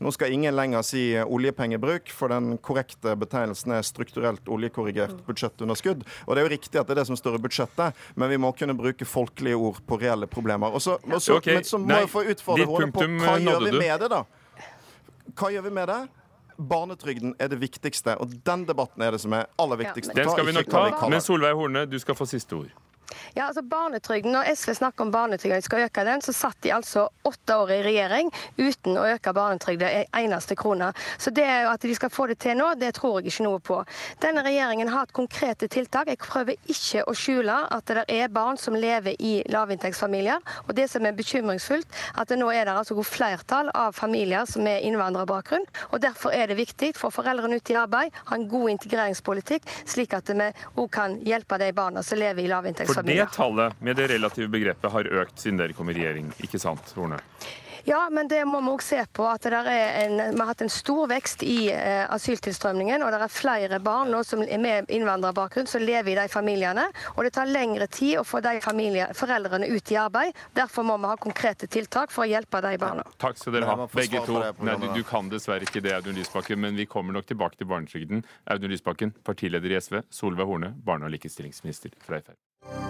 nå 0.00 0.12
skal 0.12 0.32
ingen 0.32 0.56
lenger 0.56 0.84
si 0.86 1.02
oljepengebruk, 1.20 2.08
for 2.14 2.32
den 2.32 2.54
korrekte 2.64 3.12
betegnelsen 3.20 3.74
er 3.76 3.84
strukturelt 3.84 4.48
oljekorrigert 4.48 5.18
budsjettunderskudd. 5.26 6.06
Og 6.26 6.32
det 6.34 6.42
er 6.42 6.48
jo 6.48 6.52
riktig 6.54 6.80
at 6.80 6.88
det 6.88 6.96
er 6.96 7.02
det 7.02 7.08
som 7.10 7.18
står 7.20 7.36
i 7.36 7.42
budsjettet, 7.44 8.00
men 8.16 8.32
vi 8.32 8.38
må 8.40 8.52
kunne 8.56 8.76
bruke 8.78 9.08
folkelige 9.08 9.58
ord 9.60 9.82
på 9.86 10.00
reelle 10.00 10.28
problemer. 10.30 10.72
Og 10.72 10.82
så, 10.84 10.96
og 11.04 11.20
så, 11.20 11.36
okay. 11.36 11.60
Men 11.60 11.68
så 11.68 11.82
må 11.82 12.00
jeg 12.00 12.12
få 12.12 12.24
utfordre 12.32 12.68
henne 12.70 12.94
på 12.96 13.10
hva 13.20 13.36
gjør 13.44 13.66
vi 13.66 13.74
med 13.76 14.04
det, 14.04 14.10
da? 14.14 14.24
Hva 15.36 15.52
gjør 15.52 15.68
vi 15.68 15.74
med 15.76 15.92
det? 15.92 16.00
Barnetrygden 16.60 17.34
er 17.40 17.48
det 17.48 17.60
viktigste, 17.60 18.16
og 18.20 18.32
den 18.44 18.66
debatten 18.68 19.04
er 19.04 19.14
det 19.16 19.22
som 19.22 19.32
er 19.36 19.48
aller 19.60 19.80
viktigst. 19.80 20.12
Den 20.16 20.28
skal 20.28 20.48
vi 20.48 20.56
nok 20.56 20.68
ta, 20.72 20.86
men 21.08 21.22
Solveig 21.24 21.56
Horne, 21.56 21.86
du 21.88 21.96
skal 22.00 22.16
få 22.18 22.28
siste 22.28 22.56
ord. 22.56 22.72
Ja, 23.34 23.46
altså 23.46 23.62
barnetrygden, 23.62 24.32
Når 24.32 24.54
SV 24.54 24.74
snakker 24.74 25.04
om 25.04 25.12
barnetrygden 25.12 25.60
de 25.60 25.64
skal 25.64 25.84
øke 25.86 26.04
den, 26.04 26.22
så 26.22 26.32
satt 26.32 26.56
de 26.62 26.72
altså 26.74 27.08
åtte 27.24 27.56
år 27.56 27.70
i 27.70 27.82
regjering 27.82 28.30
uten 28.58 28.98
å 28.98 29.06
øke 29.14 29.32
barnetrygden 29.34 29.88
en 29.88 30.18
eneste 30.24 30.56
krone. 30.56 30.92
Så 31.18 31.30
det 31.34 31.46
at 31.46 31.82
de 31.82 31.94
skal 31.94 32.10
få 32.10 32.26
det 32.30 32.38
til 32.42 32.56
nå, 32.58 32.74
det 32.80 32.94
tror 32.98 33.20
jeg 33.20 33.32
ikke 33.32 33.46
noe 33.46 33.60
på. 33.60 33.80
Denne 34.22 34.44
regjeringen 34.46 34.88
har 34.88 35.04
hatt 35.04 35.14
konkrete 35.16 35.68
tiltak. 35.68 36.08
Jeg 36.08 36.20
prøver 36.22 36.56
ikke 36.70 37.04
å 37.10 37.14
skjule 37.16 37.56
at 37.70 37.90
det 37.90 38.04
er 38.08 38.32
barn 38.32 38.58
som 38.60 38.76
lever 38.78 39.16
i 39.18 39.40
lavinntektsfamilier. 39.50 40.40
Og 40.68 40.74
det 40.76 40.88
som 40.90 41.06
er 41.06 41.16
bekymringsfullt, 41.16 41.88
at 42.20 42.34
nå 42.36 42.50
er 42.54 42.68
det 42.68 42.76
altså 42.76 42.98
flertall 43.02 43.70
av 43.74 43.96
familier 43.96 44.46
som 44.48 44.66
er 44.68 44.84
innvandrerbakgrunn. 44.86 45.66
Og 45.90 46.02
derfor 46.02 46.34
er 46.36 46.50
det 46.50 46.58
viktig 46.60 46.92
for 46.98 47.14
foreldrene 47.14 47.58
ut 47.58 47.72
i 47.72 47.78
arbeid, 47.78 48.14
ha 48.30 48.36
en 48.36 48.48
god 48.50 48.74
integreringspolitikk, 48.76 49.66
slik 49.88 50.14
at 50.16 50.30
vi 50.30 50.50
òg 50.76 50.88
kan 50.92 51.18
hjelpe 51.26 51.58
de 51.60 51.72
barna 51.76 52.04
som 52.06 52.20
lever 52.20 52.44
i 52.44 52.50
lavinntektsfamilier. 52.50 52.99
For 53.00 53.10
det 53.10 53.30
tallet 53.36 53.80
med 53.80 53.98
det 54.00 54.10
relative 54.14 54.52
begrepet 54.52 54.94
har 54.94 55.10
økt 55.24 55.42
siden 55.42 55.60
dere 55.60 55.76
kom 55.76 55.90
i 55.92 55.96
regjering, 55.96 56.30
ikke 56.44 56.60
sant, 56.62 56.94
Horne? 56.96 57.20
Ja, 57.84 58.08
men 58.10 58.28
det 58.28 58.44
må 58.44 58.60
vi 58.60 58.72
òg 58.74 58.82
se 58.84 59.00
på. 59.12 59.26
at 59.26 59.46
en, 59.46 60.16
Vi 60.32 60.38
har 60.38 60.46
hatt 60.46 60.62
en 60.62 60.70
stor 60.70 61.08
vekst 61.08 61.42
i 61.42 61.70
eh, 61.72 62.04
asyltilstrømningen. 62.12 63.02
Og 63.02 63.12
det 63.12 63.20
er 63.22 63.32
flere 63.32 63.80
barn 63.80 64.10
nå 64.12 64.22
som 64.26 64.42
er 64.44 64.60
med 64.60 64.90
innvandrerbakgrunn 64.92 65.68
som 65.70 65.82
lever 65.82 66.12
i 66.12 66.18
de 66.20 66.28
familiene. 66.28 66.88
Og 67.16 67.24
det 67.24 67.32
tar 67.36 67.50
lengre 67.50 67.86
tid 67.86 68.20
å 68.20 68.24
få 68.24 68.42
de 68.44 68.58
foreldrene 69.16 69.70
ut 69.70 69.92
i 69.92 69.98
arbeid. 70.00 70.36
Derfor 70.56 70.86
må 70.86 70.98
vi 71.00 71.12
ha 71.12 71.16
konkrete 71.20 71.70
tiltak 71.70 72.12
for 72.12 72.26
å 72.26 72.30
hjelpe 72.30 72.62
de 72.64 72.76
barna. 72.80 73.06
Takk 73.18 73.40
skal 73.40 73.56
dere 73.56 73.70
ha, 73.70 73.88
begge 73.94 74.24
to. 74.26 74.38
Nei, 74.60 74.76
du, 74.80 74.88
du, 75.00 75.02
kan 75.06 75.30
dessverre 75.32 75.66
ikke 75.66 75.82
det, 75.84 75.96
Audun 75.96 76.18
Lysbakken, 76.18 76.60
men 76.60 76.78
vi 76.78 76.88
kommer 76.90 77.16
nok 77.16 77.28
tilbake 77.30 77.60
til 77.60 77.70
barnetrygden. 77.70 78.24
Audun 78.50 78.72
Lysbakken, 78.74 79.14
partileder 79.24 79.72
i 79.72 79.80
SV. 79.80 80.02
Solveig 80.14 80.48
Horne, 80.50 80.74
barne- 80.84 81.08
og 81.08 81.16
likestillingsminister 81.16 81.96
fra 82.04 82.20
Frp. 82.20 82.89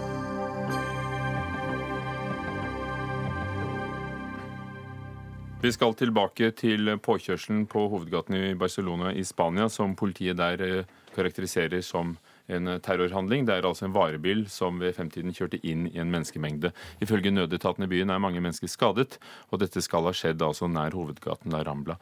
Vi 5.61 5.69
skal 5.69 5.93
tilbake 5.93 6.47
til 6.57 6.89
påkjørselen 7.05 7.67
på 7.69 7.83
hovedgaten 7.91 8.33
i 8.33 8.55
Barcelona 8.57 9.11
i 9.13 9.21
Spania, 9.21 9.67
som 9.69 9.91
politiet 9.93 10.39
der 10.39 10.63
eh, 10.65 10.87
karakteriserer 11.13 11.83
som 11.85 12.15
en 12.49 12.79
terrorhandling. 12.81 13.45
Det 13.45 13.59
er 13.59 13.67
altså 13.69 13.85
en 13.85 13.93
varebil 13.93 14.47
som 14.49 14.79
ved 14.81 14.95
femtiden 14.97 15.35
kjørte 15.37 15.59
inn 15.61 15.85
i 15.91 15.99
en 16.01 16.09
menneskemengde. 16.09 16.71
Ifølge 17.05 17.29
nødetaten 17.35 17.85
i 17.85 17.91
byen 17.91 18.09
er 18.09 18.23
mange 18.23 18.41
mennesker 18.41 18.73
skadet, 18.73 19.19
og 19.51 19.61
dette 19.61 19.85
skal 19.85 20.09
ha 20.09 20.15
skjedd 20.17 20.41
altså 20.41 20.65
nær 20.65 20.97
hovedgaten 20.97 21.53
La 21.53 21.61
Rambla. 21.67 21.99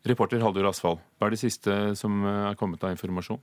Reporter 0.00 0.40
Haldur 0.40 0.64
Asfald, 0.64 1.00
hva 1.20 1.28
er 1.28 1.34
det 1.34 1.42
siste 1.42 1.74
som 1.98 2.22
eh, 2.24 2.36
er 2.48 2.56
kommet 2.56 2.80
av 2.86 2.94
informasjon? 2.94 3.36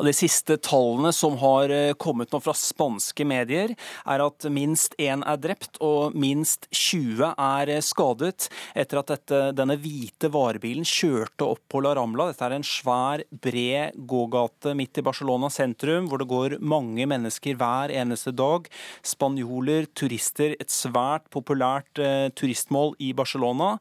De 0.00 0.12
siste 0.16 0.56
tallene 0.64 1.10
som 1.12 1.34
har 1.42 1.68
eh, 1.74 1.92
kommet 2.00 2.32
nå 2.32 2.38
fra 2.40 2.54
spanske 2.56 3.26
medier, 3.28 3.74
er 4.08 4.24
at 4.24 4.46
minst 4.48 4.96
én 4.96 5.20
er 5.28 5.40
drept 5.42 5.76
og 5.84 6.16
minst 6.16 6.64
20 6.72 7.34
er 7.34 7.72
eh, 7.74 7.82
skadet 7.84 8.48
etter 8.72 9.02
at 9.02 9.12
dette, 9.12 9.40
denne 9.58 9.76
hvite 9.82 10.30
varebilen 10.32 10.88
kjørte 10.88 11.50
opp 11.50 11.66
på 11.68 11.82
La 11.84 11.92
Ramla. 11.98 12.30
Dette 12.30 12.48
er 12.48 12.56
en 12.56 12.64
svær, 12.64 13.26
bred 13.28 14.00
gågate 14.08 14.72
midt 14.78 15.02
i 15.02 15.04
Barcelona 15.04 15.52
sentrum, 15.52 16.08
hvor 16.08 16.24
det 16.24 16.30
går 16.32 16.56
mange 16.64 17.04
mennesker 17.12 17.60
hver 17.60 17.92
eneste 17.92 18.32
dag. 18.32 18.72
Spanjoler, 19.04 19.90
turister. 19.92 20.56
Et 20.56 20.72
svært 20.72 21.28
populært 21.34 22.00
turistmål 22.38 22.94
i 23.02 23.12
Barcelona. 23.16 23.74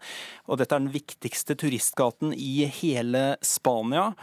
Og 0.52 0.60
dette 0.60 0.76
er 0.76 0.84
den 0.84 0.92
viktigste 0.92 1.56
turistgaten 1.60 2.09
gaten 2.10 2.34
i 2.34 2.66
hele 2.66 3.38
Spania. 3.42 4.14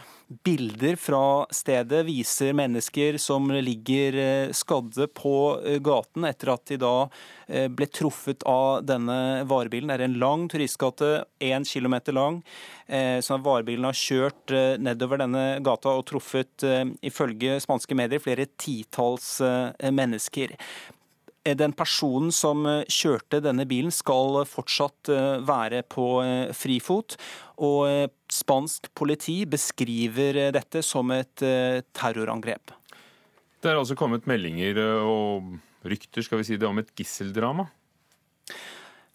Bilder 0.43 0.95
fra 0.95 1.47
stedet 1.51 2.05
viser 2.05 2.53
mennesker 2.53 3.17
som 3.17 3.47
ligger 3.51 4.15
eh, 4.15 4.51
skadde 4.51 5.07
på 5.07 5.61
eh, 5.63 5.79
gaten 5.79 6.25
etter 6.27 6.51
at 6.51 6.65
de 6.67 6.77
da 6.81 7.07
eh, 7.47 7.69
ble 7.71 7.87
truffet 7.87 8.43
av 8.43 8.83
denne 8.83 9.45
varebilen. 9.47 9.87
Det 9.87 9.95
er 10.01 10.05
en 10.09 10.19
lang 10.19 10.49
turistgate, 10.51 11.23
én 11.39 11.63
kilometer 11.63 12.13
lang. 12.13 12.43
som 13.21 13.41
varebilen 13.43 13.83
har 13.83 13.95
kjørt 13.99 14.51
nedover 14.79 15.19
denne 15.19 15.59
gata 15.59 15.91
og 15.91 16.05
truffet, 16.07 16.63
ifølge 17.03 17.57
spanske 17.59 17.95
medier, 17.99 18.21
flere 18.23 18.45
titalls 18.55 19.41
mennesker. 19.91 20.53
Den 21.55 21.71
personen 21.77 22.33
som 22.35 22.65
kjørte 22.91 23.39
denne 23.45 23.63
bilen 23.69 23.93
skal 23.95 24.41
fortsatt 24.49 25.11
være 25.47 25.83
på 25.87 26.07
frifot. 26.57 27.15
Og 27.63 27.87
eh, 27.89 28.09
spansk 28.29 28.91
politi 28.97 29.41
beskriver 29.49 30.37
eh, 30.37 30.53
dette 30.53 30.83
som 30.85 31.09
et 31.15 31.41
eh, 31.45 31.81
terrorangrep. 31.95 32.73
Det 33.57 33.71
er 33.71 33.79
altså 33.79 33.97
kommet 33.97 34.27
meldinger 34.29 34.77
og 35.01 35.55
rykter, 35.87 36.21
skal 36.21 36.43
vi 36.43 36.45
si 36.45 36.59
det, 36.59 36.67
om 36.67 36.77
et 36.77 36.91
gisseldrama? 36.97 37.65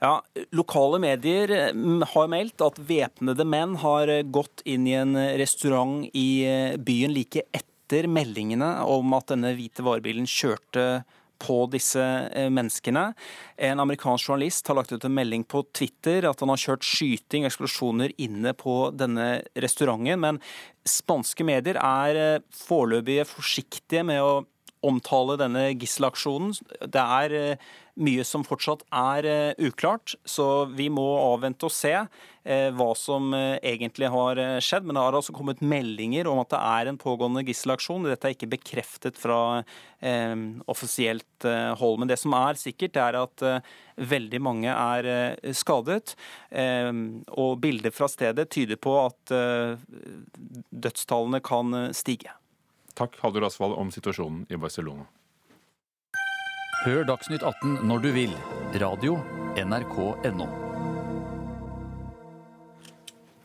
Ja, 0.03 0.17
Lokale 0.51 0.99
medier 0.99 1.71
mm, 1.77 2.03
har 2.11 2.31
meldt 2.33 2.65
at 2.67 2.81
væpnede 2.83 3.47
menn 3.47 3.77
har 3.79 4.11
gått 4.35 4.65
inn 4.67 4.89
i 4.91 4.97
en 4.99 5.15
restaurant 5.39 6.09
i 6.11 6.43
byen 6.83 7.15
like 7.15 7.45
etter 7.55 8.09
meldingene 8.11 8.81
om 8.91 9.15
at 9.15 9.31
denne 9.31 9.53
hvite 9.55 9.87
varebilen 9.87 10.27
kjørte 10.27 11.05
på 11.43 11.59
disse 11.73 12.03
eh, 12.03 12.49
menneskene. 12.53 13.09
En 13.57 13.83
amerikansk 13.83 14.31
journalist 14.31 14.69
har 14.71 14.79
lagt 14.79 14.95
ut 14.95 15.05
en 15.05 15.15
melding 15.15 15.45
på 15.45 15.65
Twitter 15.75 16.29
at 16.29 16.43
han 16.43 16.53
har 16.53 16.63
kjørt 16.63 16.87
skyting 16.87 17.45
og 17.45 17.51
eksplosjoner 17.51 18.15
inne 18.23 18.55
på 18.59 18.77
denne 18.95 19.43
restauranten. 19.59 20.23
Men 20.23 20.41
spanske 20.89 21.47
medier 21.47 21.79
er 21.83 22.21
eh, 22.21 22.41
foreløpig 22.63 23.23
forsiktige 23.31 24.07
med 24.07 24.23
å 24.23 24.33
omtale 24.83 25.39
denne 25.41 25.69
gisselaksjonen. 25.79 26.53
Det 26.91 27.03
er 27.03 27.35
eh, 27.39 27.71
mye 28.03 28.25
som 28.25 28.45
fortsatt 28.47 28.87
er 28.89 29.27
uh, 29.29 29.67
uklart, 29.69 30.15
så 30.25 30.65
vi 30.73 30.87
må 30.89 31.05
avvente 31.21 31.69
og 31.69 31.75
se 31.77 31.93
uh, 31.93 32.69
hva 32.73 32.89
som 32.97 33.35
egentlig 33.37 34.09
har 34.15 34.41
skjedd. 34.65 34.87
Men 34.89 34.97
det 34.97 35.05
har 35.05 35.19
altså 35.19 35.35
kommet 35.37 35.61
meldinger 35.61 36.31
om 36.31 36.41
at 36.41 36.51
det 36.55 36.63
er 36.73 36.91
en 36.91 37.01
pågående 37.01 37.45
gisselaksjon. 37.47 38.09
Dette 38.09 38.31
er 38.31 38.37
ikke 38.37 38.51
bekreftet 38.57 39.21
fra 39.21 39.63
offisielt 40.67 41.45
hold. 41.79 42.01
Men 42.03 42.11
det 42.11 42.17
som 42.19 42.35
er 42.35 42.59
sikkert, 42.59 42.97
er 42.99 43.21
at 43.21 43.45
veldig 43.95 44.41
mange 44.43 44.73
er 44.73 45.39
skadet. 45.55 46.17
og 47.31 47.53
bilder 47.63 47.95
fra 47.95 48.11
stedet 48.11 48.51
tyder 48.51 48.83
på 48.83 48.97
at 49.05 49.37
dødstallene 50.75 51.39
kan 51.47 51.95
stige. 51.95 52.35
Takk, 52.99 53.17
Haldur 53.23 53.47
Asvald, 53.47 53.77
om 53.79 53.91
situasjonen 53.93 54.47
i 54.53 54.59
Barcelona. 54.61 55.07
Hør 56.83 57.05
Dagsnytt 57.07 57.45
18 57.47 57.87
når 57.87 58.03
du 58.03 58.11
vil. 58.15 58.33
Radio 58.83 59.17
NRK 59.57 59.97
NO. 60.35 60.49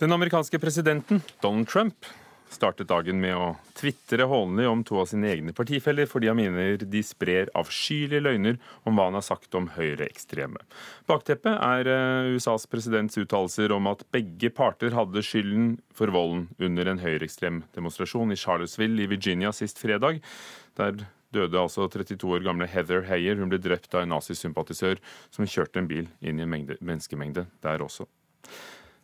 Den 0.02 0.14
amerikanske 0.14 0.60
presidenten, 0.62 1.22
Donald 1.42 1.70
Trump, 1.70 2.06
startet 2.54 2.90
dagen 2.90 3.20
med 3.22 3.36
å 3.36 3.48
tvitre 3.78 4.28
hånlig 4.30 4.68
om 4.70 4.84
to 4.88 5.00
av 5.02 5.10
sine 5.12 5.30
egne 5.32 5.54
partifeller 5.56 6.10
fordi 6.10 6.30
han 6.32 6.40
mener 6.40 6.82
de 6.82 7.02
sprer 7.06 7.52
avskyelige 7.58 8.24
løgner 8.24 8.60
om 8.88 8.98
hva 8.98 9.10
han 9.10 9.18
har 9.20 9.26
sagt 9.26 9.56
om 9.58 9.70
høyreekstreme. 9.76 10.62
Bakteppet 11.10 11.54
er 11.56 11.92
eh, 11.92 12.32
USAs 12.38 12.68
presidents 12.72 13.20
uttalelser 13.20 13.74
om 13.76 13.92
at 13.92 14.06
begge 14.16 14.52
parter 14.54 14.96
hadde 14.98 15.26
skylden 15.26 15.76
for 15.96 16.14
volden 16.14 16.48
under 16.62 16.92
en 16.92 17.04
høyreekstrem 17.04 17.64
demonstrasjon 17.78 18.34
i 18.34 18.40
Charlottesville 18.40 19.04
i 19.04 19.12
Virginia 19.12 19.54
sist 19.56 19.82
fredag, 19.82 20.22
der 20.80 21.06
døde 21.36 21.60
altså 21.60 21.88
32 21.92 22.30
år 22.38 22.46
gamle 22.46 22.68
Heather 22.70 23.04
Heyer. 23.08 23.38
Hun 23.40 23.52
ble 23.52 23.60
drept 23.62 23.94
av 23.96 24.06
en 24.06 24.14
nazisympatisør 24.16 25.02
som 25.34 25.48
kjørte 25.48 25.82
en 25.82 25.90
bil 25.90 26.08
inn 26.22 26.40
i 26.40 26.46
en 26.46 26.52
mengde, 26.52 26.80
menneskemengde 26.80 27.48
der 27.64 27.84
også. 27.84 28.08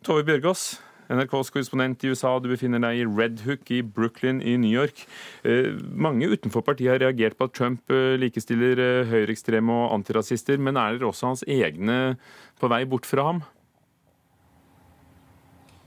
Tove 0.04 0.24
Bjørgaas, 0.26 0.74
NRKs 1.12 1.50
korrespondent 1.52 2.04
i 2.04 2.10
USA, 2.12 2.32
du 2.40 2.48
befinner 2.48 2.80
deg 2.82 3.02
i 3.02 3.08
Red 3.08 3.42
Hook 3.44 3.70
i 3.74 3.82
Brooklyn 3.84 4.40
i 4.40 4.56
New 4.60 4.72
York. 4.72 5.04
Eh, 5.44 5.74
mange 5.76 6.28
utenfor 6.30 6.64
partiet 6.64 6.94
har 6.94 7.02
reagert 7.02 7.36
på 7.38 7.48
at 7.48 7.56
Trump 7.56 7.92
eh, 7.92 8.14
likestiller 8.20 8.80
eh, 8.80 9.10
høyreekstreme 9.10 9.74
og 9.74 9.98
antirasister, 9.98 10.60
men 10.60 10.80
er 10.80 10.96
det 10.96 11.08
også 11.08 11.32
hans 11.32 11.44
egne 11.44 12.16
på 12.60 12.70
vei 12.72 12.84
bort 12.88 13.08
fra 13.08 13.28
ham? 13.28 13.44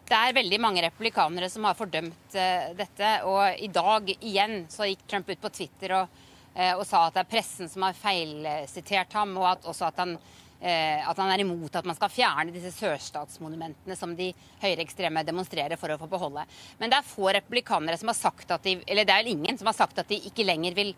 Det 0.07 0.15
er 0.15 0.37
veldig 0.37 0.59
mange 0.63 0.85
republikanere 0.85 1.49
som 1.51 1.65
har 1.67 1.75
fordømt 1.75 2.35
dette. 2.77 3.09
Og 3.27 3.59
i 3.59 3.67
dag 3.67 4.07
igjen 4.15 4.61
så 4.71 4.87
gikk 4.87 5.03
Trump 5.03 5.27
ut 5.33 5.41
på 5.43 5.51
Twitter 5.59 5.97
og 5.99 6.23
og 6.57 6.87
sa 6.89 7.03
at 7.05 7.13
det 7.13 7.19
er 7.21 7.27
pressen 7.29 7.67
som 7.69 7.83
har 7.85 7.93
feilsitert 7.93 9.11
ham, 9.13 9.35
og 9.37 9.43
at, 9.45 9.67
også 9.69 9.91
at 9.91 9.99
han, 10.01 10.15
at 10.57 11.19
han 11.21 11.29
er 11.29 11.43
imot 11.43 11.75
at 11.77 11.85
man 11.85 11.95
skal 11.97 12.09
fjerne 12.09 12.53
disse 12.53 12.71
sørstatsmonumentene 12.79 13.95
som 13.95 14.15
de 14.17 14.31
høyreekstreme 14.63 15.21
demonstrerer 15.27 15.77
for 15.77 15.93
å 15.93 15.99
få 16.01 16.09
beholde. 16.09 16.47
Men 16.79 16.89
det 16.89 16.97
er 16.97 17.11
få 17.11 17.29
republikanere 17.35 17.99
som 18.01 18.09
har 18.09 18.17
sagt 18.17 18.55
at 18.55 18.65
de 18.65 18.79
Eller 18.87 19.05
det 19.05 19.13
er 19.13 19.29
ingen 19.29 19.57
som 19.57 19.69
har 19.69 19.77
sagt 19.77 19.99
at 20.01 20.09
de 20.09 20.17
ikke 20.29 20.47
lenger 20.47 20.73
vil 20.73 20.95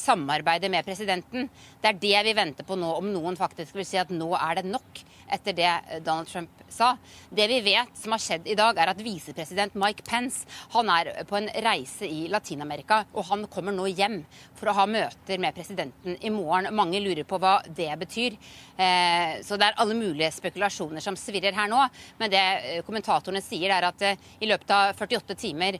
samarbeide 0.00 0.70
med 0.72 0.86
presidenten. 0.86 1.48
Det 1.80 1.92
er 1.92 2.00
det 2.00 2.24
vi 2.30 2.36
venter 2.36 2.66
på 2.66 2.78
nå, 2.78 2.90
om 3.00 3.08
noen 3.12 3.38
faktisk 3.38 3.76
vil 3.76 3.86
si 3.88 4.00
at 4.00 4.12
nå 4.14 4.32
er 4.38 4.60
det 4.60 4.70
nok, 4.70 5.02
etter 5.30 5.54
det 5.54 5.68
eh, 5.68 6.00
Donald 6.04 6.28
Trump 6.30 6.64
sa. 6.70 6.92
Det 7.30 7.46
vi 7.50 7.60
vet 7.64 7.92
som 7.98 8.14
har 8.14 8.22
skjedd 8.22 8.48
i 8.50 8.56
dag, 8.58 8.78
er 8.78 8.92
at 8.92 9.02
visepresident 9.04 9.76
Mike 9.78 10.04
Pence 10.06 10.48
han 10.74 10.90
er 10.92 11.12
på 11.28 11.38
en 11.38 11.50
reise 11.66 12.08
i 12.08 12.24
Latin-Amerika, 12.32 13.04
og 13.14 13.28
han 13.30 13.46
kommer 13.52 13.74
nå 13.76 13.86
hjem 13.90 14.20
for 14.58 14.70
å 14.70 14.76
ha 14.80 14.88
møter 14.90 15.42
med 15.42 15.56
presidenten 15.56 16.18
i 16.20 16.32
morgen. 16.34 16.70
Mange 16.76 17.02
lurer 17.02 17.26
på 17.28 17.38
hva 17.42 17.58
det 17.66 17.90
betyr. 18.00 18.38
Eh, 18.80 19.38
så 19.46 19.58
det 19.60 19.70
er 19.70 19.80
alle 19.82 19.98
mulige 19.98 20.32
spekulasjoner 20.34 21.04
som 21.04 21.18
svirrer 21.18 21.56
her 21.56 21.70
nå. 21.70 21.84
Men 22.20 22.32
det 22.32 22.42
eh, 22.42 22.82
kommentatorene 22.86 23.44
sier, 23.44 23.70
er 23.70 23.90
at 23.90 24.06
i 24.40 24.48
løpet 24.48 24.74
av 24.74 24.94
48 24.98 25.38
timer 25.38 25.78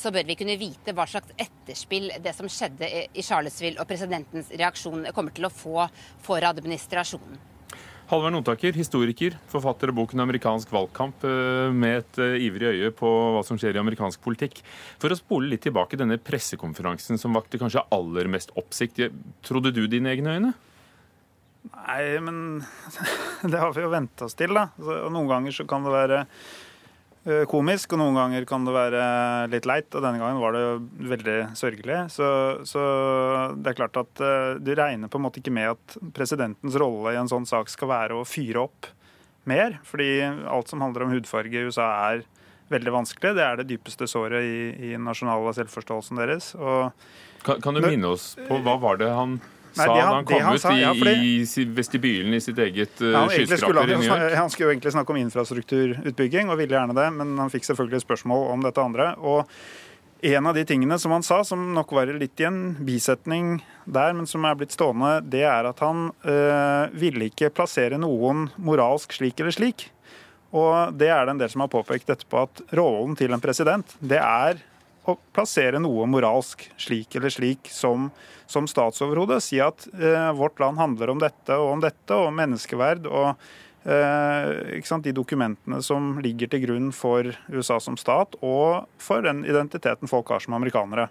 så 0.00 0.12
bør 0.14 0.26
vi 0.28 0.36
kunne 0.38 0.58
vite 0.60 0.94
hva 0.96 1.06
slags 1.08 1.34
etterspill 1.40 2.10
det 2.22 2.32
som 2.36 2.48
skjedde 2.50 2.88
i 2.88 3.24
Charlottesville 3.24 3.80
og 3.82 3.88
presidentens 3.88 4.50
reaksjon 4.54 5.10
kommer 5.14 5.34
til 5.36 5.48
å 5.48 5.52
få 5.52 5.86
for 6.24 6.46
administrasjonen. 6.46 7.38
Halvard 8.06 8.36
Notaker, 8.36 8.70
historiker, 8.78 9.34
forfatter 9.50 9.90
av 9.90 9.96
boken 9.98 10.20
'Amerikansk 10.22 10.70
valgkamp', 10.70 11.24
eh, 11.26 11.72
med 11.72 11.98
et 11.98 12.18
eh, 12.18 12.38
ivrig 12.46 12.68
øye 12.70 12.90
på 12.94 13.08
hva 13.34 13.42
som 13.44 13.58
skjer 13.58 13.74
i 13.74 13.82
amerikansk 13.82 14.22
politikk. 14.22 14.62
For 14.98 15.10
å 15.10 15.18
spole 15.18 15.50
litt 15.50 15.62
tilbake 15.62 15.98
denne 15.98 16.16
pressekonferansen 16.16 17.18
som 17.18 17.34
vakte 17.34 17.58
kanskje 17.58 17.82
aller 17.90 18.28
mest 18.28 18.54
oppsikt. 18.54 19.10
Trodde 19.42 19.74
du 19.74 19.88
dine 19.88 20.14
egne 20.14 20.38
øyne? 20.38 20.54
Nei, 21.66 22.20
men 22.20 22.62
det 23.42 23.58
har 23.58 23.74
vi 23.74 23.82
jo 23.82 23.90
vent 23.90 24.22
oss 24.22 24.38
til, 24.38 24.54
da. 24.54 24.70
Og 24.78 25.10
noen 25.10 25.26
ganger 25.26 25.50
så 25.50 25.66
kan 25.66 25.82
det 25.82 25.90
være 25.90 26.26
Eh, 26.26 26.65
komisk, 27.50 27.90
og 27.94 28.00
noen 28.00 28.18
ganger 28.18 28.44
kan 28.46 28.66
det 28.66 28.74
være 28.74 29.06
litt 29.50 29.66
leit. 29.66 29.88
Og 29.92 30.04
denne 30.04 30.20
gangen 30.22 30.42
var 30.42 30.54
det 30.54 30.64
veldig 31.10 31.38
sørgelig. 31.58 31.98
Så, 32.14 32.28
så, 32.68 32.84
det 33.58 33.72
er 33.72 33.78
klart 33.80 33.98
at 33.98 34.22
uh, 34.22 34.54
du 34.62 34.70
regner 34.78 35.10
på 35.10 35.18
en 35.18 35.26
måte 35.26 35.42
ikke 35.42 35.54
med 35.54 35.72
at 35.74 35.96
presidentens 36.14 36.78
rolle 36.78 37.14
i 37.14 37.20
en 37.20 37.30
sånn 37.30 37.48
sak 37.48 37.72
skal 37.72 37.90
være 37.90 38.20
å 38.20 38.26
fyre 38.28 38.66
opp 38.68 38.90
mer. 39.50 39.80
Fordi 39.86 40.10
alt 40.22 40.70
som 40.70 40.84
handler 40.84 41.06
om 41.06 41.14
hudfarge 41.16 41.54
i 41.54 41.66
USA 41.66 41.90
er 42.12 42.24
veldig 42.72 42.94
vanskelig. 42.94 43.34
Det 43.38 43.44
er 43.44 43.60
det 43.60 43.68
dypeste 43.70 44.08
såret 44.10 44.46
i, 44.46 44.92
i 44.92 44.94
nasjonale 44.98 45.54
selvforståelsen 45.56 46.22
deres. 46.22 46.52
Og, 46.58 46.90
kan, 47.46 47.60
kan, 47.62 47.76
du 47.76 47.84
minne 47.86 48.14
oss 48.14 48.32
på 48.48 48.58
hva 48.64 48.78
var 48.82 48.98
det 49.02 49.10
han 49.14 49.38
sa 49.76 49.86
da 49.92 50.04
han 50.08 50.28
kom 50.28 50.50
ut 50.50 50.62
sa, 50.62 50.74
ja, 50.76 50.92
fordi, 50.96 51.32
i, 51.38 51.64
vestibylen 51.76 52.36
i 52.36 52.42
sitt 52.42 52.58
eget 52.62 53.02
uh, 53.04 53.12
ja, 53.12 53.24
skyskraper 53.30 53.82
i 53.84 53.96
New 53.96 54.06
York? 54.06 54.36
Han 54.40 54.52
skulle 54.52 54.70
jo 54.70 54.76
egentlig 54.76 54.94
snakke 54.96 55.14
om 55.14 55.22
infrastrukturutbygging, 55.22 56.52
og 56.52 56.60
ville 56.62 56.78
gjerne 56.78 56.96
det, 56.96 57.08
men 57.18 57.34
han 57.40 57.52
fikk 57.52 57.68
selvfølgelig 57.68 58.04
spørsmål 58.06 58.48
om 58.54 58.64
dette 58.66 58.86
andre. 58.90 59.12
og 59.20 59.44
en 60.26 60.46
av 60.48 60.54
de 60.56 60.64
tingene 60.64 60.96
som 60.98 61.12
han 61.12 61.22
sa, 61.22 61.42
som 61.44 61.60
nok 61.76 61.90
var 61.92 62.08
litt 62.16 62.40
i 62.40 62.46
en 62.48 62.60
bisetning 62.84 63.58
der, 63.84 64.14
men 64.16 64.26
som 64.26 64.46
er 64.48 64.56
blitt 64.56 64.72
stående, 64.72 65.18
det 65.20 65.44
er 65.44 65.68
at 65.68 65.82
han 65.84 66.08
øh, 66.24 66.94
ville 66.96 67.28
ikke 67.28 67.52
plassere 67.54 68.00
noen 68.00 68.46
moralsk 68.56 69.12
slik 69.18 69.42
eller 69.42 69.54
slik. 69.54 69.90
Og 70.56 70.96
det 70.96 71.10
er 71.12 71.26
det 71.26 71.34
en 71.34 71.42
del 71.42 71.52
som 71.52 71.66
har 71.66 71.72
påpekt 71.72 72.08
etterpå, 72.10 72.46
at 72.46 72.64
rollen 72.78 73.16
til 73.18 73.34
en 73.36 73.44
president, 73.44 73.92
det 74.00 74.22
er 74.22 74.62
å 75.06 75.16
plassere 75.34 75.80
noe 75.82 76.06
moralsk 76.10 76.66
slik 76.80 77.16
eller 77.18 77.32
slik 77.32 77.70
som, 77.72 78.10
som 78.50 78.66
statsoverhode. 78.70 79.38
Si 79.44 79.60
at 79.62 79.86
eh, 79.94 80.32
vårt 80.36 80.60
land 80.62 80.80
handler 80.80 81.12
om 81.12 81.22
dette 81.22 81.56
og 81.60 81.76
om 81.76 81.84
dette, 81.84 82.10
og 82.14 82.30
om 82.30 82.38
menneskeverd. 82.40 83.06
og 83.06 83.32
eh, 83.86 84.82
sant, 84.86 85.06
De 85.06 85.14
dokumentene 85.16 85.80
som 85.84 86.16
ligger 86.22 86.50
til 86.52 86.66
grunn 86.66 86.92
for 86.96 87.32
USA 87.52 87.78
som 87.82 87.98
stat, 88.00 88.38
og 88.42 88.86
for 89.02 89.24
den 89.26 89.44
identiteten 89.46 90.10
folk 90.10 90.34
har 90.34 90.44
som 90.44 90.58
amerikanere. 90.58 91.08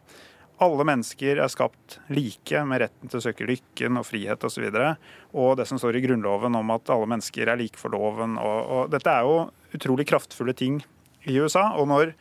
Alle 0.64 0.86
mennesker 0.88 1.42
er 1.44 1.52
skapt 1.52 1.98
like, 2.16 2.62
med 2.64 2.86
retten 2.86 3.12
til 3.12 3.20
å 3.20 3.26
søke 3.26 3.48
lykken 3.48 4.00
og 4.00 4.06
frihet 4.08 4.44
osv. 4.48 4.70
Og, 4.70 4.78
så 4.78 5.42
og 5.42 5.58
det 5.60 5.66
som 5.68 5.80
står 5.82 6.00
i 6.00 6.06
Grunnloven 6.06 6.56
om 6.56 6.72
at 6.72 6.92
alle 6.96 7.10
mennesker 7.12 7.52
er 7.52 7.60
like 7.60 7.80
for 7.80 7.92
loven. 7.92 8.38
Og, 8.40 8.60
og 8.78 8.94
dette 8.94 9.12
er 9.12 9.28
jo 9.28 9.50
utrolig 9.76 10.08
kraftfulle 10.08 10.56
ting 10.56 10.80
i 11.28 11.36
USA. 11.42 11.74
og 11.76 11.90
når 11.92 12.16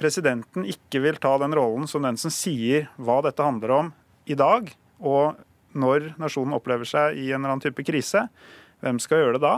presidenten 0.00 0.66
ikke 0.68 1.00
vil 1.04 1.18
ta 1.20 1.34
den 1.40 1.54
rollen 1.56 1.88
som 1.90 2.04
den 2.04 2.18
som 2.20 2.32
sier 2.32 2.90
hva 2.96 3.22
dette 3.24 3.44
handler 3.44 3.72
om 3.74 3.92
i 4.28 4.36
dag, 4.38 4.68
og 5.00 5.38
når 5.76 6.12
nasjonen 6.20 6.56
opplever 6.56 6.88
seg 6.88 7.18
i 7.20 7.30
en 7.30 7.40
eller 7.40 7.54
annen 7.54 7.64
type 7.64 7.84
krise, 7.86 8.26
hvem 8.84 9.00
skal 9.02 9.22
gjøre 9.22 9.36
det 9.36 9.44
da? 9.44 9.54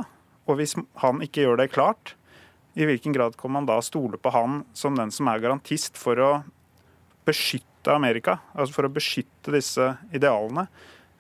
Og 0.49 0.59
hvis 0.61 0.75
han 1.03 1.23
ikke 1.25 1.45
gjør 1.45 1.61
det 1.61 1.73
klart, 1.75 2.15
i 2.79 2.87
hvilken 2.87 3.15
grad 3.15 3.35
kan 3.39 3.53
man 3.55 3.67
da 3.67 3.81
stole 3.83 4.21
på 4.21 4.31
han 4.35 4.63
som 4.77 4.95
den 4.99 5.11
som 5.15 5.31
er 5.31 5.43
garantist 5.43 5.99
for 5.99 6.21
å 6.23 6.31
beskytte 7.27 7.95
Amerika, 7.95 8.39
altså 8.55 8.79
for 8.79 8.89
å 8.89 8.93
beskytte 8.93 9.55
disse 9.55 9.91
idealene? 10.15 10.69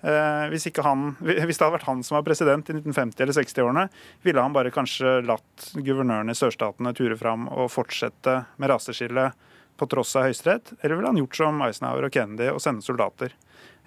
Eh, 0.00 0.44
hvis, 0.52 0.68
han, 0.84 1.16
hvis, 1.20 1.58
det 1.58 1.64
hadde 1.64 1.74
vært 1.74 1.88
han 1.88 2.04
som 2.06 2.18
var 2.18 2.26
president 2.26 2.70
i 2.70 2.76
1950- 2.76 3.24
eller 3.24 3.38
60-årene, 3.40 3.86
ville 4.22 4.44
han 4.44 4.54
bare 4.54 4.72
kanskje 4.74 5.18
latt 5.26 5.70
guvernørene 5.74 6.34
i 6.34 6.38
sørstatene 6.38 6.94
ture 6.94 7.18
fram 7.18 7.48
og 7.50 7.72
fortsette 7.74 8.42
med 8.56 8.70
raseskillet 8.72 9.46
på 9.78 9.86
tross 9.90 10.16
av 10.18 10.26
Høyesterett, 10.26 10.72
eller 10.80 10.98
ville 10.98 11.10
han 11.12 11.20
gjort 11.20 11.38
som 11.38 11.60
Eisenhower 11.62 12.08
og 12.08 12.14
Kennedy 12.14 12.48
og 12.50 12.62
sende 12.62 12.82
soldater? 12.82 13.34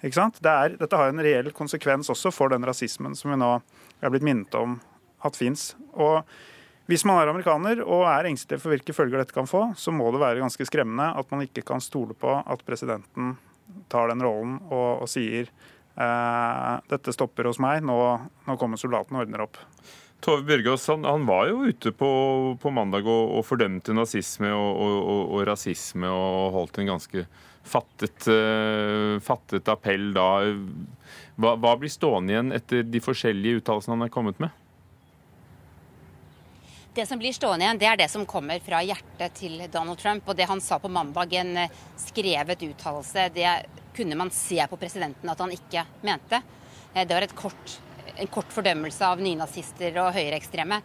Ikke 0.02 0.16
sant? 0.16 0.40
Det 0.42 0.52
er, 0.52 0.76
dette 0.80 0.98
har 0.98 1.12
en 1.12 1.22
reell 1.22 1.52
konsekvens 1.54 2.08
også 2.12 2.32
for 2.34 2.52
den 2.52 2.64
rasismen 2.66 3.14
som 3.16 3.32
vi 3.32 3.38
nå 3.40 3.50
er 4.00 4.12
blitt 4.12 4.24
minnet 4.26 4.56
om 4.58 4.78
at 5.22 5.36
fins. 5.38 5.70
Hvis 6.90 7.04
man 7.06 7.20
er 7.20 7.30
amerikaner 7.30 7.84
og 7.84 8.06
er 8.10 8.26
engstelig 8.26 8.58
for 8.62 8.72
hvilke 8.72 8.96
følger 8.96 9.20
dette 9.20 9.36
kan 9.36 9.46
få, 9.46 9.68
så 9.78 9.94
må 9.94 10.08
det 10.10 10.22
være 10.24 10.42
ganske 10.42 10.66
skremmende 10.66 11.12
at 11.20 11.30
man 11.30 11.44
ikke 11.44 11.64
kan 11.68 11.84
stole 11.84 12.16
på 12.18 12.34
at 12.40 12.64
presidenten 12.66 13.36
tar 13.92 14.10
den 14.10 14.24
rollen 14.24 14.58
og, 14.72 15.04
og 15.04 15.12
sier 15.12 15.52
dette 15.92 17.12
stopper 17.12 17.50
hos 17.50 17.58
meg, 17.62 17.82
nå, 17.84 17.96
nå 18.46 18.56
kommer 18.60 18.80
soldatene 18.80 19.18
og 19.18 19.26
ordner 19.26 19.44
opp. 19.44 19.58
Tove 20.22 20.44
Bjørgaas 20.46 20.86
han, 20.86 21.02
han, 21.04 21.24
var 21.26 21.48
jo 21.50 21.64
ute 21.66 21.90
på, 21.98 22.08
på 22.62 22.70
mandag 22.70 23.08
og, 23.10 23.38
og, 23.38 23.42
fordømte 23.46 23.94
nazisme 23.96 24.52
og, 24.54 24.76
og, 24.78 25.22
og, 25.24 25.40
rasisme 25.48 26.06
og 26.06 26.54
holdt 26.54 26.78
en 26.78 26.92
ganske 26.92 27.24
fattet, 27.66 28.28
uh, 28.30 29.18
fattet 29.22 29.70
appell 29.72 30.12
da. 30.14 30.28
Hva, 31.42 31.56
hva, 31.56 31.74
blir 31.80 31.90
stående 31.90 32.36
igjen 32.36 32.54
etter 32.54 32.86
de 32.86 33.02
forskjellige 33.02 33.62
uttalelsene 33.62 33.96
han 33.96 34.06
er 34.06 34.14
kommet 34.14 34.38
med? 34.42 34.54
Det 36.94 37.06
som 37.06 37.18
blir 37.18 37.32
stående 37.32 37.64
igjen, 37.64 37.78
det 37.80 37.86
er 37.88 37.96
det 37.96 38.06
som 38.12 38.26
kommer 38.28 38.60
fra 38.60 38.82
hjertet 38.84 39.38
til 39.38 39.62
Donald 39.72 39.96
Trump. 39.96 40.26
Og 40.28 40.36
det 40.36 40.44
han 40.44 40.60
sa 40.60 40.76
på 40.78 40.90
mandag, 40.92 41.32
en 41.40 41.56
eh, 41.62 41.78
skrevet 41.96 42.64
uttalelse, 42.66 43.30
det 43.32 43.52
kunne 43.96 44.18
man 44.20 44.28
se 44.30 44.58
på 44.68 44.76
presidenten 44.76 45.30
at 45.32 45.40
han 45.40 45.54
ikke 45.54 45.86
mente. 46.04 46.42
Eh, 46.92 47.06
det 47.08 47.16
var 47.16 47.26
kort, 47.32 47.78
en 48.12 48.28
kort 48.28 48.52
fordømmelse 48.52 49.08
av 49.08 49.24
nynazister 49.24 49.96
og 50.04 50.12
høyreekstreme. 50.18 50.82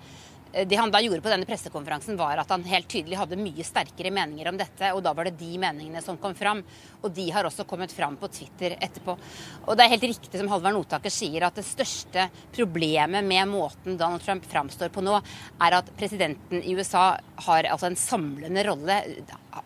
Det 0.54 0.78
han 0.80 0.92
da 0.92 1.02
gjorde 1.04 1.22
på 1.22 1.32
denne 1.32 1.48
pressekonferansen, 1.48 2.18
var 2.20 2.40
at 2.42 2.52
han 2.54 2.64
helt 2.68 2.88
tydelig 2.92 3.18
hadde 3.20 3.40
mye 3.40 3.66
sterkere 3.66 4.12
meninger 4.14 4.50
om 4.50 4.60
dette. 4.60 4.92
Og 4.96 5.02
da 5.06 5.14
var 5.18 5.28
det 5.28 5.38
de 5.40 5.58
meningene 5.62 6.02
som 6.04 6.20
kom 6.22 6.36
fram. 6.38 6.64
Og 7.02 7.12
de 7.14 7.28
har 7.36 7.48
også 7.48 7.66
kommet 7.68 7.94
fram 7.94 8.18
på 8.20 8.30
Twitter 8.34 8.78
etterpå. 8.80 9.18
Og 9.66 9.78
det 9.78 9.86
er 9.86 9.94
helt 9.96 10.08
riktig 10.10 10.40
som 10.40 10.50
Halvard 10.52 10.78
Notaker 10.78 11.14
sier, 11.14 11.48
at 11.48 11.58
det 11.60 11.66
største 11.68 12.28
problemet 12.56 13.26
med 13.28 13.52
måten 13.52 14.00
Donald 14.00 14.24
Trump 14.26 14.48
framstår 14.50 14.94
på 14.94 15.04
nå, 15.06 15.20
er 15.64 15.80
at 15.80 15.92
presidenten 15.98 16.64
i 16.64 16.76
USA 16.78 17.10
har 17.48 17.70
altså 17.72 17.92
en 17.92 18.00
samlende 18.00 18.64
rolle. 18.68 19.02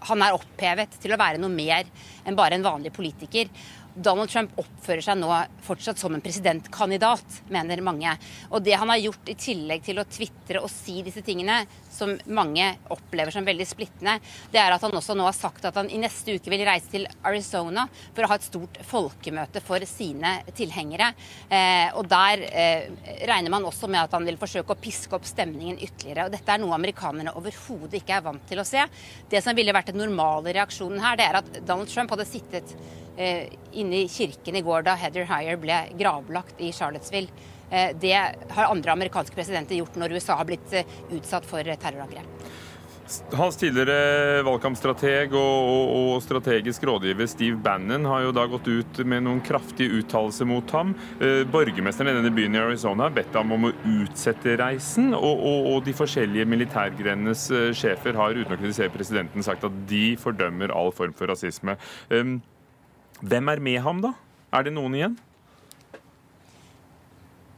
Han 0.09 0.23
er 0.23 0.35
opphevet 0.35 0.97
til 1.01 1.13
å 1.13 1.19
være 1.19 1.41
noe 1.41 1.51
mer 1.51 1.87
enn 2.25 2.37
bare 2.37 2.57
en 2.57 2.65
vanlig 2.65 2.93
politiker. 2.95 3.49
Donald 3.95 4.31
Trump 4.31 4.53
oppfører 4.61 5.03
seg 5.03 5.17
nå 5.19 5.29
fortsatt 5.65 5.99
som 5.99 6.15
en 6.15 6.23
presidentkandidat, 6.23 7.41
mener 7.51 7.83
mange. 7.83 8.13
Og 8.51 8.63
det 8.63 8.77
han 8.79 8.91
har 8.91 9.01
gjort 9.01 9.31
i 9.31 9.37
tillegg 9.39 9.83
til 9.85 9.99
å 9.99 10.07
tvitre 10.07 10.61
og 10.63 10.71
si 10.71 11.01
disse 11.05 11.23
tingene, 11.25 11.63
som 12.01 12.13
mange 12.33 12.67
opplever 12.93 13.33
som 13.33 13.45
veldig 13.47 13.67
splittende, 13.69 14.17
det 14.51 14.61
er 14.61 14.73
at 14.73 14.83
han 14.83 14.95
også 14.97 15.15
nå 15.17 15.25
har 15.27 15.37
sagt 15.37 15.65
at 15.69 15.77
han 15.79 15.89
i 15.91 15.99
neste 16.01 16.37
uke 16.37 16.51
vil 16.51 16.65
reise 16.67 16.89
til 16.91 17.07
Arizona 17.27 17.87
for 18.01 18.25
å 18.25 18.31
ha 18.31 18.37
et 18.39 18.47
stort 18.47 18.79
folkemøte 18.87 19.63
for 19.65 19.85
sine 19.89 20.37
tilhengere. 20.57 21.11
Eh, 21.49 21.89
og 21.97 22.09
der 22.11 22.45
eh, 22.49 22.87
regner 23.29 23.53
man 23.53 23.67
også 23.69 23.89
med 23.91 24.03
at 24.03 24.15
han 24.17 24.25
vil 24.27 24.39
forsøke 24.41 24.75
å 24.75 24.81
piske 24.81 25.17
opp 25.17 25.27
stemningen 25.29 25.79
ytterligere. 25.79 26.27
Og 26.27 26.33
dette 26.33 26.53
er 26.53 26.63
noe 26.63 26.77
amerikanerne 26.77 27.35
overhodet 27.37 28.01
ikke 28.01 28.17
er 28.17 28.25
vant 28.25 28.47
til 28.49 28.61
å 28.61 28.67
se. 28.67 28.87
Det 29.29 29.43
som 29.43 29.57
ville 29.57 29.75
vært 29.75 29.93
den 29.93 30.01
normale 30.01 30.55
reaksjonen 30.57 31.03
her, 31.03 31.19
det 31.19 31.29
er 31.29 31.39
at 31.41 31.53
Donald 31.61 31.91
Trump 31.91 32.13
hadde 32.15 32.29
sittet 32.29 32.75
Eh, 33.17 33.47
inne 33.71 33.95
i 33.95 34.07
kirken 34.07 34.55
i 34.55 34.61
går 34.63 34.85
da 34.87 34.95
Heather 34.95 35.27
Heyer 35.27 35.57
ble 35.59 35.75
gravlagt 35.99 36.61
i 36.63 36.71
Charlottesville. 36.73 37.29
Eh, 37.71 37.95
det 38.01 38.15
har 38.51 38.67
andre 38.67 38.91
amerikanske 38.91 39.35
presidenter 39.35 39.79
gjort 39.79 39.95
når 39.97 40.19
USA 40.19 40.35
har 40.39 40.49
blitt 40.49 40.75
eh, 40.75 40.99
utsatt 41.15 41.47
for 41.47 41.63
terrorangrep. 41.63 42.51
Hans 43.35 43.57
tidligere 43.59 44.41
valgkampstrateg 44.45 45.33
og, 45.35 45.39
og, 45.41 45.89
og, 45.95 46.11
strategisk 46.23 46.83
rådgiver 46.87 47.27
Steve 47.27 47.57
Bannon 47.59 48.05
har 48.07 48.25
jo 48.25 48.33
da 48.35 48.45
gått 48.49 48.69
ut 48.69 49.01
med 49.07 49.25
noen 49.25 49.41
kraftige 49.43 49.99
uttalelser 49.99 50.47
mot 50.47 50.71
ham. 50.75 50.93
Eh, 51.19 51.41
borgermesteren 51.51 52.11
i 52.11 52.17
denne 52.19 52.33
byen 52.35 52.55
i 52.55 52.61
Arizona 52.61 53.07
har 53.07 53.15
bedt 53.15 53.35
ham 53.35 53.51
om 53.55 53.67
å 53.67 53.73
utsette 53.97 54.55
reisen. 54.61 55.11
Og, 55.17 55.43
og 55.73 55.81
de 55.87 55.95
forskjellige 55.97 56.47
militærgrenenes 56.53 57.47
eh, 57.55 57.71
sjefer 57.77 58.19
har 58.19 58.37
uten 58.37 58.55
å 58.55 58.59
kritisere 58.61 58.93
presidenten 58.93 59.45
sagt 59.45 59.67
at 59.67 59.83
de 59.91 60.13
fordømmer 60.21 60.75
all 60.75 60.93
form 60.95 61.15
for 61.17 61.31
rasisme. 61.31 61.75
Um, 62.13 62.39
hvem 63.21 63.51
er 63.51 63.63
med 63.63 63.83
ham, 63.83 63.99
da? 64.03 64.15
Er 64.55 64.67
det 64.67 64.75
noen 64.75 64.95
igjen? 64.97 65.19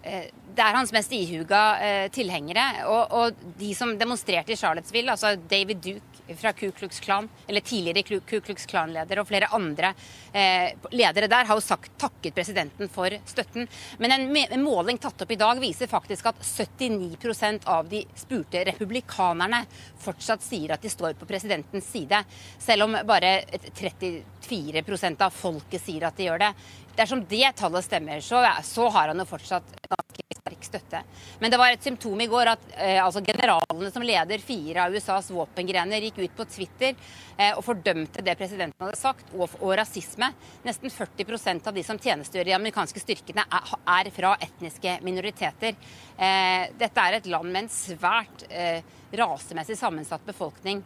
Eh, 0.04 0.26
det 0.54 0.62
er 0.62 0.76
hans 0.76 0.92
mest 0.94 1.14
ihuga 1.16 1.62
eh, 1.82 2.08
tilhengere. 2.14 2.66
Og, 2.86 3.16
og, 3.16 3.46
de 3.60 3.72
som 3.78 3.96
demonstrerte 4.00 4.54
i 4.54 4.60
Charlottesville, 4.60 5.16
altså 5.16 5.36
David 5.50 5.82
Duke 5.84 6.13
fra 6.38 6.54
Ku 6.54 6.72
Klux 6.72 7.00
Klan, 7.00 7.30
eller 7.48 7.62
tidligere 7.62 8.20
Ku 8.20 8.40
Klux 8.42 8.66
Klan-leder 8.70 9.20
og 9.22 9.28
flere 9.28 9.50
andre 9.56 9.94
eh, 10.32 10.72
ledere 10.92 11.30
der, 11.32 11.48
har 11.50 11.60
jo 11.60 11.64
sagt, 11.64 11.92
takket 12.00 12.36
presidenten 12.36 12.90
for 12.92 13.14
støtten. 13.30 13.68
Men 14.00 14.16
en, 14.16 14.28
en 14.44 14.64
måling 14.64 15.00
tatt 15.02 15.26
opp 15.26 15.34
i 15.34 15.40
dag 15.40 15.60
viser 15.62 15.92
faktisk 15.92 16.32
at 16.32 16.44
79% 16.44 17.68
av 17.72 17.90
de 17.92 18.04
spurte 18.20 18.64
republikanerne 18.70 19.64
fortsatt 20.04 20.44
sier 20.44 20.76
at 20.76 20.84
de 20.84 20.92
står 20.92 21.18
på 21.20 21.28
presidentens 21.30 21.90
side, 21.92 22.24
selv 22.60 22.88
om 22.88 22.98
bare 23.08 23.36
34% 23.74 25.28
av 25.28 25.36
folket 25.36 25.84
sier 25.84 26.08
at 26.08 26.18
de 26.18 26.30
gjør 26.30 26.48
det. 26.48 26.54
Dersom 26.94 27.24
det 27.26 27.56
tallet 27.58 27.86
stemmer, 27.86 28.22
så, 28.22 28.44
så 28.64 28.90
har 28.94 29.10
han 29.10 29.22
jo 29.24 29.26
fortsatt 29.26 29.72
ganske 29.90 30.23
sterk 30.64 30.84
støtte. 30.84 31.04
Men 31.40 31.52
det 31.52 31.58
var 31.58 31.72
et 31.72 31.84
symptom 31.84 32.22
i 32.22 32.28
går 32.28 32.54
at 32.54 32.64
eh, 32.78 33.00
altså 33.04 33.22
generalene 33.22 33.92
som 33.92 34.04
leder 34.04 34.40
fire 34.40 34.86
av 34.86 34.96
USAs 34.96 35.30
våpengrener, 35.32 36.02
gikk 36.02 36.24
ut 36.24 36.36
på 36.38 36.46
Twitter 36.46 36.96
eh, 37.38 37.54
og 37.56 37.64
fordømte 37.64 38.24
det 38.24 38.36
presidenten 38.40 38.86
hadde 38.86 39.00
sagt, 39.00 39.34
og, 39.36 39.50
og 39.62 39.76
rasisme. 39.78 40.32
Nesten 40.64 40.90
40% 40.90 41.68
av 41.68 41.76
de 41.76 41.84
som 41.84 42.00
tjenestegjør 42.00 42.48
i 42.48 42.52
de 42.52 42.58
amerikanske 42.58 43.04
styrkene, 43.04 43.46
er, 43.46 43.78
er 44.00 44.12
fra 44.16 44.36
etniske 44.42 44.98
minoriteter. 45.04 45.78
Eh, 46.18 46.74
dette 46.80 47.08
er 47.08 47.20
et 47.20 47.32
land 47.32 47.52
med 47.52 47.66
en 47.66 47.74
svært 47.74 48.48
eh, 48.50 48.84
rasemessig 49.14 49.78
sammensatt 49.80 50.26
befolkning. 50.26 50.84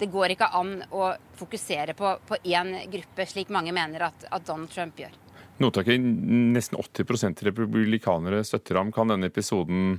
Det 0.00 0.08
går 0.08 0.32
ikke 0.32 0.48
an 0.56 0.78
å 0.96 1.10
fokusere 1.36 1.92
på, 1.96 2.14
på 2.26 2.38
én 2.48 2.72
gruppe, 2.88 3.26
slik 3.28 3.50
mange 3.52 3.74
mener 3.76 4.08
at, 4.08 4.30
at 4.32 4.46
Donald 4.48 4.72
Trump 4.72 4.96
gjør. 5.00 5.12
Notaker, 5.60 5.98
nesten 6.00 6.78
80% 6.80 7.44
republikanere 7.50 8.42
støtter 8.48 8.80
ham. 8.80 8.92
Kan 8.94 9.12
denne 9.12 9.28
episoden 9.28 9.98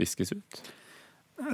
viskes 0.00 0.34
ut? 0.36 0.60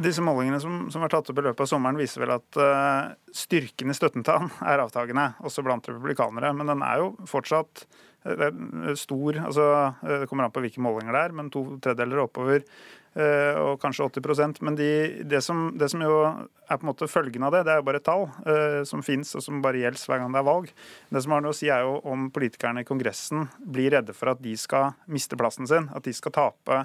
Disse 0.05 0.21
målingene 0.21 0.59
som, 0.61 0.83
som 0.93 1.01
var 1.01 1.13
tatt 1.13 1.31
opp 1.33 1.39
i 1.41 1.45
løpet 1.47 1.65
av 1.65 1.71
sommeren, 1.71 1.97
viser 1.97 2.21
vel 2.21 2.35
at 2.35 2.59
uh, 2.61 3.15
styrken 3.33 3.89
i 3.89 3.97
støtten 3.97 4.27
til 4.27 4.37
han 4.37 4.51
er 4.69 4.83
avtagende, 4.85 5.31
også 5.41 5.65
blant 5.65 5.89
republikanere. 5.89 6.53
Men 6.57 6.69
den 6.69 6.85
er 6.85 7.01
jo 7.01 7.15
fortsatt 7.31 7.87
uh, 8.29 8.93
stor. 9.01 9.41
altså 9.47 9.71
uh, 9.89 10.17
Det 10.21 10.29
kommer 10.29 10.47
an 10.47 10.53
på 10.53 10.61
hvilke 10.67 10.85
målinger 10.85 11.17
det 11.17 11.25
er, 11.25 11.37
men 11.41 11.49
to 11.55 11.65
tredjedeler 11.81 12.27
oppover 12.27 12.61
Eh, 12.61 13.00
og 13.11 13.81
kanskje 13.83 14.07
80% 14.07 14.61
Men 14.63 14.77
de, 14.79 14.91
det, 15.27 15.41
som, 15.43 15.73
det, 15.79 15.89
som, 15.91 16.03
jo 16.05 16.19
er 16.71 16.79
på 16.79 16.85
en 16.85 16.91
måte 16.93 17.09
følgen 17.11 17.43
av 17.43 17.57
det, 17.57 17.65
det 17.67 17.73
er 17.75 17.81
jo 17.81 17.87
bare 17.89 17.99
et 17.99 18.07
tall 18.07 18.29
uh, 18.47 18.83
som 18.87 19.03
fins 19.03 19.35
og 19.35 19.43
som 19.43 19.59
bare 19.65 19.81
gjelder 19.83 20.05
hver 20.07 20.23
gang 20.23 20.35
det 20.35 20.39
er 20.39 20.47
valg. 20.47 20.69
Det 21.11 21.23
som 21.25 21.35
har 21.35 21.43
noe 21.43 21.55
å 21.55 21.59
si 21.59 21.71
er 21.73 21.83
jo 21.87 21.97
om 22.07 22.29
politikerne 22.31 22.85
i 22.85 22.87
Kongressen 22.87 23.49
blir 23.59 23.91
redde 23.97 24.15
for 24.15 24.31
at 24.35 24.43
de 24.45 24.55
skal 24.59 24.95
miste 25.11 25.39
plassen 25.39 25.67
sin, 25.67 25.89
at 25.91 26.07
de 26.07 26.15
skal 26.15 26.37
tape 26.37 26.85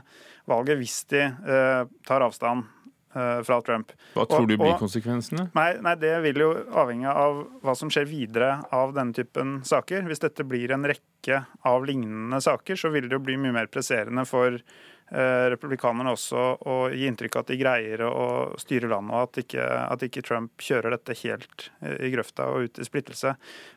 valget 0.50 0.82
hvis 0.82 1.04
de 1.14 1.28
uh, 1.30 1.86
tar 2.08 2.26
avstand 2.26 2.72
fra 3.16 3.62
Trump. 3.64 3.94
Hva 4.12 4.26
tror 4.28 4.42
og, 4.44 4.50
du 4.50 4.58
blir 4.60 4.74
konsekvensene? 4.76 5.46
Nei, 5.56 5.70
nei, 5.80 5.94
Det 5.96 6.10
vil 6.26 6.42
jo 6.42 6.50
avhenge 6.76 7.08
av 7.08 7.38
hva 7.64 7.72
som 7.80 7.88
skjer 7.88 8.10
videre 8.10 8.50
av 8.76 8.92
denne 8.92 9.16
typen 9.16 9.62
saker. 9.64 10.04
Hvis 10.10 10.20
dette 10.20 10.44
blir 10.44 10.74
en 10.76 10.84
rekke 10.84 11.38
av 11.64 11.88
lignende 11.88 12.42
saker, 12.44 12.76
så 12.76 12.92
vil 12.92 13.08
det 13.08 13.16
jo 13.16 13.22
bli 13.24 13.38
mye 13.40 13.56
mer 13.56 13.72
presserende 13.72 14.28
for 14.28 14.60
Eh, 14.60 14.95
republikanerne 15.14 16.16
også 16.16 16.44
å 16.66 16.76
gi 16.90 17.06
inntrykk 17.06 17.36
av 17.38 17.44
at 17.44 17.52
de 17.52 17.58
greier 17.60 18.02
å 18.08 18.28
styre 18.58 18.90
landet, 18.90 19.14
og 19.14 19.28
at 19.28 19.40
ikke, 19.44 19.68
at 19.86 20.06
ikke, 20.08 20.24
Trump 20.26 20.66
kjører 20.66 20.96
dette 20.96 21.18
helt 21.22 21.68
eh, 21.86 22.08
i 22.08 22.12
grøfta 22.14 22.48
og 22.50 22.66
ut 22.66 22.82
i 22.82 22.88
splittelse. 22.88 23.36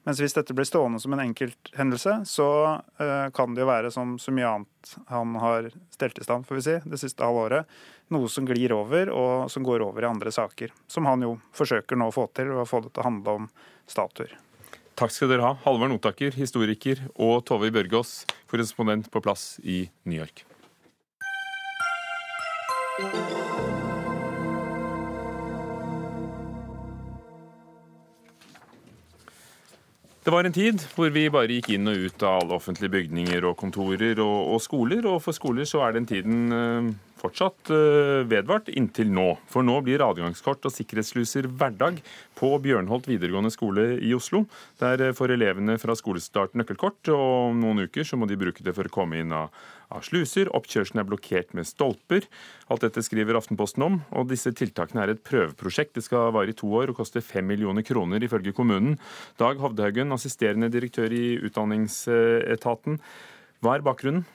Mens 0.09 0.23
hvis 0.23 0.37
dette 0.39 0.57
blir 0.57 0.69
stående 0.69 1.03
som 1.03 1.13
en 1.13 1.23
enkelthendelse, 1.27 2.23
så 2.29 2.49
uh, 2.81 3.29
kan 3.37 3.55
det 3.55 3.65
jo 3.65 3.69
være 3.69 3.93
som 3.93 4.17
så 4.23 4.33
mye 4.33 4.55
annet 4.57 4.97
han 5.13 5.37
har 5.43 5.71
stelt 5.93 6.19
i 6.19 6.25
stand, 6.25 6.49
får 6.49 6.61
vi 6.61 6.65
si, 6.65 6.81
det 6.89 7.03
siste 7.03 7.27
halvåret. 7.27 7.69
Noe 8.15 8.33
som 8.33 8.49
glir 8.49 8.73
over, 8.73 9.13
og 9.13 9.53
som 9.53 9.67
går 9.67 9.85
over 9.85 10.07
i 10.07 10.09
andre 10.09 10.33
saker. 10.33 10.73
Som 10.89 11.11
han 11.11 11.27
jo 11.27 11.37
forsøker 11.53 11.99
nå 11.99 12.09
å 12.09 12.15
få 12.15 12.31
til, 12.33 12.57
å 12.57 12.65
få 12.69 12.87
det 12.87 12.95
til 12.95 13.05
å 13.05 13.09
handle 13.11 13.39
om 13.43 13.51
statuer. 13.85 14.33
Takk 14.99 15.13
skal 15.15 15.31
dere 15.31 15.45
ha, 15.45 15.57
Halvard 15.63 15.93
Notaker, 15.93 16.33
historiker, 16.41 17.05
og 17.15 17.45
Tove 17.47 17.69
Børgaas, 17.75 18.23
korrespondent 18.51 19.13
på 19.13 19.23
plass 19.23 19.59
i 19.61 19.85
New 20.09 20.17
York. 20.19 20.48
Det 22.99 23.05
var 30.35 30.43
en 30.45 30.53
tid 30.53 30.83
hvor 30.97 31.13
vi 31.15 31.29
bare 31.31 31.47
gikk 31.55 31.69
inn 31.77 31.87
og 31.87 32.09
ut 32.09 32.25
av 32.27 32.41
alle 32.41 32.57
offentlige 32.59 32.91
bygninger 32.97 33.47
og 33.47 33.55
kontorer 33.61 34.19
og, 34.19 34.51
og 34.51 34.59
skoler. 34.61 35.07
Og 35.07 35.23
for 35.23 35.37
skoler 35.37 35.69
så 35.69 35.85
er 35.87 35.95
den 35.95 36.09
tiden 36.11 36.51
uh, 36.51 36.91
fortsatt 37.21 37.71
uh, 37.73 38.25
vedvart 38.29 38.71
inntil 38.73 39.11
nå. 39.15 39.27
For 39.51 39.67
nå 39.67 39.79
blir 39.87 40.05
adgangskort 40.05 40.67
og 40.69 40.75
sikkerhetssluser 40.75 41.49
hverdag 41.51 42.01
på 42.39 42.51
Bjørnholt 42.65 43.09
videregående 43.11 43.53
skole 43.55 43.91
i 44.05 44.13
Oslo. 44.17 44.45
Der 44.83 45.11
får 45.17 45.35
elevene 45.35 45.79
fra 45.83 45.97
skolestart 45.99 46.55
nøkkelkort, 46.59 47.11
og 47.15 47.51
om 47.51 47.59
noen 47.63 47.87
uker 47.89 48.07
så 48.07 48.19
må 48.19 48.29
de 48.31 48.39
bruke 48.41 48.65
det 48.65 48.77
for 48.77 48.89
å 48.89 48.95
komme 48.95 49.19
inn 49.23 49.35
av, 49.35 49.51
av 49.95 50.05
sluser. 50.07 50.53
Oppkjørselen 50.57 51.03
er 51.03 51.09
blokkert 51.09 51.55
med 51.59 51.69
stolper. 51.69 52.29
Alt 52.71 52.87
dette 52.87 53.05
skriver 53.05 53.39
Aftenposten 53.41 53.87
om, 53.87 54.01
og 54.15 54.31
disse 54.31 54.53
tiltakene 54.57 55.05
er 55.05 55.15
et 55.15 55.25
prøveprosjekt. 55.27 55.97
Det 55.99 56.07
skal 56.07 56.33
vare 56.37 56.55
i 56.55 56.59
to 56.59 56.71
år 56.79 56.93
og 56.93 57.01
koste 57.01 57.25
fem 57.25 57.49
millioner 57.51 57.87
kroner, 57.87 58.23
ifølge 58.23 58.55
kommunen. 58.57 58.99
Dag 59.41 59.61
Hovdehaugen, 59.63 60.15
assisterende 60.15 60.71
direktør 60.73 61.13
i 61.15 61.39
Utdanningsetaten. 61.49 63.01
Hva 63.59 63.75
er 63.75 63.87
bakgrunnen? 63.87 64.27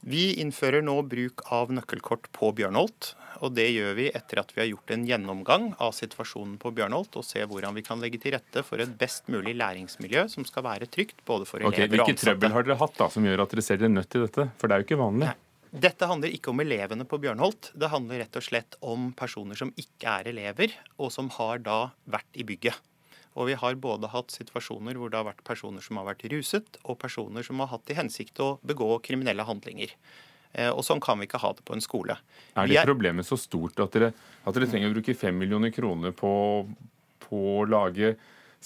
Vi 0.00 0.30
innfører 0.40 0.80
nå 0.80 0.94
bruk 1.04 1.42
av 1.52 1.72
nøkkelkort 1.76 2.30
på 2.32 2.52
Bjørnholt. 2.56 3.14
og 3.44 3.52
Det 3.56 3.66
gjør 3.68 3.94
vi 3.98 4.06
etter 4.08 4.40
at 4.40 4.52
vi 4.56 4.62
har 4.62 4.68
gjort 4.70 4.90
en 4.94 5.04
gjennomgang 5.08 5.66
av 5.78 5.92
situasjonen 5.92 6.56
på 6.60 6.72
Bjørnholt, 6.76 7.16
og 7.20 7.24
ser 7.24 7.46
hvordan 7.50 7.76
vi 7.76 7.84
kan 7.84 8.00
legge 8.00 8.20
til 8.20 8.32
rette 8.32 8.64
for 8.64 8.80
et 8.80 8.96
best 9.00 9.28
mulig 9.28 9.54
læringsmiljø 9.60 10.26
som 10.32 10.48
skal 10.48 10.64
være 10.64 10.88
trygt 10.88 11.20
både 11.28 11.44
for 11.48 11.60
okay, 11.60 11.84
elever 11.84 12.00
og 12.00 12.08
ansatte. 12.08 12.16
Hvilke 12.16 12.24
trøbbel 12.24 12.56
har 12.56 12.66
dere 12.66 12.80
hatt 12.80 12.96
da, 12.96 13.08
som 13.12 13.28
gjør 13.28 13.44
at 13.44 13.54
dere 13.54 13.64
ser 13.68 13.80
dere 13.80 13.92
nødt 13.92 14.10
til 14.12 14.24
dette? 14.24 14.48
For 14.56 14.68
det 14.68 14.76
er 14.76 14.82
jo 14.82 14.88
ikke 14.88 15.02
vanlig. 15.04 15.28
Nei. 15.28 15.38
Dette 15.70 16.06
handler 16.10 16.32
ikke 16.34 16.50
om 16.50 16.60
elevene 16.64 17.04
på 17.06 17.20
Bjørnholt. 17.22 17.70
Det 17.78 17.90
handler 17.92 18.24
rett 18.24 18.38
og 18.40 18.42
slett 18.42 18.74
om 18.82 19.12
personer 19.14 19.58
som 19.58 19.70
ikke 19.78 20.16
er 20.16 20.32
elever, 20.32 20.72
og 20.98 21.12
som 21.14 21.28
har 21.36 21.60
da 21.62 21.82
vært 22.10 22.40
i 22.40 22.46
bygget. 22.48 22.80
Og 23.38 23.46
vi 23.50 23.58
har 23.58 23.78
både 23.78 24.10
hatt 24.10 24.34
situasjoner 24.34 24.98
hvor 24.98 25.12
det 25.12 25.20
har 25.20 25.28
vært 25.28 25.44
personer 25.46 25.84
som 25.84 26.00
har 26.00 26.08
vært 26.08 26.26
ruset, 26.32 26.80
og 26.82 26.98
personer 26.98 27.46
som 27.46 27.62
har 27.62 27.70
hatt 27.70 27.86
til 27.86 27.98
hensikt 28.00 28.42
å 28.42 28.56
begå 28.66 28.88
kriminelle 29.06 29.46
handlinger. 29.46 29.94
Eh, 30.52 30.70
og 30.70 30.82
sånn 30.86 31.02
kan 31.02 31.20
vi 31.20 31.28
ikke 31.28 31.42
ha 31.42 31.52
det 31.54 31.64
på 31.66 31.76
en 31.76 31.84
skole. 31.84 32.18
Er 32.58 32.70
det 32.70 32.80
er... 32.80 32.88
problemet 32.88 33.28
så 33.28 33.38
stort 33.38 33.78
at 33.82 33.94
dere, 33.94 34.10
at 34.42 34.56
dere, 34.56 34.70
trenger 34.70 34.90
å 34.90 34.96
bruke 34.96 35.14
5 35.14 35.38
millioner 35.38 35.70
kroner 35.74 36.14
på, 36.16 36.32
på 37.22 37.44
å 37.60 37.68
lage 37.70 38.16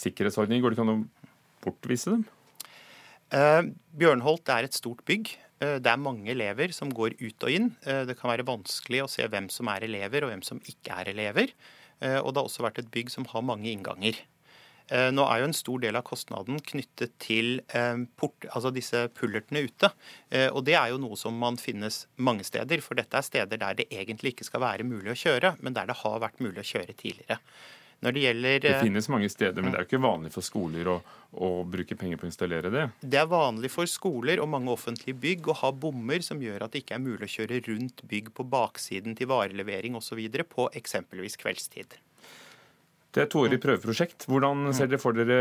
sikkerhetsordninger? 0.01 0.65
Går 0.65 0.73
det 0.73 0.81
ikke 0.81 0.89
an 0.89 0.95
å 0.95 1.29
bortvise 1.65 2.17
dem? 2.17 2.25
Eh, 3.35 3.63
Bjørnholt 3.99 4.51
er 4.53 4.69
et 4.69 4.77
stort 4.77 5.03
bygg. 5.09 5.33
Eh, 5.63 5.79
det 5.83 5.91
er 5.91 6.01
mange 6.01 6.31
elever 6.33 6.75
som 6.77 6.93
går 6.93 7.17
ut 7.21 7.47
og 7.47 7.53
inn. 7.53 7.73
Eh, 7.87 8.05
det 8.09 8.17
kan 8.19 8.31
være 8.33 8.47
vanskelig 8.47 9.05
å 9.05 9.11
se 9.11 9.27
hvem 9.27 9.49
som 9.53 9.71
er 9.73 9.87
elever 9.89 10.25
og 10.25 10.33
hvem 10.33 10.45
som 10.47 10.61
ikke 10.65 11.01
er 11.03 11.15
elever. 11.15 11.57
Og 12.05 12.35
det 12.35 12.41
har 12.41 12.49
også 12.49 12.65
vært 12.67 12.79
et 12.83 12.89
bygg 12.93 13.09
som 13.09 13.25
har 13.31 13.41
mange 13.47 13.71
innganger. 13.71 14.19
Eh, 14.93 15.11
nå 15.17 15.25
er 15.25 15.41
jo 15.41 15.47
en 15.49 15.57
stor 15.57 15.81
del 15.81 15.97
av 15.97 16.05
kostnaden 16.05 16.59
knyttet 16.61 17.15
til 17.23 17.63
eh, 17.73 18.03
port, 18.21 18.45
altså 18.51 18.73
disse 18.75 19.07
pullertene 19.17 19.65
ute. 19.65 19.89
Eh, 20.29 20.51
og 20.51 20.67
det 20.69 20.77
er 20.77 20.93
jo 20.93 21.01
noe 21.01 21.17
som 21.17 21.37
man 21.41 21.57
finnes 21.61 22.03
mange 22.17 22.45
steder, 22.45 22.85
for 22.85 23.01
dette 23.01 23.17
er 23.17 23.25
steder 23.25 23.63
der 23.63 23.81
det 23.81 23.89
egentlig 23.89 24.35
ikke 24.35 24.51
skal 24.51 24.65
være 24.67 24.89
mulig 24.89 25.15
å 25.15 25.23
kjøre, 25.25 25.55
men 25.65 25.77
der 25.77 25.89
det 25.89 26.03
har 26.03 26.21
vært 26.21 26.45
mulig 26.45 26.61
å 26.61 26.69
kjøre 26.75 26.97
tidligere. 27.01 27.41
Når 28.05 28.13
det 28.13 28.23
gjelder 28.25 28.59
Det 28.61 28.79
finnes 28.83 29.07
mange 29.09 29.29
steder, 29.33 29.63
men 29.63 29.73
det 29.73 29.79
er 29.79 29.85
jo 29.87 29.89
ikke 29.89 30.05
vanlig 30.05 30.33
for 30.35 30.45
skoler 30.45 30.91
å, 30.93 30.99
å, 31.41 31.49
bruke 31.65 31.97
penger 31.97 32.19
på 32.21 32.27
å 32.27 32.29
installere 32.29 32.69
det? 32.69 32.83
Det 33.01 33.21
er 33.23 33.31
vanlig 33.31 33.71
for 33.73 33.89
skoler 33.89 34.43
og 34.43 34.51
mange 34.53 34.75
offentlige 34.75 35.17
bygg 35.23 35.49
å 35.49 35.57
ha 35.63 35.71
bommer 35.73 36.21
som 36.27 36.43
gjør 36.43 36.67
at 36.67 36.75
det 36.75 36.85
ikke 36.85 36.99
er 36.99 37.07
mulig 37.07 37.31
å 37.31 37.35
kjøre 37.39 37.63
rundt 37.71 38.05
bygg 38.11 38.35
på 38.37 38.45
baksiden 38.53 39.17
til 39.17 39.31
varelevering 39.33 39.97
osv. 39.97 40.21
på 40.51 40.69
eksempelvis 40.77 41.41
kveldstid. 41.41 41.97
Det 43.15 43.23
er 43.23 43.29
et 43.29 43.31
toårig 43.31 43.61
prøveprosjekt. 43.63 44.27
Hvordan 44.27 44.73
ser 44.75 44.89
dere 44.91 44.99
for 44.99 45.15
dere 45.15 45.37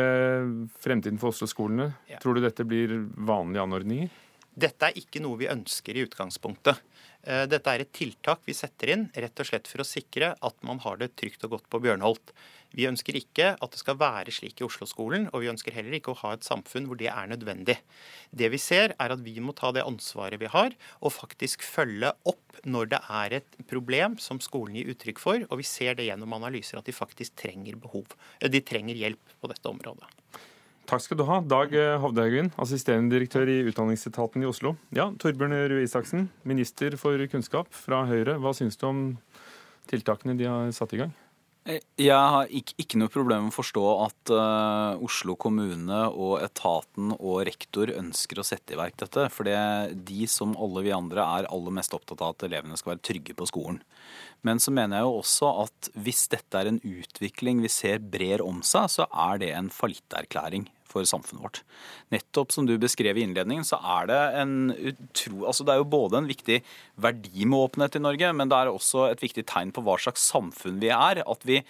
fremtiden 0.84 1.17
for 1.21 1.34
Oslo-skolene? 1.34 1.89
Tror 2.21 2.38
du 2.38 2.43
dette 2.43 2.65
blir 2.69 2.99
vanlige 3.17 3.63
anordninger? 3.65 4.11
Dette 4.53 4.91
er 4.91 4.99
ikke 4.99 5.21
noe 5.24 5.39
vi 5.39 5.49
ønsker 5.49 5.97
i 5.97 6.03
utgangspunktet. 6.05 6.78
Eh, 7.26 7.45
dette 7.49 7.74
er 7.74 7.82
et 7.82 7.93
tiltak 7.95 8.43
vi 8.45 8.53
setter 8.53 8.93
inn 8.93 9.07
rett 9.15 9.41
og 9.41 9.49
slett 9.49 9.69
for 9.71 9.82
å 9.82 9.88
sikre 9.88 10.36
at 10.38 10.57
man 10.67 10.82
har 10.86 10.99
det 11.01 11.15
trygt 11.17 11.47
og 11.47 11.55
godt 11.55 11.65
på 11.74 11.82
Bjørnholt. 11.82 12.36
Vi 12.74 12.88
ønsker 12.89 13.17
ikke 13.19 13.51
at 13.53 13.74
det 13.74 13.80
skal 13.82 13.99
være 14.01 14.34
slik 14.34 14.61
i 14.61 14.65
Oslo-skolen, 14.65 15.28
og 15.32 15.43
vi 15.43 15.49
ønsker 15.51 15.76
heller 15.76 15.93
ikke 15.97 16.13
å 16.13 16.19
ha 16.24 16.34
et 16.34 16.45
samfunn 16.45 16.88
hvor 16.89 16.97
det 16.97 17.11
er 17.11 17.30
nødvendig. 17.30 17.78
Det 18.34 18.49
vi 18.53 18.59
ser, 18.61 18.95
er 18.97 19.13
at 19.13 19.21
vi 19.21 19.36
må 19.43 19.53
ta 19.57 19.69
det 19.76 19.86
ansvaret 19.86 20.41
vi 20.41 20.49
har, 20.49 20.74
og 21.01 21.13
faktisk 21.13 21.65
følge 21.65 22.09
opp 22.30 22.63
når 22.65 22.89
det 22.95 23.01
er 23.21 23.38
et 23.39 23.59
problem 23.69 24.17
som 24.21 24.41
skolen 24.41 24.80
gir 24.80 24.89
uttrykk 24.93 25.21
for, 25.21 25.45
og 25.49 25.61
vi 25.61 25.67
ser 25.69 25.99
det 25.99 26.07
gjennom 26.09 26.34
analyser 26.39 26.82
at 26.82 26.89
de 26.89 26.95
faktisk 26.95 27.38
trenger 27.43 27.78
behov. 27.78 28.17
Eh, 28.41 28.49
de 28.49 28.63
trenger 28.65 28.97
hjelp 28.97 29.38
på 29.39 29.53
dette 29.53 29.69
området. 29.69 30.09
Takk 30.89 30.99
skal 30.99 31.17
du 31.19 31.24
ha, 31.30 31.39
Dag 31.39 31.71
Hovdehaugen, 32.03 32.49
assisterende 32.59 33.15
direktør 33.15 33.47
i 33.47 33.61
Utdanningsetaten 33.69 34.43
i 34.43 34.49
Oslo. 34.49 34.74
Ja, 34.91 35.07
Torbjørn 35.15 35.55
Røe 35.71 35.86
Isaksen, 35.86 36.28
minister 36.43 36.97
for 36.99 37.21
kunnskap 37.32 37.71
fra 37.71 38.03
Høyre. 38.09 38.36
Hva 38.43 38.51
syns 38.57 38.76
du 38.82 38.89
om 38.89 39.03
tiltakene 39.88 40.36
de 40.36 40.49
har 40.49 40.74
satt 40.76 40.97
i 40.97 40.99
gang? 41.05 41.13
Eh, 41.64 41.80
jeg 41.95 42.32
har 42.36 42.49
ikke, 42.51 42.76
ikke, 42.82 42.99
noe 42.99 43.11
problem 43.11 43.45
med 43.45 43.53
å 43.53 43.55
forstå 43.55 43.84
at 44.03 44.32
uh, 44.36 45.03
Oslo 45.05 45.38
kommune 45.39 45.99
og 46.11 46.41
etaten 46.43 47.14
og 47.16 47.45
rektor 47.47 47.93
ønsker 47.93 48.41
å 48.41 48.45
sette 48.47 48.76
i 48.76 48.80
verk 48.80 48.97
dette. 48.99 49.30
For 49.32 49.47
de 49.47 50.28
som 50.28 50.57
alle 50.59 50.84
vi 50.84 50.91
andre 50.95 51.24
er 51.24 51.47
aller 51.47 51.76
mest 51.80 51.95
opptatt 51.95 52.20
av 52.20 52.36
at 52.36 52.47
elevene 52.49 52.80
skal 52.80 52.95
være 52.95 53.05
trygge 53.07 53.38
på 53.39 53.47
skolen. 53.47 53.80
Men 54.43 54.59
så 54.59 54.76
mener 54.76 54.99
jeg 54.99 55.07
jo 55.07 55.22
også 55.22 55.53
at 55.64 55.91
hvis 56.03 56.26
dette 56.34 56.59
er 56.59 56.68
en 56.68 56.82
utvikling 56.84 57.64
vi 57.64 57.72
ser 57.72 58.03
brer 58.03 58.43
om 58.43 58.59
seg, 58.68 58.91
så 58.91 59.07
er 59.07 59.39
det 59.39 59.53
en 59.55 59.72
fallitterklæring 59.72 60.68
for 60.94 61.08
samfunnet 61.10 61.44
vårt. 61.44 61.62
Nettopp 62.14 62.54
som 62.54 62.68
du 62.70 62.76
beskrev 62.82 63.18
i 63.18 63.26
innledningen, 63.26 63.66
så 63.68 63.80
er 63.98 64.10
det 64.12 64.22
en 64.41 64.56
utro... 64.74 65.44
Altså 65.50 65.66
det 65.66 65.76
er 65.76 65.82
jo 65.82 65.89
både 65.96 66.22
en 66.22 66.30
viktig 66.30 66.62
verdi 67.04 67.48
med 67.50 67.68
åpenhet 67.68 67.98
i 67.98 68.04
Norge, 68.04 68.34
men 68.38 68.52
det 68.52 68.60
er 68.60 68.72
også 68.72 69.08
et 69.10 69.24
viktig 69.24 69.48
tegn 69.50 69.74
på 69.74 69.84
hva 69.86 69.98
slags 70.02 70.26
samfunn 70.32 70.80
vi 70.84 70.94
er. 70.94 71.24
At 71.26 71.48
vi 71.48 71.64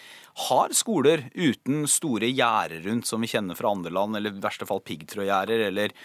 har 0.49 0.75
skoler 0.75 1.27
uten 1.33 1.87
store 1.89 2.29
gjerder 2.31 2.83
rundt 2.87 3.09
som 3.09 3.23
vi 3.23 3.31
kjenner 3.31 3.57
fra 3.57 3.71
andre 3.73 3.93
land, 3.93 4.19
eller 4.19 4.35
i 4.35 4.43
verste 4.43 4.67
fall 4.69 4.83
piggtrådgjerder, 4.83 5.67
eller 5.69 5.95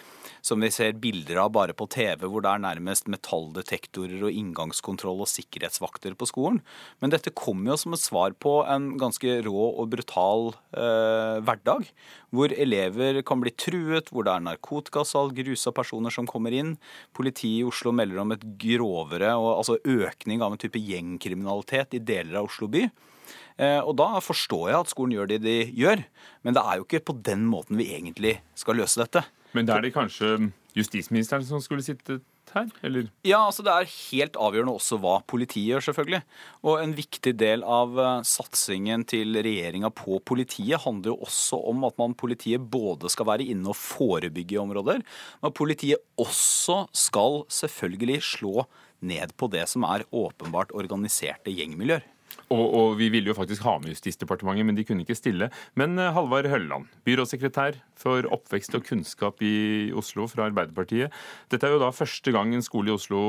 som 0.45 0.61
vi 0.63 0.69
ser 0.71 0.97
bilder 1.01 1.41
av 1.43 1.51
bare 1.55 1.75
på 1.77 1.87
TV, 1.91 2.25
hvor 2.27 2.43
det 2.43 2.51
er 2.51 2.63
nærmest 2.63 3.09
metalldetektorer 3.11 4.23
og 4.27 4.35
inngangskontroll 4.35 5.23
og 5.23 5.31
sikkerhetsvakter 5.31 6.15
på 6.19 6.27
skolen. 6.29 6.61
Men 7.03 7.13
dette 7.13 7.33
kommer 7.35 7.73
jo 7.73 7.79
som 7.83 7.95
et 7.95 8.03
svar 8.03 8.35
på 8.39 8.59
en 8.69 8.93
ganske 9.01 9.39
rå 9.45 9.65
og 9.69 9.89
brutal 9.91 10.51
eh, 10.71 11.39
hverdag, 11.43 11.89
hvor 12.35 12.53
elever 12.53 13.08
kan 13.27 13.41
bli 13.41 13.53
truet, 13.57 14.11
hvor 14.13 14.25
det 14.25 14.33
er 14.33 14.45
narkotikasalg, 14.45 15.41
rusa 15.47 15.73
personer 15.75 16.13
som 16.13 16.27
kommer 16.29 16.55
inn. 16.55 16.75
Politiet 17.15 17.61
i 17.61 17.67
Oslo 17.67 17.93
melder 17.95 18.23
om 18.23 18.33
et 18.35 18.45
grovere, 18.61 19.33
altså 19.35 19.79
økning 19.83 20.43
av 20.45 20.55
en 20.55 20.61
type 20.61 20.81
gjengkriminalitet 20.81 21.97
i 21.97 22.03
deler 22.03 22.41
av 22.41 22.49
Oslo 22.49 22.69
by. 22.71 22.85
Eh, 23.59 23.81
og 23.83 23.95
da 23.99 24.21
forstår 24.23 24.69
jeg 24.71 24.79
at 24.79 24.91
skolen 24.93 25.17
gjør 25.17 25.33
det 25.33 25.41
de 25.43 25.57
gjør, 25.75 26.05
men 26.47 26.55
det 26.55 26.63
er 26.63 26.79
jo 26.79 26.87
ikke 26.87 27.03
på 27.11 27.17
den 27.27 27.43
måten 27.49 27.79
vi 27.79 27.89
egentlig 27.91 28.37
skal 28.57 28.79
løse 28.79 29.01
dette. 29.01 29.25
Men 29.57 29.67
da 29.67 29.79
er 29.79 29.87
det 29.87 29.95
kanskje 29.95 30.51
justisministeren 30.77 31.45
som 31.47 31.61
skulle 31.63 31.83
sittet 31.83 32.23
her, 32.55 32.67
eller? 32.85 33.07
Ja, 33.27 33.41
altså 33.45 33.63
det 33.65 33.73
er 33.73 33.91
helt 33.93 34.37
avgjørende 34.39 34.75
også 34.79 34.99
hva 35.01 35.19
politiet 35.29 35.73
gjør, 35.73 35.85
selvfølgelig. 35.89 36.21
Og 36.65 36.83
en 36.83 36.95
viktig 36.97 37.33
del 37.39 37.63
av 37.67 37.95
eh, 37.99 38.11
satsingen 38.27 39.05
til 39.09 39.39
regjeringa 39.39 39.91
på 39.95 40.19
politiet 40.25 40.83
handler 40.85 41.13
jo 41.13 41.29
også 41.29 41.61
om 41.71 41.87
at 41.87 41.97
man 42.01 42.17
politiet 42.19 42.65
både 42.71 43.11
skal 43.11 43.29
være 43.31 43.47
inne 43.53 43.71
og 43.71 43.79
forebygge 43.79 44.57
i 44.57 44.61
områder, 44.61 45.03
men 45.43 45.57
politiet 45.57 46.03
også 46.19 46.83
skal 46.95 47.43
selvfølgelig 47.53 48.21
slå 48.35 48.67
ned 48.99 49.35
på 49.39 49.47
det 49.51 49.65
som 49.71 49.85
er 49.87 50.07
åpenbart 50.11 50.73
organiserte 50.75 51.53
gjengmiljøer. 51.55 52.03
Og, 52.49 52.65
og, 52.65 52.95
vi 52.97 53.11
ville 53.13 53.29
jo 53.29 53.37
faktisk 53.37 53.61
ha 53.67 53.75
med 53.81 53.93
Justisdepartementet, 53.93 54.65
men 54.65 54.77
de 54.77 54.85
kunne 54.87 55.05
ikke 55.05 55.17
stille. 55.17 55.51
Men 55.77 55.93
uh, 56.01 56.09
Halvard 56.15 56.49
Hølleland, 56.49 56.89
byrådssekretær 57.05 57.77
for 57.99 58.25
oppvekst 58.33 58.77
og 58.77 58.87
kunnskap 58.87 59.43
i 59.45 59.91
Oslo 59.97 60.25
fra 60.31 60.47
Arbeiderpartiet. 60.49 61.13
Dette 61.51 61.67
er 61.67 61.75
jo 61.75 61.83
da 61.83 61.91
første 61.93 62.33
gang 62.33 62.55
en 62.55 62.65
skole 62.65 62.89
i 62.89 62.97
Oslo 62.97 63.21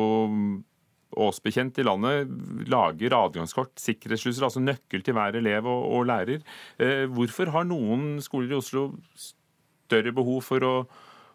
åsbekjent 1.20 1.80
i 1.82 1.84
landet 1.84 2.30
lager 2.70 3.16
adgangskort, 3.18 3.74
sikkerhetssluser, 3.82 4.46
altså 4.46 4.62
nøkkel 4.62 5.02
til 5.04 5.16
hver 5.18 5.36
elev 5.40 5.68
og, 5.68 5.84
og 5.98 6.08
lærer. 6.08 6.44
Uh, 6.80 7.04
hvorfor 7.12 7.52
har 7.52 7.68
noen 7.68 8.22
skoler 8.24 8.54
i 8.54 8.60
Oslo 8.60 8.88
større 9.18 10.14
behov 10.16 10.46
for 10.46 10.64
å, 10.64 10.74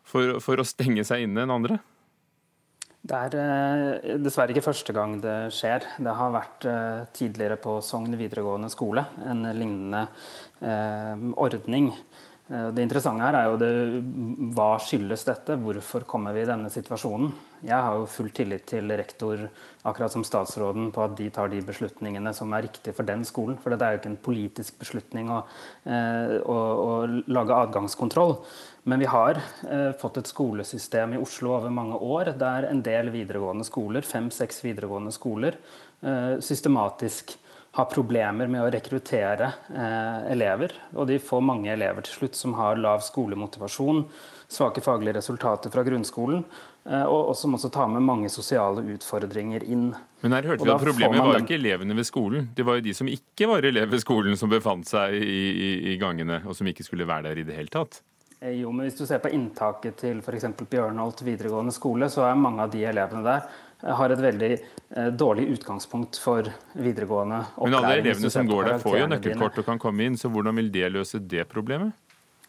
for, 0.07 0.39
for 0.41 0.57
å 0.57 0.65
stenge 0.65 1.05
seg 1.05 1.27
inne 1.27 1.45
enn 1.45 1.53
andre? 1.59 1.83
Det 3.05 3.17
er 3.27 3.35
eh, 3.37 4.15
dessverre 4.17 4.53
ikke 4.53 4.65
første 4.65 4.93
gang 4.95 5.19
det 5.21 5.35
skjer. 5.53 5.85
Det 6.01 6.13
har 6.17 6.31
vært 6.33 6.65
eh, 6.69 7.01
tidligere 7.13 7.59
på 7.61 7.77
Sogn 7.85 8.15
videregående 8.17 8.71
skole 8.73 9.05
en 9.29 9.45
lignende 9.53 10.07
eh, 10.61 11.27
ordning. 11.37 11.91
Det 12.45 12.83
interessante 12.83 13.25
her 13.25 13.33
er 13.39 13.47
jo 13.49 13.55
det, 13.57 13.69
hva 14.53 14.75
skyldes 14.77 15.23
dette? 15.25 15.55
Hvorfor 15.57 16.03
kommer 16.05 16.35
vi 16.35 16.43
i 16.43 16.45
denne 16.45 16.69
situasjonen? 16.69 17.31
Jeg 17.65 17.73
har 17.73 17.97
jo 17.97 18.03
full 18.05 18.29
tillit 18.37 18.67
til 18.69 18.93
rektor 18.93 19.47
akkurat 19.81 20.13
som 20.13 20.21
statsråden 20.21 20.91
på 20.93 21.01
at 21.01 21.15
de 21.17 21.31
tar 21.33 21.49
de 21.49 21.63
beslutningene 21.65 22.35
som 22.37 22.53
er 22.53 22.67
riktige 22.67 22.93
for 22.93 23.09
den 23.09 23.25
skolen. 23.25 23.57
For 23.57 23.73
det 23.73 23.81
er 23.81 23.95
jo 23.95 24.01
ikke 24.03 24.11
en 24.11 24.21
politisk 24.29 24.77
beslutning 24.77 25.33
å, 25.33 25.41
å, 25.89 26.59
å 26.85 26.93
lage 27.33 27.57
adgangskontroll. 27.65 28.37
Men 28.85 29.01
vi 29.01 29.07
har 29.09 29.39
eh, 29.71 29.91
fått 29.97 30.19
et 30.21 30.27
skolesystem 30.29 31.15
i 31.15 31.21
Oslo 31.21 31.55
over 31.55 31.71
mange 31.73 31.97
år 31.97 32.35
der 32.37 32.67
en 32.69 32.83
del 32.85 33.09
videregående 33.09 33.65
skoler, 33.65 34.05
fem-seks 34.05 34.61
videregående 34.61 35.13
skoler, 35.15 35.57
eh, 36.05 36.35
systematisk 36.37 37.33
har 37.75 37.89
problemer 37.91 38.47
med 38.47 38.61
å 38.61 38.69
rekruttere 38.71 39.49
eh, 39.73 40.31
elever. 40.31 40.71
Og 40.93 41.09
de 41.09 41.17
får 41.19 41.41
mange 41.43 41.73
elever 41.73 42.05
til 42.05 42.19
slutt 42.19 42.37
som 42.37 42.53
har 42.59 42.77
lav 42.79 43.01
skolemotivasjon, 43.03 44.05
svake 44.53 44.83
faglige 44.85 45.17
resultater 45.17 45.73
fra 45.73 45.83
grunnskolen, 45.83 46.45
eh, 46.85 47.03
og, 47.03 47.33
og, 47.33 47.35
som 47.41 47.57
også 47.57 47.73
tar 47.73 47.89
med 47.91 48.05
mange 48.05 48.29
sosiale 48.31 48.85
utfordringer 48.95 49.65
inn. 49.65 49.89
Men 50.23 50.37
her 50.37 50.53
hørte 50.53 50.61
vi 50.61 50.75
at 50.77 50.85
Problemet 50.85 51.25
var 51.25 51.41
ikke 51.41 51.57
elevene 51.57 51.97
ved 51.97 52.07
skolen, 52.07 52.51
det 52.55 52.69
var 52.69 52.79
jo 52.79 52.85
de 52.85 52.95
som 53.01 53.09
ikke 53.11 53.49
var 53.51 53.67
elever 53.67 53.97
ved 53.97 54.05
skolen, 54.05 54.37
som 54.39 54.53
befant 54.53 54.87
seg 54.93 55.17
i, 55.19 55.41
i, 55.51 55.71
i 55.95 56.01
gangene, 56.01 56.43
og 56.45 56.55
som 56.55 56.69
ikke 56.69 56.85
skulle 56.85 57.09
være 57.09 57.31
der 57.31 57.41
i 57.41 57.49
det 57.49 57.57
hele 57.57 57.73
tatt. 57.73 58.05
Eh, 58.45 58.51
jo, 58.61 58.71
men 58.71 58.85
Hvis 58.85 58.97
du 58.97 59.05
ser 59.05 59.21
på 59.23 59.31
inntaket 59.33 59.97
til 60.03 60.21
f.eks. 60.21 60.45
Bjørnholt 60.69 61.23
videregående 61.25 61.73
skole, 61.73 62.09
så 62.13 62.27
er 62.29 62.37
mange 62.37 62.65
av 62.65 62.73
de 62.73 62.83
elevene 62.85 63.25
der 63.25 63.45
har 63.85 64.13
et 64.13 64.21
veldig 64.21 64.51
eh, 64.53 65.09
dårlig 65.13 65.47
utgangspunkt 65.57 66.17
for 66.21 66.47
videregående 66.73 67.41
opplæring. 67.55 67.73
Men 67.73 67.77
alle 67.79 67.99
elevene 68.01 68.31
som 68.33 68.49
går 68.49 68.69
der, 68.69 68.81
får 68.81 68.97
jo 68.99 69.07
nøkkelkort 69.11 69.61
og 69.61 69.69
kan 69.69 69.81
komme 69.81 70.07
inn, 70.07 70.17
så 70.17 70.31
hvordan 70.31 70.57
vil 70.61 70.71
det 70.73 70.91
løse 70.93 71.21
det 71.21 71.47
problemet? 71.51 71.93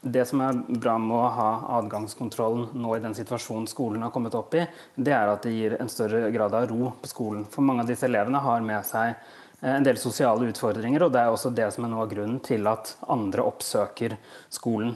Det 0.00 0.22
som 0.28 0.40
er 0.44 0.58
bra 0.68 0.94
med 1.02 1.16
å 1.16 1.30
ha 1.34 1.48
adgangskontrollen 1.80 2.76
nå 2.78 2.92
i 2.94 3.02
den 3.02 3.16
situasjonen 3.16 3.66
skolen 3.66 4.04
har 4.04 4.12
kommet 4.14 4.36
opp 4.38 4.54
i, 4.54 4.62
det 4.94 5.14
er 5.16 5.32
at 5.32 5.48
det 5.48 5.54
gir 5.56 5.74
en 5.80 5.90
større 5.90 6.28
grad 6.30 6.54
av 6.54 6.68
ro 6.70 6.92
på 7.00 7.10
skolen. 7.10 7.46
For 7.50 7.64
mange 7.66 7.82
av 7.82 7.90
disse 7.90 8.06
elevene 8.06 8.44
har 8.44 8.62
med 8.64 8.86
seg 8.86 9.14
eh, 9.16 9.72
en 9.74 9.88
del 9.88 9.98
sosiale 10.00 10.52
utfordringer, 10.52 11.08
og 11.08 11.16
det 11.16 11.24
er 11.24 11.32
også 11.32 11.52
det 11.56 11.72
som 11.74 11.88
er 11.88 11.92
noe 11.92 12.04
av 12.06 12.12
grunnen 12.12 12.38
til 12.44 12.68
at 12.70 12.94
andre 13.16 13.48
oppsøker 13.48 14.16
skolen 14.52 14.94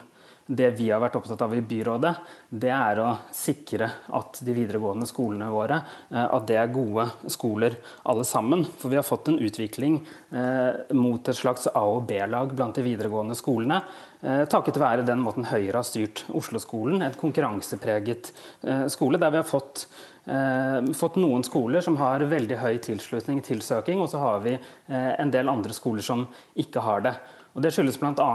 det 0.50 0.70
vi 0.74 0.88
har 0.90 1.00
vært 1.02 1.14
opptatt 1.20 1.42
av 1.44 1.52
i 1.54 1.62
byrådet, 1.62 2.12
det 2.50 2.72
er 2.74 3.00
å 3.02 3.10
sikre 3.34 3.86
at 4.18 4.40
de 4.42 4.54
videregående 4.56 5.06
skolene 5.06 5.50
våre 5.52 5.78
eh, 5.78 6.26
at 6.26 6.46
det 6.48 6.58
er 6.58 6.72
gode 6.74 7.06
skoler 7.30 7.76
alle 8.10 8.26
sammen. 8.26 8.64
For 8.80 8.90
vi 8.90 8.98
har 8.98 9.06
fått 9.06 9.30
en 9.30 9.38
utvikling 9.38 10.00
eh, 10.34 10.92
mot 10.98 11.30
et 11.30 11.38
slags 11.38 11.70
A- 11.70 11.86
og 11.86 12.02
B-lag 12.10 12.54
blant 12.56 12.78
de 12.78 12.86
videregående 12.86 13.38
skolene. 13.38 13.80
Eh, 14.20 14.42
takket 14.50 14.80
være 14.82 15.06
den 15.06 15.22
måten 15.22 15.46
Høyre 15.50 15.80
har 15.80 15.86
styrt 15.86 16.24
Oslo-skolen, 16.34 17.04
et 17.06 17.18
konkurransepreget 17.20 18.32
skole 18.92 19.18
der 19.20 19.32
vi 19.32 19.44
har 19.44 19.48
fått 19.48 19.86
fått 20.94 21.16
noen 21.18 21.40
skoler 21.42 21.82
som 21.82 21.96
har 21.98 22.22
veldig 22.28 22.58
høy 22.60 22.76
tilslutning 22.84 23.40
til 23.42 23.62
søking, 23.64 23.98
og 24.04 24.10
så 24.12 24.20
har 24.20 24.42
vi 24.44 24.52
en 24.92 25.32
del 25.32 25.48
andre 25.50 25.74
skoler 25.74 26.04
som 26.06 26.26
ikke 26.60 26.84
har 26.84 27.02
det. 27.02 27.14
Og 27.54 27.64
Det 27.64 27.72
skyldes 27.74 27.98
bl.a. 27.98 28.28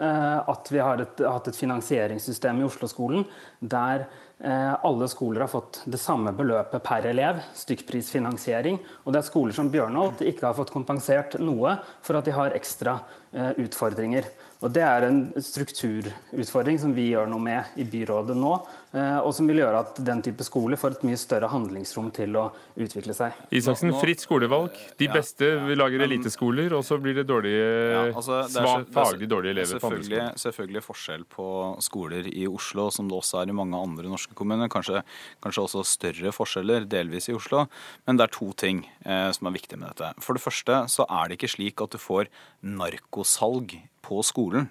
Eh, 0.00 0.38
at 0.48 0.70
vi 0.72 0.80
har 0.80 1.02
hatt 1.04 1.50
et 1.50 1.58
finansieringssystem 1.58 2.62
i 2.62 2.64
Oslo-skolen 2.64 3.26
der 3.60 4.06
eh, 4.40 4.72
alle 4.86 5.08
skoler 5.12 5.44
har 5.44 5.52
fått 5.52 5.82
det 5.84 6.00
samme 6.00 6.32
beløpet 6.36 6.84
per 6.84 7.08
elev, 7.10 7.42
stykkprisfinansiering. 7.56 8.80
Og 9.04 9.12
det 9.12 9.20
er 9.20 9.28
skoler 9.28 9.56
som 9.56 9.68
Bjørnholt 9.72 10.24
ikke 10.24 10.48
har 10.48 10.56
fått 10.56 10.72
kompensert 10.72 11.36
noe 11.42 11.76
for 12.00 12.16
at 12.16 12.28
de 12.28 12.36
har 12.36 12.56
ekstra 12.56 12.98
eh, 13.36 13.52
utfordringer. 13.66 14.30
Og 14.64 14.72
Det 14.72 14.82
er 14.82 15.04
en 15.04 15.20
strukturutfordring 15.36 16.80
som 16.80 16.94
vi 16.96 17.10
gjør 17.10 17.28
noe 17.28 17.42
med 17.44 17.76
i 17.76 17.84
byrådet 17.84 18.38
nå. 18.40 18.54
Eh, 18.96 19.18
og 19.20 19.32
som 19.36 19.48
vil 19.48 19.58
gjøre 19.60 19.80
at 19.84 19.98
den 20.06 20.22
type 20.24 20.44
skole 20.46 20.76
får 20.80 20.96
et 20.96 21.02
mye 21.04 21.18
større 21.20 21.50
handlingsrom 21.52 22.08
til 22.16 22.36
å 22.40 22.46
utvikle 22.80 23.12
seg. 23.16 23.34
Isaksen, 23.52 23.92
fritt 24.00 24.22
skolevalg. 24.24 24.76
De 24.96 25.08
beste 25.12 25.50
lager 25.76 26.04
eliteskoler, 26.06 26.72
og 26.78 26.84
så 26.86 26.96
blir 27.02 27.18
det 27.18 27.26
dårlige, 27.28 27.66
ja, 27.92 28.04
altså, 28.08 28.40
det 28.52 28.62
er, 28.62 28.86
faglig 28.94 29.28
dårlige 29.28 29.56
elever 29.58 29.82
på 29.82 29.90
andre 29.90 30.06
skoler. 30.06 30.40
Selvfølgelig 30.40 30.84
forskjell 30.86 31.26
på 31.36 31.48
skoler 31.84 32.30
i 32.32 32.46
Oslo, 32.48 32.88
som 32.94 33.10
det 33.10 33.18
også 33.18 33.42
er 33.42 33.52
i 33.52 33.58
mange 33.58 33.76
andre 33.80 34.08
norske 34.08 34.38
kommuner. 34.38 34.70
Kanskje, 34.72 35.04
kanskje 35.44 35.66
også 35.66 35.84
større 35.90 36.32
forskjeller, 36.32 36.88
delvis 36.88 37.28
i 37.28 37.36
Oslo. 37.36 37.66
Men 38.08 38.16
det 38.16 38.28
er 38.28 38.34
to 38.38 38.48
ting 38.56 38.86
eh, 39.04 39.28
som 39.36 39.50
er 39.50 39.58
viktige 39.58 39.82
med 39.82 39.92
dette. 39.92 40.14
For 40.24 40.38
det 40.38 40.44
første 40.46 40.80
så 40.92 41.04
er 41.04 41.28
det 41.28 41.40
ikke 41.40 41.52
slik 41.58 41.84
at 41.84 41.92
du 41.92 42.00
får 42.00 42.32
narkosalg 42.64 43.76
på 44.06 44.24
skolen. 44.24 44.70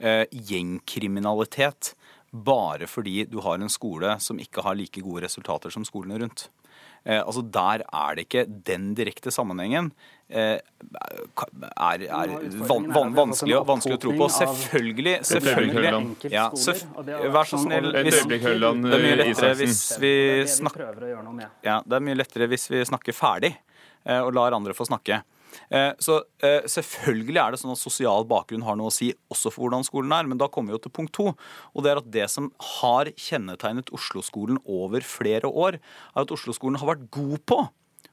Eh, 0.00 0.24
gjengkriminalitet 0.32 1.94
bare 2.30 2.86
fordi 2.86 3.24
du 3.26 3.40
har 3.42 3.58
en 3.58 3.72
skole 3.72 4.14
som 4.22 4.38
ikke 4.38 4.62
har 4.62 4.78
like 4.78 5.02
gode 5.02 5.24
resultater 5.26 5.72
som 5.74 5.84
skolene 5.86 6.20
rundt. 6.22 6.48
Eh, 7.04 7.18
altså 7.18 7.42
Der 7.42 7.82
er 7.86 8.16
det 8.16 8.26
ikke 8.28 8.44
den 8.46 8.92
direkte 8.94 9.32
sammenhengen. 9.32 9.90
Eh, 10.28 10.58
er, 10.60 12.04
er 12.04 12.34
van, 12.68 12.86
van, 12.92 13.14
vanskelig, 13.16 13.56
vanskelig, 13.66 13.96
å 13.96 14.02
tro 14.04 14.14
på. 14.18 14.28
Selvfølgelig, 14.36 15.16
selvfølgelig 15.26 16.30
ja, 16.30 16.46
Vær 17.32 17.48
så 17.48 17.62
snill. 17.64 17.90
Hvis, 18.04 18.20
det 18.28 18.40
er 18.44 18.76
mye 18.76 19.18
lettere 19.24 19.56
hvis 19.62 19.82
vi 20.02 20.14
snakker 20.46 21.02
ja, 21.64 21.80
Det 21.82 21.98
er 21.98 22.04
mye 22.04 22.20
lettere 22.20 22.50
hvis 22.52 22.70
vi 22.70 22.84
snakker 22.86 23.16
ferdig 23.16 23.54
eh, 24.04 24.20
og 24.20 24.34
lar 24.36 24.56
andre 24.56 24.76
få 24.76 24.86
snakke. 24.88 25.22
Eh, 25.70 25.90
så 26.02 26.20
eh, 26.44 26.66
selvfølgelig 26.70 27.40
er 27.42 27.54
det 27.54 27.60
sånn 27.62 27.74
at 27.74 27.80
sosial 27.80 28.26
bakgrunn 28.30 28.64
har 28.66 28.78
noe 28.78 28.90
å 28.90 28.94
si 28.94 29.10
også 29.32 29.52
for 29.52 29.66
hvordan 29.66 29.86
skolen 29.86 30.14
er, 30.16 30.28
men 30.30 30.40
da 30.40 30.50
kommer 30.52 30.72
vi 30.72 30.78
jo 30.78 30.84
til 30.86 30.94
punkt 31.00 31.14
to. 31.16 31.32
Og 31.74 31.84
det 31.84 31.92
er 31.92 32.02
at 32.02 32.12
det 32.14 32.28
som 32.32 32.50
har 32.80 33.12
kjennetegnet 33.14 33.92
Oslo-skolen 33.96 34.60
over 34.64 35.04
flere 35.06 35.50
år, 35.50 35.80
er 36.14 36.24
at 36.24 36.34
Oslo-skolen 36.34 36.80
har 36.80 36.94
vært 36.94 37.10
god 37.14 37.44
på 37.50 37.60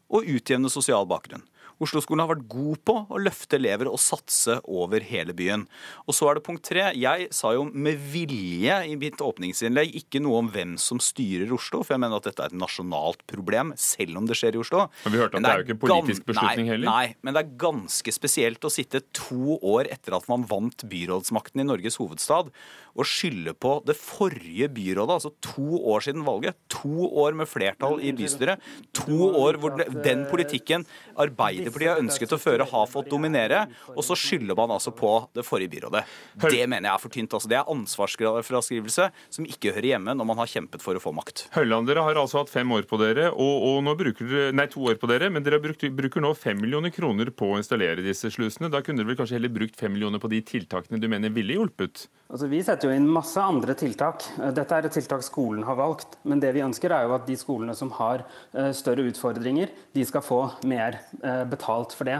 å 0.07 0.23
utjevne 0.23 0.71
sosial 0.71 1.07
bakgrunn. 1.09 1.43
Oslo-skolen 1.83 2.23
har 2.23 2.31
vært 2.31 2.47
god 2.49 2.81
på 2.87 2.95
å 3.13 3.19
løfte 3.21 3.57
elever 3.59 3.89
og 3.91 3.99
satse 4.01 4.57
over 4.65 5.03
hele 5.05 5.35
byen. 5.37 5.65
Og 6.07 6.17
så 6.17 6.29
er 6.29 6.37
det 6.37 6.45
punkt 6.47 6.65
tre. 6.65 6.87
Jeg 6.97 7.27
sa 7.35 7.53
jo 7.53 7.67
med 7.69 7.99
vilje 8.13 8.79
i 8.89 8.95
mitt 8.99 9.21
åpningsinnlegg 9.23 9.93
ikke 10.01 10.21
noe 10.23 10.41
om 10.41 10.51
hvem 10.53 10.75
som 10.81 11.01
styrer 11.03 11.53
Oslo, 11.53 11.83
for 11.83 11.95
jeg 11.95 12.03
mener 12.03 12.17
at 12.17 12.29
dette 12.29 12.43
er 12.43 12.53
et 12.53 12.57
nasjonalt 12.57 13.21
problem, 13.29 13.75
selv 13.77 14.17
om 14.21 14.29
det 14.29 14.39
skjer 14.39 14.57
i 14.57 14.61
Oslo. 14.63 14.87
Men 15.05 15.15
vi 15.15 15.21
hørte 15.21 15.37
at 15.37 15.43
det, 15.43 15.45
det 15.45 15.53
er 15.53 15.61
jo 15.61 15.67
ikke 15.67 15.77
en 15.77 15.83
politisk 15.85 16.27
beslutning 16.31 16.73
heller. 16.73 16.89
Nei, 16.89 17.05
men 17.21 17.37
det 17.37 17.43
er 17.43 17.55
ganske 17.67 18.15
spesielt 18.15 18.67
å 18.67 18.73
sitte 18.73 19.03
to 19.15 19.59
år 19.61 19.91
etter 19.93 20.17
at 20.17 20.27
man 20.31 20.47
vant 20.49 20.87
byrådsmakten 20.89 21.61
i 21.61 21.67
Norges 21.67 21.99
hovedstad, 22.01 22.49
og 22.97 23.07
skylde 23.07 23.53
på 23.53 23.77
det 23.87 23.97
forrige 23.99 24.69
byrådet, 24.73 25.19
altså 25.19 25.33
to 25.43 25.81
år 25.93 26.07
siden 26.07 26.25
valget. 26.27 26.57
To 26.73 27.11
år 27.23 27.37
med 27.37 27.49
flertall 27.49 28.01
i 28.01 28.13
bystyret. 28.17 28.63
To 29.03 29.31
år 29.37 29.61
hvor 29.61 29.77
den 29.77 30.25
politikken 30.31 30.85
arbeider 31.13 31.37
Arbeiderpartiet 31.47 31.91
har 31.91 32.01
ønsket 32.01 32.33
å 32.35 32.39
føre, 32.39 32.65
har 32.67 32.89
fått 32.89 33.09
dominere. 33.11 33.65
Og 33.95 34.03
så 34.05 34.17
skylder 34.17 34.57
man 34.57 34.73
altså 34.75 34.93
på 34.95 35.11
det 35.35 35.45
forrige 35.47 35.71
byrådet. 35.75 36.03
Det 36.41 36.63
mener 36.69 36.89
jeg 36.89 36.93
er 36.93 37.03
for 37.03 37.13
tynt. 37.13 37.33
Altså. 37.33 37.51
Det 37.51 37.59
er 37.59 37.71
ansvarsfraskrivelse 37.73 39.09
som 39.37 39.47
ikke 39.47 39.73
hører 39.75 39.89
hjemme 39.93 40.15
når 40.17 40.29
man 40.31 40.41
har 40.41 40.51
kjempet 40.51 40.83
for 40.83 40.97
å 40.97 41.03
få 41.03 41.13
makt. 41.15 41.47
Høyland, 41.55 41.89
dere 41.89 42.05
har 42.05 42.19
altså 42.19 42.41
hatt 42.41 42.51
fem 42.51 42.71
år 42.75 42.87
på 42.89 42.99
dere, 43.01 43.29
og, 43.31 43.67
og 43.69 43.79
nå 43.85 43.95
bruker 43.99 44.29
dere, 44.29 44.55
nei, 44.55 44.67
to 44.71 44.83
år 44.89 44.99
på 45.01 45.09
dere, 45.11 45.29
men 45.33 45.45
dere 45.45 45.61
brukt, 45.63 45.83
bruker 45.97 46.23
nå 46.23 46.33
fem 46.37 46.59
millioner 46.61 46.93
kroner 46.93 47.31
på 47.33 47.53
å 47.53 47.59
installere 47.61 48.05
disse 48.05 48.31
slusene. 48.33 48.71
Da 48.73 48.83
kunne 48.85 49.01
dere 49.01 49.11
vel 49.11 49.19
kanskje 49.19 49.39
heller 49.39 49.53
brukt 49.53 49.77
fem 49.79 49.93
millioner 49.93 50.21
på 50.23 50.31
de 50.31 50.41
tiltakene 50.45 51.01
du 51.01 51.09
mener 51.11 51.33
ville 51.33 51.57
hjulpet? 51.57 52.07
Altså, 52.27 52.49
vi 52.51 52.59
setter 52.65 52.86
jo 52.87 52.95
inn 52.95 53.07
masse 53.11 53.41
andre 53.41 53.75
tiltak. 53.77 54.23
Dette 54.55 54.75
er 54.75 54.87
et 54.87 54.93
tiltak 54.95 55.23
skolen 55.25 55.65
har 55.67 55.77
valgt. 55.79 56.17
Men 56.27 56.41
det 56.41 56.53
vi 56.55 56.63
ønsker 56.65 56.93
er 56.93 57.05
jo 57.05 57.15
at 57.15 57.27
de 57.27 57.35
skolene 57.39 57.75
som 57.77 57.91
har 57.97 58.23
uh, 58.55 58.71
større 58.75 59.05
utfordringer, 59.09 59.71
de 59.93 60.05
skal 60.07 60.23
få 60.25 60.39
mer 60.69 60.99
uh, 61.23 61.43
betalt 61.49 61.95
for 61.97 62.07
det, 62.09 62.17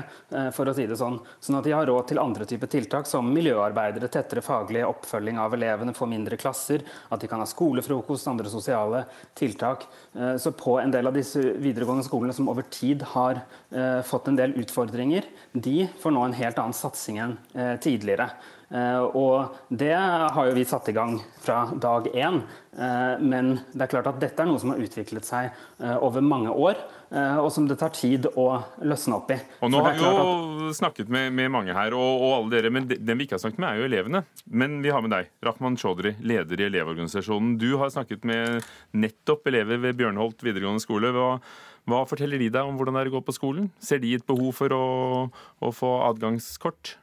for 0.53 0.70
å 0.70 0.74
si 0.76 0.86
det 0.89 0.97
sånn. 0.99 1.18
Sånn 1.43 1.59
at 1.59 1.68
de 1.68 1.74
har 1.76 1.88
råd 1.88 2.09
til 2.09 2.22
andre 2.22 2.45
typer 2.49 2.70
tiltak, 2.72 3.07
som 3.09 3.30
miljøarbeidere, 3.34 4.09
tettere 4.11 4.43
faglig 4.45 4.84
oppfølging 4.88 5.39
av 5.41 5.55
elevene, 5.57 5.95
få 5.97 6.07
mindre 6.09 6.38
klasser, 6.39 6.84
at 7.09 7.22
de 7.22 7.30
kan 7.32 7.41
ha 7.41 7.47
skolefrokost, 7.49 8.28
andre 8.30 8.51
sosiale 8.51 9.03
tiltak. 9.38 9.88
Så 10.41 10.51
på 10.57 10.78
en 10.82 10.93
del 10.93 11.09
av 11.09 11.15
disse 11.15 11.41
videregående 11.61 12.05
skolene 12.07 12.36
som 12.36 12.49
over 12.51 12.68
tid 12.74 13.05
har 13.13 13.41
fått 14.07 14.30
en 14.32 14.39
del 14.39 14.55
utfordringer, 14.61 15.28
de 15.53 15.88
får 16.01 16.15
nå 16.15 16.28
en 16.28 16.38
helt 16.38 16.61
annen 16.61 16.78
satsing 16.78 17.22
enn 17.24 17.38
tidligere. 17.84 18.32
Eh, 18.68 19.03
og 19.15 19.55
det 19.72 19.95
har 19.95 20.47
jo 20.49 20.55
vi 20.57 20.65
satt 20.68 20.89
i 20.91 20.95
gang 20.95 21.15
fra 21.39 21.63
dag 21.72 22.09
én. 22.11 22.41
Eh, 22.76 23.15
men 23.24 23.53
det 23.72 23.86
er 23.86 23.91
klart 23.93 24.09
at 24.11 24.20
dette 24.20 24.43
er 24.43 24.49
noe 24.49 24.59
som 24.59 24.74
har 24.74 24.82
utviklet 24.84 25.28
seg 25.28 25.47
eh, 25.80 25.95
over 26.03 26.24
mange 26.26 26.51
år. 26.51 26.80
Og 27.07 27.45
som 27.55 27.63
det 27.63 27.78
tar 27.80 27.93
tid 27.95 28.26
å 28.36 28.49
løsne 28.84 29.15
opp 29.15 29.30
i. 29.32 29.38
Og 29.63 29.70
Nå 29.72 29.80
har 29.80 29.93
vi 29.95 30.01
jo 30.03 30.74
snakket 30.76 31.07
med, 31.07 31.30
med, 31.32 31.47
mange 31.53 31.72
her, 31.72 31.95
og, 31.95 32.18
og, 32.20 32.34
alle 32.34 32.51
dere, 32.51 32.72
men 32.76 32.89
den 32.89 33.15
vi 33.15 33.24
ikke 33.24 33.38
har 33.38 33.43
snakket 33.45 33.61
med, 33.63 33.70
er 33.70 33.80
jo 33.80 33.86
elevene. 33.88 34.22
Men 34.51 34.76
vi 34.84 34.91
har 34.91 35.05
med 35.05 35.13
deg, 35.15 35.30
Rahman 35.47 35.80
Chaudhry, 35.80 36.18
leder 36.20 36.59
i 36.59 36.68
Elevorganisasjonen. 36.68 37.55
Du 37.61 37.78
har 37.80 37.93
snakket 37.95 38.28
med 38.28 38.68
nettopp 38.91 39.47
elever 39.47 39.80
ved 39.86 39.95
Bjørnholt 40.01 40.43
videregående 40.43 40.84
skole. 40.84 41.13
Hva, 41.15 41.30
hva 41.88 42.03
forteller 42.11 42.43
de 42.43 42.51
deg 42.51 42.68
om 42.68 42.76
hvordan 42.76 42.99
det 42.99 43.05
er 43.05 43.13
å 43.13 43.15
gå 43.15 43.24
på 43.30 43.39
skolen? 43.39 43.72
Ser 43.80 44.03
de 44.03 44.11
et 44.20 44.28
behov 44.28 44.51
for 44.59 44.76
å, 44.76 44.86
å 45.63 45.76
få 45.80 45.93
adgangskort? 46.09 46.97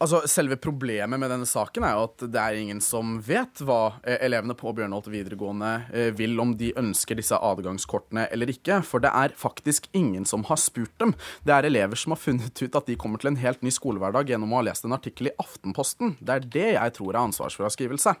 Altså, 0.00 0.22
Selve 0.32 0.56
problemet 0.56 1.20
med 1.20 1.28
denne 1.28 1.44
saken 1.44 1.84
er 1.84 1.92
jo 1.92 2.06
at 2.06 2.22
det 2.32 2.40
er 2.40 2.56
ingen 2.56 2.78
som 2.80 3.18
vet 3.20 3.60
hva 3.68 3.98
eh, 4.00 4.16
elevene 4.24 4.54
på 4.56 4.72
Bjørnholt 4.72 5.10
videregående 5.12 5.72
eh, 5.92 6.08
vil, 6.16 6.38
om 6.40 6.54
de 6.56 6.70
ønsker 6.80 7.18
disse 7.18 7.36
adgangskortene 7.36 8.24
eller 8.32 8.48
ikke. 8.48 8.78
For 8.86 9.04
det 9.04 9.10
er 9.12 9.34
faktisk 9.36 9.90
ingen 9.92 10.24
som 10.24 10.46
har 10.48 10.56
spurt 10.62 10.94
dem. 11.02 11.12
Det 11.44 11.52
er 11.52 11.68
elever 11.68 12.00
som 12.00 12.14
har 12.14 12.20
funnet 12.22 12.62
ut 12.62 12.78
at 12.80 12.88
de 12.88 12.96
kommer 13.00 13.20
til 13.20 13.34
en 13.34 13.40
helt 13.42 13.60
ny 13.60 13.72
skolehverdag 13.76 14.32
gjennom 14.32 14.54
å 14.54 14.62
ha 14.62 14.66
lest 14.70 14.88
en 14.88 14.96
artikkel 14.96 15.28
i 15.28 15.34
Aftenposten. 15.42 16.14
Det 16.16 16.32
er 16.32 16.48
det 16.54 16.70
jeg 16.78 16.94
tror 16.96 17.12
er 17.12 17.20
ansvarsfraskrivelse. 17.26 18.14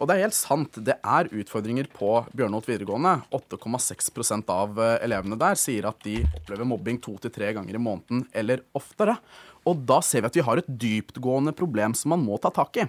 Og 0.00 0.08
det 0.08 0.16
er 0.16 0.24
helt 0.24 0.38
sant, 0.38 0.80
det 0.88 0.96
er 0.96 1.28
utfordringer 1.36 1.90
på 1.92 2.14
Bjørnholt 2.32 2.70
videregående. 2.70 3.12
8,6 3.36 4.08
av 4.40 4.80
eh, 4.80 4.96
elevene 5.04 5.36
der 5.44 5.60
sier 5.60 5.90
at 5.92 6.00
de 6.08 6.22
opplever 6.30 6.72
mobbing 6.72 7.02
to 7.04 7.18
til 7.20 7.36
tre 7.36 7.52
ganger 7.58 7.76
i 7.76 7.84
måneden 7.90 8.24
eller 8.32 8.64
oftere. 8.72 9.18
Og 9.66 9.86
da 9.88 10.00
ser 10.04 10.22
vi 10.22 10.30
at 10.30 10.36
vi 10.38 10.44
har 10.46 10.60
et 10.60 10.74
dyptgående 10.84 11.54
problem 11.56 11.94
som 11.98 12.14
man 12.14 12.22
må 12.22 12.38
ta 12.42 12.52
tak 12.54 12.78
i. 12.82 12.86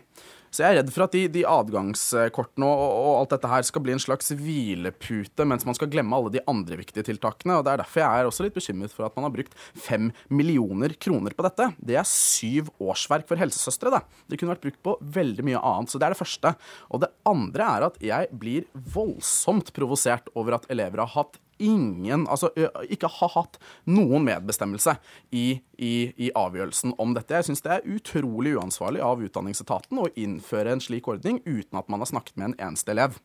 Så 0.47 0.63
jeg 0.63 0.71
er 0.71 0.77
redd 0.79 0.91
for 0.93 1.03
at 1.03 1.13
de, 1.13 1.25
de 1.31 1.43
adgangskortene 1.47 2.67
og, 2.67 2.83
og, 2.87 3.09
alt 3.19 3.33
dette 3.35 3.49
her 3.51 3.65
skal 3.67 3.83
bli 3.83 3.93
en 3.93 4.01
slags 4.01 4.31
hvilepute, 4.39 5.45
mens 5.49 5.65
man 5.67 5.75
skal 5.75 5.89
glemme 5.91 6.15
alle 6.15 6.31
de 6.33 6.43
andre 6.47 6.79
viktige 6.79 7.03
tiltakene. 7.09 7.57
og 7.57 7.65
Det 7.67 7.73
er 7.73 7.81
derfor 7.83 8.03
jeg 8.03 8.21
er 8.21 8.29
også 8.29 8.45
litt 8.45 8.55
bekymret 8.55 8.95
for 8.95 9.07
at 9.07 9.17
man 9.17 9.27
har 9.27 9.33
brukt 9.35 9.57
fem 9.75 10.09
millioner 10.31 10.95
kroner 10.95 11.35
på 11.35 11.45
dette. 11.45 11.67
Det 11.77 11.99
er 11.99 12.07
syv 12.07 12.71
årsverk 12.79 13.27
for 13.29 13.39
helsesøstre, 13.41 13.91
det. 13.97 14.03
Det 14.31 14.39
kunne 14.39 14.55
vært 14.55 14.63
brukt 14.69 14.81
på 14.87 14.95
veldig 15.17 15.47
mye 15.49 15.63
annet. 15.73 15.91
Så 15.91 15.99
det 15.99 16.07
er 16.07 16.15
det 16.15 16.21
første. 16.21 16.53
Og 16.89 17.03
det 17.03 17.11
andre 17.27 17.73
er 17.73 17.89
at 17.89 17.99
jeg 18.13 18.31
blir 18.39 18.69
voldsomt 18.95 19.73
provosert 19.75 20.31
over 20.37 20.57
at 20.57 20.71
elever 20.73 21.03
har 21.03 21.13
hatt 21.17 21.41
ingen 21.63 22.25
Altså 22.27 22.49
ikke 22.87 23.09
har 23.11 23.31
hatt 23.33 23.59
noen 23.89 24.25
medbestemmelse 24.27 24.97
i, 25.31 25.59
i, 25.77 25.93
i 26.17 26.31
avgjørelsen 26.35 26.95
om 27.01 27.13
dette. 27.17 27.35
Jeg 27.37 27.49
syns 27.49 27.63
det 27.65 27.73
er 27.75 27.87
utrolig 27.97 28.55
uansvarlig 28.57 29.03
av 29.05 29.23
Utdanningsetaten 29.23 30.01
å 30.01 30.09
innføre 30.15 30.75
en 30.75 30.83
slik 30.83 31.07
ordning 31.11 31.41
uten 31.45 31.79
at 31.79 31.89
man 31.91 32.03
har 32.03 32.11
snakket 32.11 32.37
med 32.37 32.51
en 32.51 32.59
eneste 32.69 32.93
elev. 32.93 33.17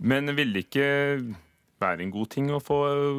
Men 0.00 0.30
vil 0.36 0.54
det 0.54 0.66
ikke 0.66 0.88
være 1.82 2.04
en 2.04 2.14
god 2.14 2.30
ting 2.32 2.50
å 2.54 2.62
få 2.62 2.78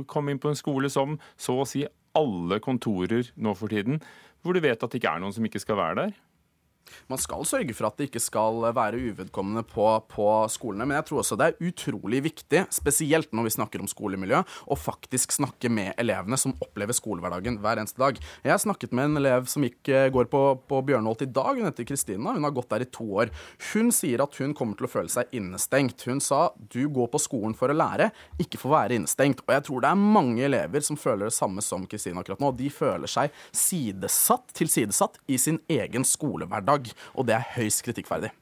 komme 0.10 0.34
inn 0.34 0.42
på 0.42 0.52
en 0.52 0.60
skole 0.60 0.90
som 0.92 1.18
så 1.36 1.60
å 1.62 1.68
si 1.70 1.84
alle 2.18 2.60
kontorer 2.64 3.32
nå 3.36 3.56
for 3.58 3.74
tiden, 3.74 4.00
hvor 4.44 4.56
du 4.56 4.62
vet 4.64 4.78
at 4.78 4.92
det 4.92 5.00
ikke 5.02 5.16
er 5.16 5.24
noen 5.24 5.34
som 5.36 5.46
ikke 5.48 5.62
skal 5.64 5.80
være 5.80 6.00
der? 6.02 6.16
Man 7.12 7.22
skal 7.22 7.46
sørge 7.48 7.76
for 7.76 7.88
at 7.88 8.00
det 8.00 8.10
ikke 8.10 8.22
skal 8.24 8.62
være 8.76 9.00
uvedkommende 9.12 9.64
på, 9.68 9.86
på, 10.12 10.28
skolene. 10.52 10.88
Men 10.88 11.00
jeg 11.00 11.08
tror 11.10 11.22
også 11.22 11.38
det 11.40 11.50
er 11.50 11.70
utrolig 11.70 12.24
viktig, 12.28 12.66
spesielt 12.74 13.34
når 13.36 13.48
vi 13.48 13.54
snakker 13.58 13.84
om 13.84 13.90
skolemiljø, 13.90 14.44
å 14.44 14.78
faktisk 14.80 15.36
snakke 15.36 15.72
med 15.74 15.94
elevene 16.02 16.40
som 16.40 16.56
opplever 16.64 16.96
skolehverdagen 16.96 17.60
hver 17.64 17.82
eneste 17.82 18.02
dag. 18.02 18.20
Jeg 18.46 18.64
snakket 18.64 18.96
med 18.96 19.12
en 19.12 19.22
elev 19.24 19.50
som 19.52 19.66
gikk, 19.66 19.82
eh, 19.90 20.10
går 20.14 20.30
på, 20.32 20.44
på 20.70 20.82
Bjørnholt 20.88 21.26
i 21.26 21.30
dag. 21.30 21.60
Hun 21.60 21.70
heter 21.70 21.88
Kristina. 21.88 22.36
Hun 22.36 22.48
har 22.48 22.56
gått 22.56 22.72
der 22.74 22.86
i 22.86 22.90
to 22.90 23.08
år. 23.24 23.34
Hun 23.72 23.92
sier 23.96 24.24
at 24.24 24.38
hun 24.42 24.56
kommer 24.58 24.80
til 24.80 24.88
å 24.88 24.92
føle 24.92 25.12
seg 25.12 25.32
innestengt. 25.36 26.06
Hun 26.08 26.22
sa 26.24 26.46
du 26.74 26.82
går 26.94 27.12
på 27.14 27.22
skolen 27.22 27.56
for 27.58 27.72
å 27.72 27.78
lære, 27.78 28.12
ikke 28.42 28.60
for 28.62 28.72
å 28.72 28.78
være 28.78 29.00
innestengt. 29.00 29.44
Og 29.46 29.56
jeg 29.56 29.68
tror 29.68 29.84
det 29.84 29.92
er 29.92 30.04
mange 30.20 30.46
elever 30.48 30.86
som 30.86 31.00
føler 31.00 31.30
det 31.30 31.38
samme 31.38 31.64
som 31.66 31.86
Kristina 31.90 32.24
akkurat 32.24 32.42
nå. 32.44 32.54
De 32.58 32.70
føler 32.74 33.12
seg 33.12 33.34
sidesatt, 33.56 34.50
tilsidesatt 34.58 35.20
i 35.28 35.40
sin 35.42 35.60
egen 35.72 36.06
skolehverdag 36.08 36.73
dag, 36.74 36.94
og 37.14 37.28
det 37.30 37.38
er 37.38 37.52
høyst 37.56 37.86
kritikkverdig. 37.86 38.34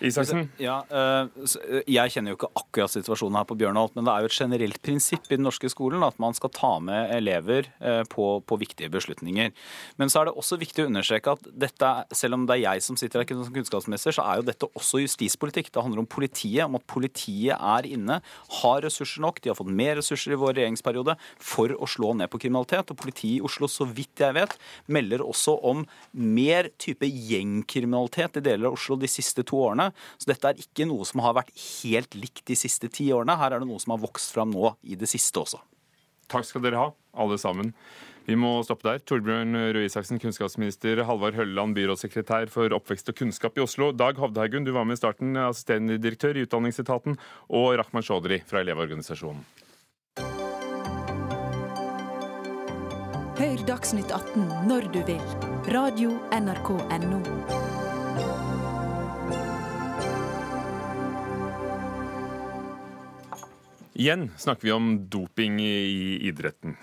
Isaksen? 0.00 0.48
Ja, 0.60 0.80
eh, 0.88 1.28
eh, 1.44 1.82
Jeg 1.86 2.12
kjenner 2.14 2.32
jo 2.32 2.38
ikke 2.38 2.50
akkurat 2.56 2.92
situasjonen 2.92 3.36
her 3.36 3.46
på 3.48 3.56
Bjørnholt, 3.60 3.94
men 3.96 4.06
det 4.06 4.12
er 4.12 4.24
jo 4.24 4.30
et 4.30 4.38
generelt 4.38 4.80
prinsipp 4.82 5.28
i 5.28 5.36
den 5.36 5.44
norske 5.44 5.68
skolen 5.68 6.02
at 6.06 6.16
man 6.22 6.32
skal 6.36 6.52
ta 6.56 6.72
med 6.80 7.12
elever 7.12 7.68
eh, 7.80 8.02
på, 8.08 8.40
på, 8.40 8.58
viktige 8.60 8.90
beslutninger. 8.92 9.52
Men 10.00 10.12
så 10.12 10.22
er 10.22 10.30
det 10.30 10.36
også 10.40 10.58
viktig 10.60 10.84
å 10.84 10.90
understreke 10.90 11.34
at 11.36 11.44
dette, 11.52 11.90
selv 12.16 12.38
om 12.38 12.46
det 12.48 12.56
er 12.56 12.62
jeg 12.64 12.84
som 12.86 12.96
sitter 13.00 13.22
her 13.22 13.28
som 13.44 13.52
kunnskapsminister, 13.52 14.16
så 14.16 14.24
er 14.24 14.40
jo 14.40 14.46
dette 14.48 14.70
også 14.72 15.02
justispolitikk. 15.04 15.68
Det 15.72 15.84
handler 15.84 16.02
om 16.02 16.08
politiet, 16.08 16.64
om 16.64 16.78
at 16.80 16.86
politiet 16.88 17.56
er 17.56 17.88
inne, 17.88 18.20
har 18.60 18.82
ressurser 18.86 19.24
nok. 19.24 19.42
De 19.44 19.52
har 19.52 19.58
fått 19.58 19.72
mer 19.72 19.98
ressurser 20.00 20.32
i 20.32 20.40
vår 20.40 20.56
regjeringsperiode 20.56 21.16
for 21.36 21.76
å 21.76 21.88
slå 21.88 22.14
ned 22.16 22.32
på 22.32 22.40
kriminalitet. 22.40 22.88
Og 22.88 23.00
politiet 23.00 23.38
i 23.38 23.44
Oslo, 23.44 23.68
så 23.68 23.84
vidt 23.84 24.24
jeg 24.24 24.36
vet, 24.36 24.56
melder 24.88 25.24
også 25.26 25.58
om 25.70 25.84
mer 26.16 26.72
type 26.80 27.04
gjengkriminalitet 27.04 28.40
i 28.40 28.46
deler 28.48 28.70
av 28.70 28.80
Oslo 28.80 28.96
de 29.00 29.10
siste 29.10 29.44
to 29.46 29.60
årene. 29.60 29.89
Så 30.18 30.30
dette 30.30 30.52
er 30.52 30.60
ikke 30.62 30.88
noe 30.88 31.06
som 31.08 31.22
har 31.24 31.36
vært 31.38 31.52
helt 31.54 32.16
likt 32.18 32.44
de 32.50 32.58
siste 32.58 32.90
ti 32.92 33.10
årene. 33.14 33.38
Her 33.40 33.56
er 33.56 33.64
det 33.64 33.70
noe 33.70 33.82
som 33.82 33.96
har 33.96 34.02
vokst 34.02 34.34
fram 34.34 34.54
nå 34.54 34.74
i 34.82 34.98
det 34.98 35.10
siste 35.10 35.42
også. 35.42 35.60
Takk 36.30 36.46
skal 36.46 36.62
dere 36.62 36.78
ha, 36.78 36.88
alle 37.18 37.38
sammen. 37.42 37.74
Vi 38.28 38.36
må 38.38 38.50
stoppe 38.62 38.86
der. 38.86 39.00
Torbjørn 39.02 39.56
Røe 39.74 39.88
Isaksen, 39.88 40.20
kunnskapsminister. 40.22 41.02
Halvard 41.08 41.34
Hølleland, 41.38 41.74
byrådssekretær 41.74 42.52
for 42.52 42.70
oppvekst 42.76 43.10
og 43.10 43.18
kunnskap 43.18 43.58
i 43.58 43.64
Oslo. 43.64 43.90
Dag 43.90 44.20
Hovdhaugen, 44.20 44.66
du 44.66 44.70
var 44.76 44.86
med 44.86 44.98
i 44.98 45.00
starten, 45.00 45.34
assisterende 45.40 45.98
direktør 45.98 46.38
i 46.38 46.46
Utdanningsetaten. 46.46 47.18
Og 47.48 47.72
Rahman 47.80 48.06
Chaudhry 48.06 48.42
fra 48.46 48.62
Elevorganisasjonen. 48.62 49.42
Hør 53.40 53.62
Dagsnytt 53.64 54.12
18 54.12 54.68
når 54.68 54.90
du 54.92 55.00
vil. 55.08 55.24
Radio 55.72 56.12
NRK 56.36 56.76
Radio.nrk.no. 56.76 57.59
Igjen 64.00 64.30
snakker 64.36 64.64
vi 64.64 64.72
om 64.72 65.08
doping 65.08 65.60
i 65.60 66.18
idretten. 66.28 66.76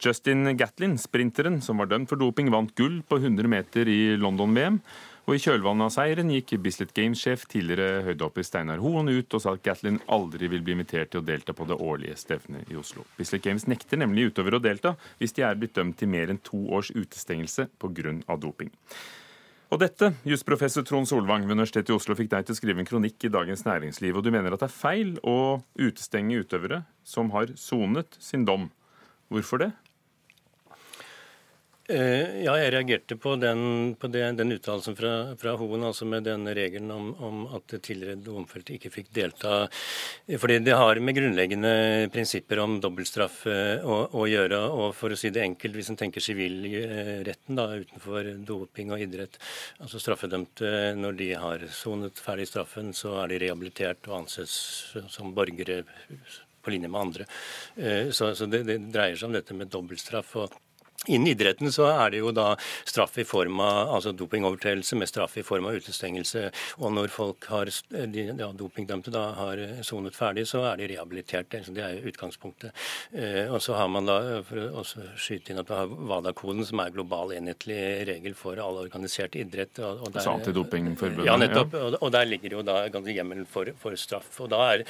Justin 0.00 0.56
Gatlin, 0.56 0.98
sprinteren 0.98 1.56
som 1.62 1.82
var 1.82 1.88
dømt 1.90 2.08
for 2.08 2.20
doping, 2.20 2.46
vant 2.54 2.70
gull 2.78 3.00
på 3.02 3.18
100 3.18 3.48
meter 3.50 3.88
i 3.90 4.14
London-VM. 4.14 4.78
Og 5.26 5.34
I 5.34 5.40
kjølvannet 5.42 5.88
av 5.88 5.90
seieren 5.96 6.30
gikk 6.30 6.54
Bislett 6.62 6.94
Games-sjef 6.94 7.42
tidligere 7.50 8.04
høydehopper 8.06 8.46
Steinar 8.46 8.78
Hoen 8.84 9.10
ut 9.10 9.34
og 9.34 9.42
sa 9.42 9.56
at 9.56 9.64
Gatlin 9.66 9.98
aldri 10.06 10.46
vil 10.52 10.62
bli 10.62 10.78
invitert 10.78 11.10
til 11.10 11.24
å 11.24 11.26
delta 11.26 11.56
på 11.58 11.66
det 11.66 11.74
årlige 11.74 12.14
stevnet 12.22 12.70
i 12.70 12.78
Oslo. 12.78 13.02
Bislett 13.18 13.42
Games 13.48 13.66
nekter 13.66 13.98
nemlig 13.98 14.30
utøvere 14.30 14.62
å 14.62 14.64
delta 14.64 14.94
hvis 15.18 15.34
de 15.34 15.48
er 15.48 15.58
blitt 15.58 15.74
dømt 15.74 15.98
til 15.98 16.14
mer 16.14 16.30
enn 16.30 16.38
to 16.38 16.68
års 16.70 16.94
utestengelse 16.94 17.66
pga. 17.82 18.14
doping. 18.38 18.70
Og 19.70 19.78
dette, 19.78 20.08
jusprofessor 20.26 20.82
Trond 20.82 21.06
Solvang 21.06 21.44
ved 21.46 21.54
Universitetet 21.54 21.92
i 21.92 21.94
Oslo, 21.94 22.16
fikk 22.18 22.32
deg 22.32 22.46
til 22.46 22.56
å 22.56 22.58
skrive 22.58 22.82
en 22.82 22.88
kronikk 22.88 23.22
i 23.22 23.30
Dagens 23.30 23.62
Næringsliv, 23.62 24.16
og 24.18 24.24
du 24.26 24.32
mener 24.34 24.56
at 24.56 24.64
det 24.64 24.66
er 24.66 24.74
feil 24.74 25.12
å 25.22 25.60
utestenge 25.78 26.40
utøvere 26.42 26.80
som 27.06 27.30
har 27.36 27.52
sonet 27.54 28.18
sin 28.18 28.42
dom. 28.48 28.66
Hvorfor 29.30 29.62
det? 29.62 29.70
Eh, 31.90 32.44
ja, 32.44 32.52
jeg 32.54 32.70
reagerte 32.70 33.16
på 33.18 33.32
den, 33.40 33.60
på 33.98 34.06
den 34.12 34.52
uttalelsen 34.54 34.94
fra, 34.94 35.12
fra 35.40 35.56
Hoen, 35.58 35.82
altså 35.88 36.06
med 36.06 36.22
denne 36.28 36.52
regelen 36.54 36.90
om, 36.94 37.08
om 37.18 37.40
at 37.56 37.72
tidligere 37.82 38.20
domfelte 38.22 38.76
ikke 38.76 38.92
fikk 38.94 39.08
delta. 39.16 39.64
Fordi 40.38 40.60
det 40.62 40.76
har 40.78 41.00
med 41.02 41.16
grunnleggende 41.18 41.72
prinsipper 42.14 42.62
om 42.62 42.76
dobbeltstraff 42.84 43.40
eh, 43.50 43.82
å, 43.82 44.04
å, 44.14 44.28
gjøre. 44.30 44.60
Og 44.70 44.94
for 45.00 45.10
å 45.10 45.18
si 45.18 45.32
det 45.34 45.42
enkelt, 45.48 45.80
hvis 45.80 45.90
en 45.90 45.98
tenker 45.98 46.22
sivilretten 46.22 47.58
da, 47.58 47.66
utenfor 47.82 48.30
doping 48.46 48.94
og 48.94 49.02
idrett, 49.08 49.40
altså 49.82 49.98
straffedømte 50.04 50.94
når 51.00 51.18
de 51.18 51.32
har 51.42 51.66
sonet 51.74 52.22
ferdig 52.22 52.46
straffen, 52.52 52.94
så 52.94 53.18
er 53.24 53.34
de 53.34 53.42
rehabilitert 53.48 54.06
og 54.12 54.20
anses 54.22 54.54
som 55.10 55.34
borgere 55.34 55.82
på 56.62 56.70
linje 56.70 56.88
med 56.92 57.02
andre. 57.02 57.30
Eh, 57.74 58.10
så, 58.14 58.30
så 58.38 58.46
det, 58.46 58.62
det 58.70 58.82
dreier 58.94 59.18
seg 59.18 59.32
om 59.32 59.40
dette 59.40 59.58
med 59.58 59.74
dobbeltstraff. 59.74 60.36
og 60.38 60.60
Innen 61.08 61.30
idretten 61.32 61.72
så 61.72 61.86
er 61.88 62.10
det 62.12 62.18
jo 62.20 62.28
da 62.36 62.50
straff 62.84 63.14
i 63.22 63.24
form 63.24 63.62
av 63.64 63.94
altså 63.96 64.10
dopingovertredelse 64.12 64.98
med 65.00 65.08
straff 65.08 65.38
i 65.40 65.44
form 65.46 65.70
av 65.70 65.78
utestengelse. 65.80 66.42
Og 66.84 66.92
når 66.92 67.08
folk 67.14 67.46
har, 67.48 67.70
de 67.88 68.26
ja, 68.28 68.48
dopingdømte 68.52 69.14
da 69.14 69.22
har 69.38 69.62
sonet 69.86 70.18
ferdig, 70.18 70.44
så 70.50 70.66
er 70.68 70.76
de 70.76 70.90
rehabilitert. 70.92 71.48
Det 71.48 71.80
er 71.80 71.96
jo 71.96 72.12
utgangspunktet. 72.12 72.76
Eh, 73.16 73.48
og 73.48 73.62
så 73.64 73.78
har 73.78 73.88
man 73.88 74.10
da, 74.10 74.18
for 74.44 74.76
å 74.82 74.84
skyte 74.84 75.54
inn 75.54 75.62
at 75.62 75.70
du 75.70 75.74
har 75.78 75.88
WADA-koden, 75.88 76.66
som 76.68 76.84
er 76.84 76.92
global 76.92 77.32
enhetlig 77.32 77.80
regel 78.10 78.36
for 78.36 78.60
all 78.60 78.82
organisert 78.84 79.40
idrett. 79.40 79.80
Og, 79.80 80.04
og 80.04 80.12
der, 80.12 80.26
så 80.26 80.36
Antidopingforbundet? 80.36 81.30
Ja, 81.30 81.40
nettopp. 81.40 81.80
Ja. 81.80 81.86
Og, 81.88 81.96
og, 82.02 82.12
der 82.12 82.28
ligger 82.28 82.58
jo 82.58 82.66
da 82.66 82.82
ganske 82.92 83.16
hjemmel 83.16 83.46
for, 83.48 83.72
for 83.80 83.96
straff. 83.96 84.34
Og 84.44 84.52
da 84.52 84.60
er 84.74 84.84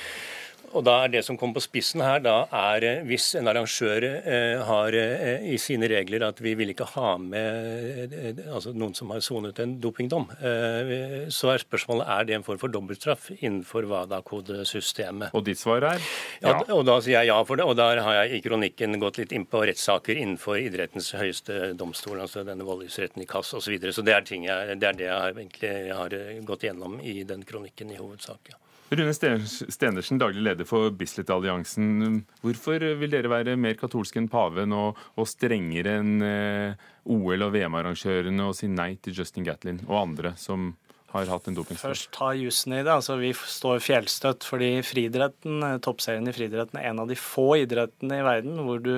og 0.71 0.85
da 0.87 0.97
er 1.05 1.11
Det 1.11 1.23
som 1.27 1.37
kommer 1.39 1.59
på 1.59 1.65
spissen 1.65 2.03
her, 2.05 2.21
da 2.23 2.45
er 2.55 2.85
eh, 2.87 3.03
hvis 3.07 3.33
en 3.39 3.49
arrangør 3.51 4.05
eh, 4.07 4.61
har 4.67 4.95
eh, 4.95 5.43
i 5.51 5.57
sine 5.59 5.89
regler 5.91 6.23
at 6.27 6.39
vi 6.43 6.55
vil 6.59 6.71
ikke 6.73 6.87
ha 6.93 7.17
med 7.19 8.15
altså 8.47 8.73
noen 8.77 8.95
som 8.95 9.11
har 9.11 9.23
sonet 9.25 9.59
en 9.63 9.77
dopingdom, 9.83 10.29
eh, 10.39 11.27
så 11.33 11.53
er 11.55 11.65
spørsmålet 11.65 12.07
er 12.15 12.29
det 12.29 12.37
en 12.39 12.47
form 12.47 12.61
for 12.63 12.73
dobbeltstraff 12.73 13.31
innenfor 13.41 13.89
WADA-kodesystemet. 13.91 15.35
Og 15.35 15.45
ditt 15.49 15.61
svar 15.61 15.89
er? 15.91 16.07
Ja. 16.39 16.55
ja. 16.55 16.63
Og 16.77 16.87
da 16.87 17.01
sier 17.03 17.19
jeg 17.19 17.33
ja 17.33 17.41
for 17.47 17.59
det. 17.59 17.67
Og 17.67 17.77
der 17.81 18.03
har 18.05 18.21
jeg 18.23 18.39
i 18.39 18.43
kronikken 18.47 19.01
gått 19.03 19.19
litt 19.21 19.35
inn 19.37 19.49
på 19.51 19.65
rettssaker 19.67 20.21
innenfor 20.23 20.61
idrettens 20.63 21.13
høyeste 21.19 21.75
domstol, 21.79 22.21
altså 22.23 22.47
denne 22.47 22.67
voldgiftsretten 22.69 23.27
i 23.27 23.29
KAS 23.31 23.55
osv. 23.59 23.77
Så, 23.81 23.99
så 23.99 24.07
det 24.07 24.17
er, 24.17 24.27
ting 24.27 24.47
jeg, 24.47 24.79
det 24.81 24.93
er 24.93 24.99
det 25.03 25.09
jeg 25.11 25.19
har, 25.19 25.37
egentlig, 25.37 25.77
jeg 25.91 26.01
har 26.05 26.19
gått 26.47 26.67
gjennom 26.69 26.99
i 27.03 27.21
den 27.27 27.47
kronikken 27.49 27.91
i 27.91 28.01
hovedsak. 28.01 28.55
ja. 28.55 28.61
Rune 28.91 29.13
Stenersen, 29.15 30.19
daglig 30.19 30.43
leder 30.43 30.67
for 30.67 30.91
Bislett-alliansen. 30.91 32.25
Hvorfor 32.43 32.83
vil 32.99 33.13
dere 33.13 33.31
være 33.31 33.55
mer 33.55 33.77
katolske 33.79 34.19
enn 34.19 34.27
paven 34.31 34.75
og, 34.75 34.99
og 35.15 35.29
strengere 35.31 36.01
enn 36.01 36.25
eh, 36.27 36.89
OL- 37.07 37.47
og 37.47 37.53
VM-arrangørene 37.55 38.49
og 38.49 38.57
si 38.59 38.67
nei 38.67 38.97
til 38.99 39.21
Justin 39.21 39.47
Gatlin 39.47 39.79
og 39.87 39.95
andre 40.01 40.35
som 40.41 40.73
har 41.15 41.31
hatt 41.31 41.47
en 41.47 41.59
dopingstraff? 41.59 41.95
Først 41.95 42.11
ta 42.17 42.33
jussen 42.35 42.75
i 42.75 42.83
det. 42.83 42.91
altså 42.91 43.15
Vi 43.21 43.31
står 43.31 43.79
fjellstøtt 43.87 44.47
fordi 44.47 44.73
friidretten, 44.83 45.63
eh, 45.69 45.79
toppserien 45.87 46.27
i 46.27 46.35
friidretten 46.35 46.83
er 46.83 46.91
en 46.91 47.05
av 47.05 47.11
de 47.11 47.19
få 47.19 47.61
idrettene 47.63 48.19
i 48.19 48.27
verden 48.27 48.59
hvor 48.67 48.83
du 48.83 48.97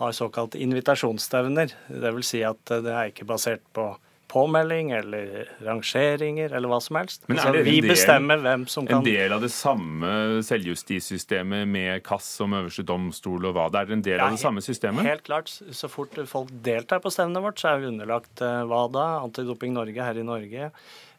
har 0.00 0.12
såkalte 0.12 0.60
invitasjonsstevner. 0.60 1.72
Vil 1.88 2.26
si 2.26 2.44
at 2.44 2.60
det 2.68 2.92
er 2.92 3.08
ikke 3.08 3.30
basert 3.32 3.64
på 3.72 3.94
påmelding 4.34 4.90
eller 4.96 5.46
rangeringer 5.62 6.50
eller 6.58 6.68
hva 6.72 6.80
som 6.82 6.98
helst. 6.98 7.22
Men 7.30 7.38
er 7.38 7.54
det 7.54 7.62
vi 7.68 7.76
del, 7.80 7.90
bestemmer 7.92 8.40
hvem 8.42 8.64
som 8.70 8.86
kan 8.88 8.98
En 8.98 9.06
del 9.06 9.32
av 9.36 9.44
det 9.44 9.52
samme 9.54 10.10
selvjustissystemet 10.42 11.68
med 11.70 12.02
KAS 12.06 12.26
som 12.40 12.56
øverste 12.58 12.84
domstol 12.88 13.46
og 13.46 13.54
hva 13.56 13.68
det 13.70 13.84
er? 13.84 13.92
en 13.94 14.02
del 14.02 14.18
Ja, 14.18 14.26
av 14.26 14.34
det 14.36 14.42
samme 14.42 14.64
systemet? 14.64 15.06
Helt 15.06 15.22
klart. 15.28 15.48
Så 15.54 15.88
fort 15.92 16.18
folk 16.26 16.50
deltar 16.66 17.00
på 17.04 17.12
stevnet 17.14 17.42
vårt, 17.44 17.58
så 17.62 17.72
er 17.74 17.80
vi 17.84 17.90
underlagt 17.92 18.42
eh, 18.42 18.64
WADA, 18.66 19.06
Antidoping 19.22 19.72
Norge 19.76 20.02
her 20.10 20.18
i 20.18 20.26
Norge. 20.26 20.70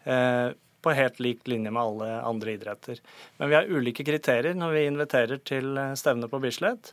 eh, 0.06 0.50
På 0.86 0.94
helt 0.94 1.18
lik 1.20 1.48
linje 1.50 1.72
med 1.72 1.82
alle 1.82 2.12
andre 2.22 2.52
idretter. 2.60 3.00
Men 3.40 3.50
vi 3.50 3.56
har 3.56 3.66
ulike 3.72 4.04
kriterier 4.06 4.54
når 4.54 4.76
vi 4.76 4.86
inviterer 4.92 5.40
til 5.42 5.78
eh, 5.78 5.96
stevne 5.98 6.28
på 6.30 6.40
Bislett. 6.44 6.92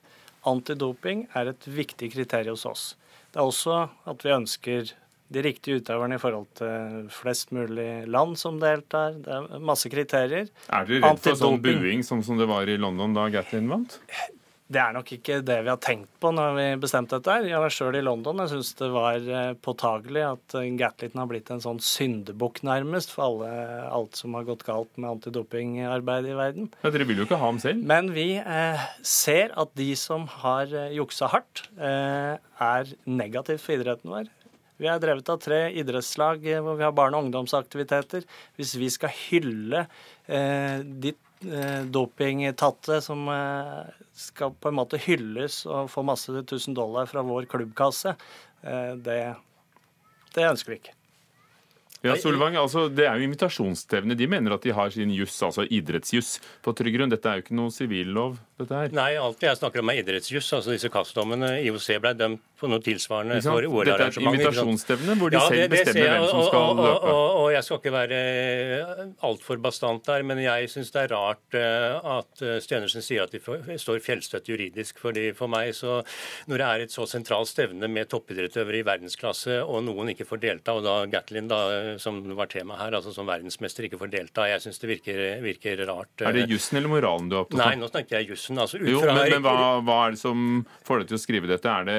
Antidoping 0.48 1.26
er 1.38 1.50
et 1.52 1.66
viktig 1.68 2.12
kriterium 2.14 2.54
hos 2.56 2.66
oss. 2.66 2.84
Det 3.32 3.38
er 3.40 3.46
også 3.48 3.76
at 4.10 4.24
vi 4.24 4.32
ønsker 4.34 4.92
de 5.32 5.44
riktige 5.44 5.80
utøverne 5.80 6.18
i 6.18 6.22
forhold 6.22 6.50
til 6.60 7.08
flest 7.12 7.52
mulig 7.56 8.06
land 8.10 8.36
som 8.40 8.60
deltar. 8.62 9.18
Det 9.22 9.32
er 9.38 9.64
masse 9.72 9.90
kriterier. 9.92 10.52
Er 10.68 10.86
dere 10.88 11.02
redd 11.08 11.24
for 11.24 11.40
sånn 11.40 11.60
buing 11.64 12.06
som, 12.06 12.22
som 12.24 12.40
det 12.40 12.48
var 12.50 12.68
i 12.70 12.78
London 12.80 13.16
da 13.16 13.28
Gatlin 13.32 13.70
vant? 13.72 13.98
Det 14.72 14.80
er 14.80 14.94
nok 14.94 15.10
ikke 15.18 15.40
det 15.44 15.58
vi 15.66 15.68
har 15.68 15.80
tenkt 15.82 16.08
på 16.22 16.30
når 16.32 16.54
vi 16.56 16.64
bestemte 16.80 17.18
dette. 17.18 17.34
her. 17.34 17.48
Jeg 17.50 17.60
var 17.60 17.74
sjøl 17.74 17.98
i 17.98 18.04
London. 18.04 18.40
Jeg 18.40 18.52
syns 18.54 18.70
det 18.78 18.88
var 18.94 19.18
eh, 19.20 19.52
påtagelig 19.60 20.22
at 20.24 20.56
eh, 20.56 20.68
Gatlin 20.80 21.20
har 21.20 21.28
blitt 21.28 21.50
en 21.52 21.60
sånn 21.60 21.80
syndebukk 21.82 22.62
nærmest 22.64 23.12
for 23.12 23.26
alle, 23.26 23.50
alt 23.92 24.16
som 24.16 24.38
har 24.38 24.46
gått 24.48 24.64
galt 24.64 24.92
med 24.96 25.10
antidopingarbeidet 25.18 26.32
i 26.32 26.38
verden. 26.38 26.70
Ja, 26.84 26.92
dere 26.94 27.08
vil 27.10 27.20
jo 27.20 27.28
ikke 27.28 27.40
ha 27.42 27.50
ham 27.50 27.60
selv. 27.62 27.84
Men 27.90 28.12
vi 28.16 28.28
eh, 28.40 28.86
ser 29.04 29.52
at 29.60 29.74
de 29.76 29.90
som 29.98 30.24
har 30.40 30.72
eh, 30.72 30.94
juksa 30.96 31.28
hardt, 31.34 31.66
eh, 31.76 32.38
er 32.62 32.94
negativt 33.04 33.66
for 33.66 33.76
idretten 33.76 34.14
vår. 34.14 34.30
Vi 34.82 34.88
er 34.90 35.02
drevet 35.02 35.28
av 35.30 35.38
tre 35.42 35.60
idrettslag 35.78 36.46
eh, 36.50 36.62
hvor 36.62 36.78
vi 36.78 36.86
har 36.86 36.94
barne- 36.96 37.18
og 37.18 37.28
ungdomsaktiviteter. 37.28 38.24
Hvis 38.58 38.74
vi 38.80 38.88
skal 38.90 39.14
hylle 39.28 39.84
eh, 40.26 40.82
de 40.82 41.12
eh, 41.46 41.84
dopingtatte 41.86 42.98
som 43.04 43.28
eh, 43.30 43.92
skal 44.18 44.56
på 44.58 44.72
en 44.72 44.80
måte 44.80 44.98
hylles 45.02 45.62
og 45.70 45.92
få 45.92 46.02
masse 46.06 46.42
tusen 46.50 46.74
dollar 46.74 47.06
fra 47.10 47.22
vår 47.26 47.46
klubbkasse, 47.52 48.16
eh, 48.66 48.90
det, 49.06 49.20
det 50.34 50.50
ønsker 50.50 50.74
vi 50.74 50.80
ikke. 50.82 50.96
Ja, 52.02 52.16
Solvang, 52.18 52.56
altså 52.58 52.88
Det 52.90 53.04
er 53.06 53.14
jo 53.14 53.28
invitasjonsstevne. 53.28 54.16
De 54.18 54.26
mener 54.26 54.56
at 54.56 54.64
de 54.66 54.74
har 54.74 54.90
sin 54.90 55.12
juss, 55.14 55.36
altså 55.46 55.62
idrettsjuss, 55.70 56.40
på 56.64 56.74
trygg 56.74 56.96
grunn. 56.96 57.12
Dette 57.12 57.30
er 57.30 57.38
jo 57.38 57.44
ikke 57.44 57.54
noe 57.54 57.70
sivillov, 57.70 58.40
dette 58.64 58.78
her. 58.78 58.94
Nei, 58.96 59.10
alt 59.20 59.42
jeg 59.44 59.58
snakker 59.60 59.82
om 59.82 59.92
er 59.92 60.00
idrettsjuss. 60.02 60.52
Altså 60.58 60.74
disse 60.74 60.90
kastdommene. 60.92 61.52
IOC 61.66 61.88
ble 62.02 62.14
dømt 62.18 62.42
på 62.62 62.70
noe 62.70 62.82
tilsvarende 62.84 63.40
for 63.42 63.58
for 63.58 63.60
Dette 63.62 63.66
er 63.66 64.12
et 64.12 64.16
OL-arrangementet. 64.16 64.46
invitasjonsstevne 64.46 65.16
hvor 65.18 65.32
de 65.32 65.38
Ja, 65.38 65.46
selv 65.50 65.72
bestemmer 65.72 66.04
jeg, 66.06 66.20
hvem 66.22 66.28
som 66.30 66.42
skal 66.46 66.62
og, 66.62 66.70
og, 66.70 66.82
løpe. 66.86 67.12
Og, 67.12 67.38
og 67.42 67.48
jeg 67.56 67.66
skal 67.66 67.80
ikke 67.82 67.94
være 67.96 68.18
altfor 69.26 69.60
bastant 69.62 70.06
der, 70.06 70.22
men 70.26 70.40
jeg 70.42 70.70
syns 70.72 70.92
det 70.94 71.02
er 71.02 71.12
rart 71.14 71.56
eh, 71.58 71.96
at 72.16 72.42
eh, 72.44 72.58
Stenersen 72.62 73.04
sier 73.04 73.26
at 73.26 73.34
de 73.34 73.78
står 73.82 74.00
fjellstøtt 74.04 74.50
juridisk. 74.52 75.00
fordi 75.02 75.28
For 75.36 75.50
meg, 75.50 75.72
så 75.76 76.00
når 76.50 76.62
det 76.62 76.68
er 76.68 76.84
et 76.86 76.94
så 76.94 77.06
sentralt 77.10 77.50
stevne 77.50 77.88
med 77.90 78.10
toppidrettsøvere 78.12 78.80
i 78.82 78.86
verdensklasse, 78.86 79.58
og 79.64 79.82
noen 79.86 80.12
ikke 80.14 80.26
får 80.28 80.42
delta, 80.42 80.76
og 80.78 80.86
da 80.86 80.96
Gatlin, 81.10 81.48
da, 81.50 81.96
som 82.02 82.20
var 82.38 82.50
tema 82.52 82.78
her, 82.80 82.94
altså 82.98 83.12
som 83.14 83.26
verdensmester 83.28 83.88
ikke 83.88 84.00
får 84.00 84.12
delta, 84.12 84.46
jeg 84.50 84.64
syns 84.66 84.78
det 84.82 84.92
virker, 84.92 85.22
virker 85.44 85.84
rart. 85.88 86.12
eh. 86.20 86.28
Er 86.28 86.38
det 86.40 86.46
jussen 86.50 86.78
eller 86.78 86.92
moralen 86.92 87.30
du 87.30 87.36
er 87.36 87.44
opptatt 87.44 87.58
av? 87.60 87.66
Nei, 87.66 87.80
nå 87.80 87.90
snakker 87.90 88.20
jeg 88.20 88.32
jussen. 88.32 88.51
Altså, 88.58 88.80
ut 88.82 88.88
Jo, 88.90 89.00
fra 89.04 89.14
men, 89.16 89.30
men 89.36 89.46
hva, 89.46 89.80
hva 89.86 89.98
er 90.06 90.16
det 90.16 90.20
som 90.20 90.64
får 90.86 91.02
deg 91.02 91.12
til 91.12 91.18
å 91.18 91.22
skrive 91.22 91.50
dette? 91.50 91.72
Er 91.72 91.88
det, 91.88 91.98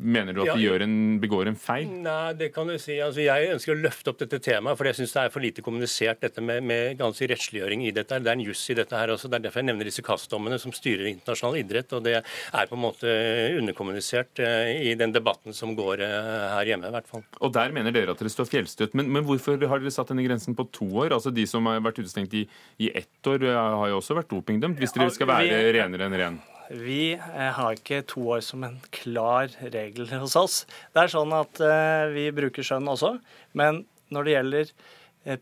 mener 0.00 0.34
du 0.34 0.42
at 0.44 0.54
de 0.54 0.64
gjør 0.64 0.84
en, 0.84 0.96
begår 1.22 1.50
en 1.50 1.56
feil? 1.58 1.88
Nei, 2.04 2.32
det 2.38 2.50
kan 2.54 2.68
du 2.68 2.76
si. 2.80 2.96
Altså, 3.02 3.22
jeg 3.24 3.50
ønsker 3.54 3.74
å 3.74 3.80
løfte 3.80 4.12
opp 4.12 4.20
dette 4.22 4.40
temaet, 4.44 4.78
for 4.78 4.88
jeg 4.88 4.98
syns 5.00 5.14
det 5.16 5.22
er 5.22 5.32
for 5.34 5.44
lite 5.44 5.64
kommunisert 5.64 6.22
dette 6.24 6.44
med, 6.44 6.62
med 6.66 6.98
ganske 7.00 7.28
rettsliggjøring 7.30 7.84
i 7.86 7.94
dette. 7.96 8.20
Det 8.20 8.30
er 8.30 8.38
en 8.38 8.44
juss 8.44 8.62
i 8.72 8.76
dette 8.78 8.96
her 8.96 9.12
også. 9.14 9.30
Det 9.30 9.40
er 9.40 9.46
derfor 9.46 9.62
jeg 9.62 9.70
nevner 9.70 9.88
disse 9.88 10.04
kastdommene 10.06 10.60
som 10.62 10.74
styrer 10.76 11.10
internasjonal 11.10 11.60
idrett. 11.62 11.94
Og 11.96 12.04
det 12.06 12.16
er 12.20 12.70
på 12.70 12.78
en 12.78 12.84
måte 12.84 13.16
underkommunisert 13.58 14.42
eh, 14.44 14.74
i 14.90 14.94
den 15.00 15.14
debatten 15.16 15.56
som 15.56 15.74
går 15.78 16.04
eh, 16.06 16.46
her 16.56 16.72
hjemme, 16.74 16.90
i 16.90 16.96
hvert 16.98 17.10
fall. 17.10 17.26
Og 17.40 17.54
der 17.56 17.74
mener 17.76 17.94
dere 17.96 18.14
at 18.14 18.22
dere 18.22 18.32
står 18.32 18.50
fjellstøtt. 18.52 18.96
Men, 18.98 19.10
men 19.12 19.26
hvorfor 19.28 19.60
har 19.70 19.82
dere 19.82 19.94
satt 19.94 20.12
denne 20.14 20.26
grensen 20.26 20.56
på 20.58 20.68
to 20.76 20.88
år? 21.04 21.16
Altså 21.16 21.34
De 21.34 21.46
som 21.50 21.66
har 21.70 21.82
vært 21.84 22.02
utestengt 22.02 22.36
i, 22.38 22.46
i 22.80 22.92
ett 22.94 23.32
år, 23.32 23.44
eh, 23.48 23.60
har 23.82 23.92
jo 23.92 24.00
også 24.00 24.18
vært 24.20 24.32
dopingdømt, 24.32 24.80
hvis 24.80 24.96
dere 24.96 25.12
skal 25.14 25.30
være 25.30 25.60
renere 25.76 26.08
enn 26.08 26.18
ren. 26.20 26.40
Vi 26.70 27.12
eh, 27.18 27.50
har 27.56 27.74
ikke 27.74 28.04
to 28.06 28.22
år 28.36 28.42
som 28.46 28.62
en 28.66 28.78
klar 28.94 29.50
regel 29.74 30.06
hos 30.14 30.36
oss. 30.38 30.62
Det 30.94 31.02
er 31.02 31.12
sånn 31.12 31.34
at 31.34 31.60
eh, 31.66 32.06
vi 32.14 32.28
bruker 32.34 32.66
skjønn 32.66 32.90
også, 32.92 33.16
men 33.58 33.84
når 34.14 34.26
det 34.26 34.34
gjelder 34.36 34.74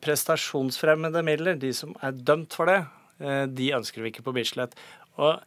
prestasjonsfremmende 0.02 1.20
midler, 1.22 1.58
de 1.60 1.70
som 1.76 1.92
er 2.02 2.16
dømt 2.16 2.56
for 2.56 2.70
det, 2.70 2.80
eh, 3.20 3.44
de 3.46 3.68
ønsker 3.76 4.02
vi 4.02 4.12
ikke 4.12 4.24
på 4.26 4.34
Bislett. 4.40 4.78
Og 5.20 5.42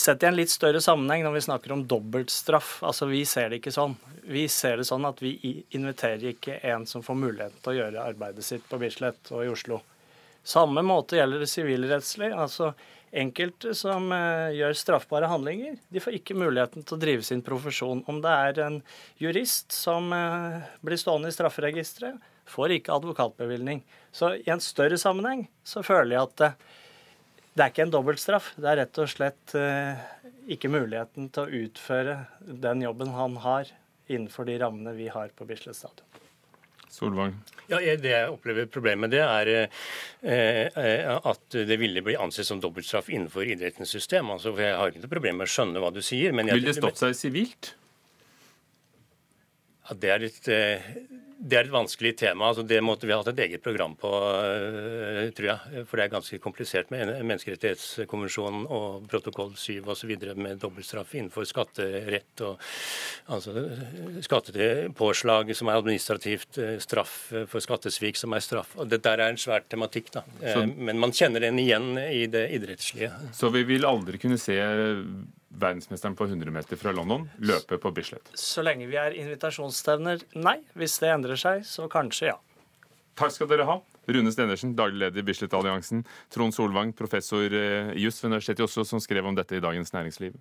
Sett 0.00 0.22
i 0.24 0.26
en 0.30 0.36
litt 0.38 0.48
større 0.48 0.80
sammenheng 0.80 1.26
når 1.26 1.34
vi 1.34 1.40
snakker 1.44 1.72
om 1.74 1.82
dobbeltstraff. 1.84 2.78
Altså, 2.88 3.04
Vi 3.10 3.18
ser 3.28 3.50
det 3.50 3.58
ikke 3.60 3.74
sånn. 3.74 3.98
Vi 4.24 4.46
ser 4.48 4.80
det 4.80 4.86
sånn 4.88 5.04
at 5.04 5.20
vi 5.20 5.34
inviterer 5.76 6.30
ikke 6.30 6.56
en 6.72 6.86
som 6.88 7.04
får 7.04 7.18
muligheten 7.20 7.60
til 7.60 7.74
å 7.74 7.76
gjøre 7.82 8.06
arbeidet 8.08 8.46
sitt 8.46 8.64
på 8.70 8.78
Bislett 8.80 9.28
og 9.28 9.44
i 9.44 9.50
Oslo. 9.52 9.82
Samme 10.40 10.80
måte 10.86 11.18
gjelder 11.18 11.44
det 11.44 11.50
sivilrettslig. 11.52 12.30
Altså, 12.32 12.70
enkelte 13.10 13.74
som 13.74 14.10
eh, 14.14 14.56
gjør 14.58 14.76
straffbare 14.78 15.28
handlinger, 15.30 15.78
de 15.90 16.02
får 16.02 16.18
ikke 16.20 16.36
muligheten 16.38 16.84
til 16.86 16.96
å 16.96 17.00
drive 17.02 17.26
sin 17.26 17.42
profesjon. 17.46 18.04
Om 18.10 18.20
det 18.24 18.34
er 18.46 18.60
en 18.66 18.80
jurist 19.22 19.74
som 19.74 20.12
eh, 20.14 20.60
blir 20.86 21.00
stående 21.00 21.30
i 21.30 21.34
strafferegisteret, 21.34 22.20
får 22.50 22.76
ikke 22.78 22.94
advokatbevilgning. 22.96 23.82
Så 24.14 24.34
i 24.40 24.50
en 24.50 24.62
større 24.62 24.98
sammenheng 24.98 25.46
så 25.66 25.84
føler 25.86 26.16
jeg 26.16 26.28
at 26.28 26.46
eh, 26.46 26.58
det 27.54 27.64
er 27.64 27.72
ikke 27.72 27.86
en 27.88 27.94
dobbeltstraff. 27.94 28.52
Det 28.56 28.70
er 28.70 28.78
rett 28.84 28.98
og 29.02 29.08
slett 29.10 29.52
ikke 30.54 30.70
muligheten 30.70 31.26
til 31.34 31.42
å 31.42 31.62
utføre 31.66 32.14
den 32.46 32.84
jobben 32.86 33.10
han 33.12 33.34
har 33.42 33.72
innenfor 34.06 34.46
de 34.46 34.54
rammene 34.62 34.94
vi 34.94 35.10
har 35.10 35.34
på 35.34 35.44
Bislett 35.50 35.76
stadion. 35.76 36.06
Solvang. 36.88 37.34
Ja, 37.70 37.78
Det 37.96 38.10
jeg 38.10 38.30
opplever 38.32 38.66
problemet 38.70 39.06
med 39.06 39.14
det, 39.14 39.22
er 39.22 39.50
eh, 39.54 40.66
eh, 40.74 41.10
at 41.14 41.58
det 41.70 41.78
ville 41.78 42.02
bli 42.02 42.16
ansett 42.18 42.48
som 42.48 42.62
dobbeltstraff 42.62 43.10
innenfor 43.12 43.46
idrettens 43.46 43.92
system. 43.94 44.32
Altså, 44.34 44.52
for 44.54 44.64
Jeg 44.66 44.76
har 44.76 44.90
ikke 44.90 45.04
noe 45.04 45.14
problem 45.14 45.40
med 45.40 45.46
å 45.48 45.54
skjønne 45.54 45.82
hva 45.82 45.92
du 45.94 46.02
sier. 46.02 46.34
Men 46.34 46.50
jeg, 46.50 46.60
Vil 46.60 46.70
det 46.72 46.78
stått 46.80 47.02
seg 47.02 47.14
sivilt? 47.18 47.74
Ja, 49.86 49.96
det, 50.02 50.10
er 50.14 50.26
et, 50.26 50.50
det 51.40 51.56
er 51.56 51.64
et 51.64 51.72
vanskelig 51.72 52.12
tema. 52.20 52.50
altså 52.50 52.62
Det 52.66 52.82
måtte 52.84 53.06
vi 53.08 53.12
ha 53.14 53.20
hatt 53.22 53.30
et 53.32 53.38
eget 53.46 53.62
program 53.64 53.94
på, 53.96 54.10
eh, 54.44 55.30
tror 55.32 55.46
jeg. 55.48 55.84
For 55.88 55.96
det 55.96 56.04
er 56.04 56.12
ganske 56.12 56.38
komplisert 56.42 56.90
med 56.92 57.08
menneskerettighetskonvensjonen 57.24 58.66
og 58.68 59.06
protokoll 59.08 59.54
7 59.56 59.80
osv. 59.88 60.12
med 60.36 60.60
dobbeltstraff 60.60 61.14
innenfor 61.14 61.48
skatterett 61.48 62.44
og 62.44 62.60
altså 63.28 63.54
skattepåslag 64.26 65.54
som 65.56 65.68
er 65.72 65.80
administrativt, 65.80 66.58
eh, 66.58 66.76
straff 66.78 67.32
for 67.48 67.60
skattesvik 67.60 68.16
som 68.16 68.32
er 68.36 68.40
straff. 68.44 68.76
og 68.76 68.88
Det 68.88 69.02
der 69.02 69.18
er 69.20 69.28
en 69.30 69.36
svær 69.36 69.62
tematikk, 69.68 70.10
da. 70.12 70.22
Så- 70.40 70.66
Men 70.76 70.98
man 70.98 71.10
kjenner 71.12 71.40
den 71.40 71.56
igjen 71.58 71.96
i 71.98 72.26
det 72.26 72.50
idrettslige. 72.50 73.12
Så 73.32 73.50
vi 73.50 73.62
vil 73.64 73.82
aldri 73.82 74.18
kunne 74.18 74.38
se 74.38 74.56
verdensmesteren 75.50 76.16
på 76.16 76.26
100 76.28 76.50
meter 76.54 76.78
fra 76.78 76.92
London 76.94 77.26
løpe 77.38 77.78
på 77.82 77.92
Bislett. 77.94 78.30
Så 78.38 78.62
lenge 78.62 78.86
vi 78.90 78.98
er 79.00 79.16
invitasjonsstevner, 79.18 80.22
nei. 80.38 80.60
Hvis 80.78 80.98
det 81.02 81.10
endrer 81.12 81.40
seg, 81.40 81.64
så 81.66 81.88
kanskje 81.90 82.30
ja. 82.32 82.38
Takk 83.18 83.34
skal 83.34 83.50
dere 83.50 83.66
ha. 83.68 83.80
Rune 84.10 84.32
Stenersen, 84.32 84.72
daglig 84.78 85.02
leder 85.04 85.22
i 85.22 85.26
Bislett-alliansen. 85.26 86.04
Trond 86.32 86.56
Solvang, 86.56 86.94
professor 86.96 87.44
eh, 87.44 87.92
i 87.94 88.06
juss 88.06 88.22
ved 88.22 88.32
Universitetet 88.32 88.64
i 88.64 88.66
Oslo, 88.66 88.86
som 88.88 89.02
skrev 89.02 89.26
om 89.26 89.36
dette 89.36 89.58
i 89.58 89.62
Dagens 89.62 89.92
Næringsliv. 89.94 90.38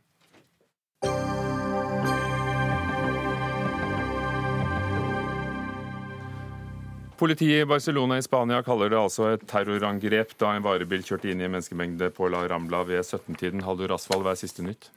Politiet 7.19 7.63
i 7.63 7.65
Barcelona 7.65 8.17
i 8.17 8.23
Spania 8.23 8.61
kaller 8.63 8.93
det 8.93 8.95
altså 8.95 9.33
et 9.33 9.41
terrorangrep 9.49 10.37
da 10.39 10.53
en 10.55 10.63
varebil 10.63 11.01
kjørte 11.03 11.27
inn 11.27 11.41
i 11.41 11.49
en 11.49 11.51
menneskemengde 11.51 12.07
på 12.15 12.29
La 12.31 12.45
Rambla 12.47 12.85
ved 12.87 13.03
17-tiden. 13.03 13.65
Haldur 13.65 13.91
Asvald, 13.91 14.23
hva 14.23 14.31
er 14.31 14.39
siste 14.39 14.63
nytt? 14.63 14.87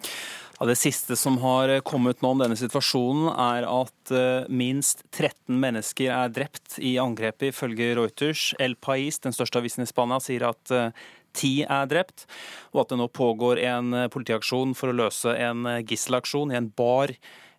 Ja, 0.60 0.68
det 0.70 0.76
siste 0.78 1.16
som 1.18 1.40
har 1.42 1.72
kommet 1.82 2.22
nå 2.22 2.30
om 2.36 2.44
denne 2.44 2.54
situasjonen, 2.54 3.26
er 3.34 3.66
at 3.66 4.14
eh, 4.14 4.46
minst 4.46 5.02
13 5.10 5.58
mennesker 5.64 6.14
er 6.14 6.30
drept 6.30 6.78
i 6.78 6.94
angrepet, 7.02 7.50
ifølge 7.50 7.90
Reuters. 7.98 8.52
El 8.62 8.78
Pais, 8.78 9.18
den 9.26 9.34
største 9.34 9.58
avisen 9.58 9.82
i 9.82 9.90
Spania, 9.90 10.22
sier 10.22 10.46
at 10.52 10.70
eh, 10.70 11.04
ti 11.34 11.56
er 11.66 11.90
drept, 11.90 12.28
og 12.70 12.84
at 12.84 12.94
det 12.94 13.02
nå 13.02 13.10
pågår 13.10 13.66
en 13.66 14.04
politiaksjon 14.14 14.78
for 14.78 14.92
å 14.92 15.00
løse 15.02 15.34
en 15.42 15.66
gisselaksjon 15.82 16.54
i 16.54 16.62
en 16.62 16.70
bar 16.70 17.10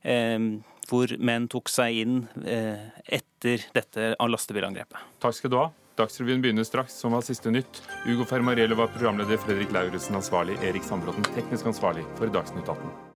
eh, 0.08 0.54
hvor 0.90 1.14
menn 1.20 1.48
tok 1.52 1.72
seg 1.72 2.02
inn 2.04 2.20
eh, 2.46 2.90
etter 3.20 3.64
dette 3.76 4.14
lastebilangrepet. 4.20 5.00
Takk 5.24 5.40
skal 5.40 5.54
du 5.54 5.60
ha. 5.62 5.70
Dagsrevyen 6.00 6.42
begynner 6.42 6.66
straks, 6.66 6.96
som 6.98 7.14
var 7.14 7.22
siste 7.22 7.54
nytt. 7.54 7.84
Ugo 8.10 8.26
Fermariello 8.26 8.80
var 8.80 8.90
programleder, 8.96 9.38
Fredrik 9.38 9.74
Lauritzen 9.76 10.18
ansvarlig, 10.18 10.58
Erik 10.66 10.88
Sandbråten 10.88 11.28
teknisk 11.36 11.70
ansvarlig 11.70 12.08
for 12.18 12.34
Dagsnytt 12.34 12.66
18. 12.66 13.12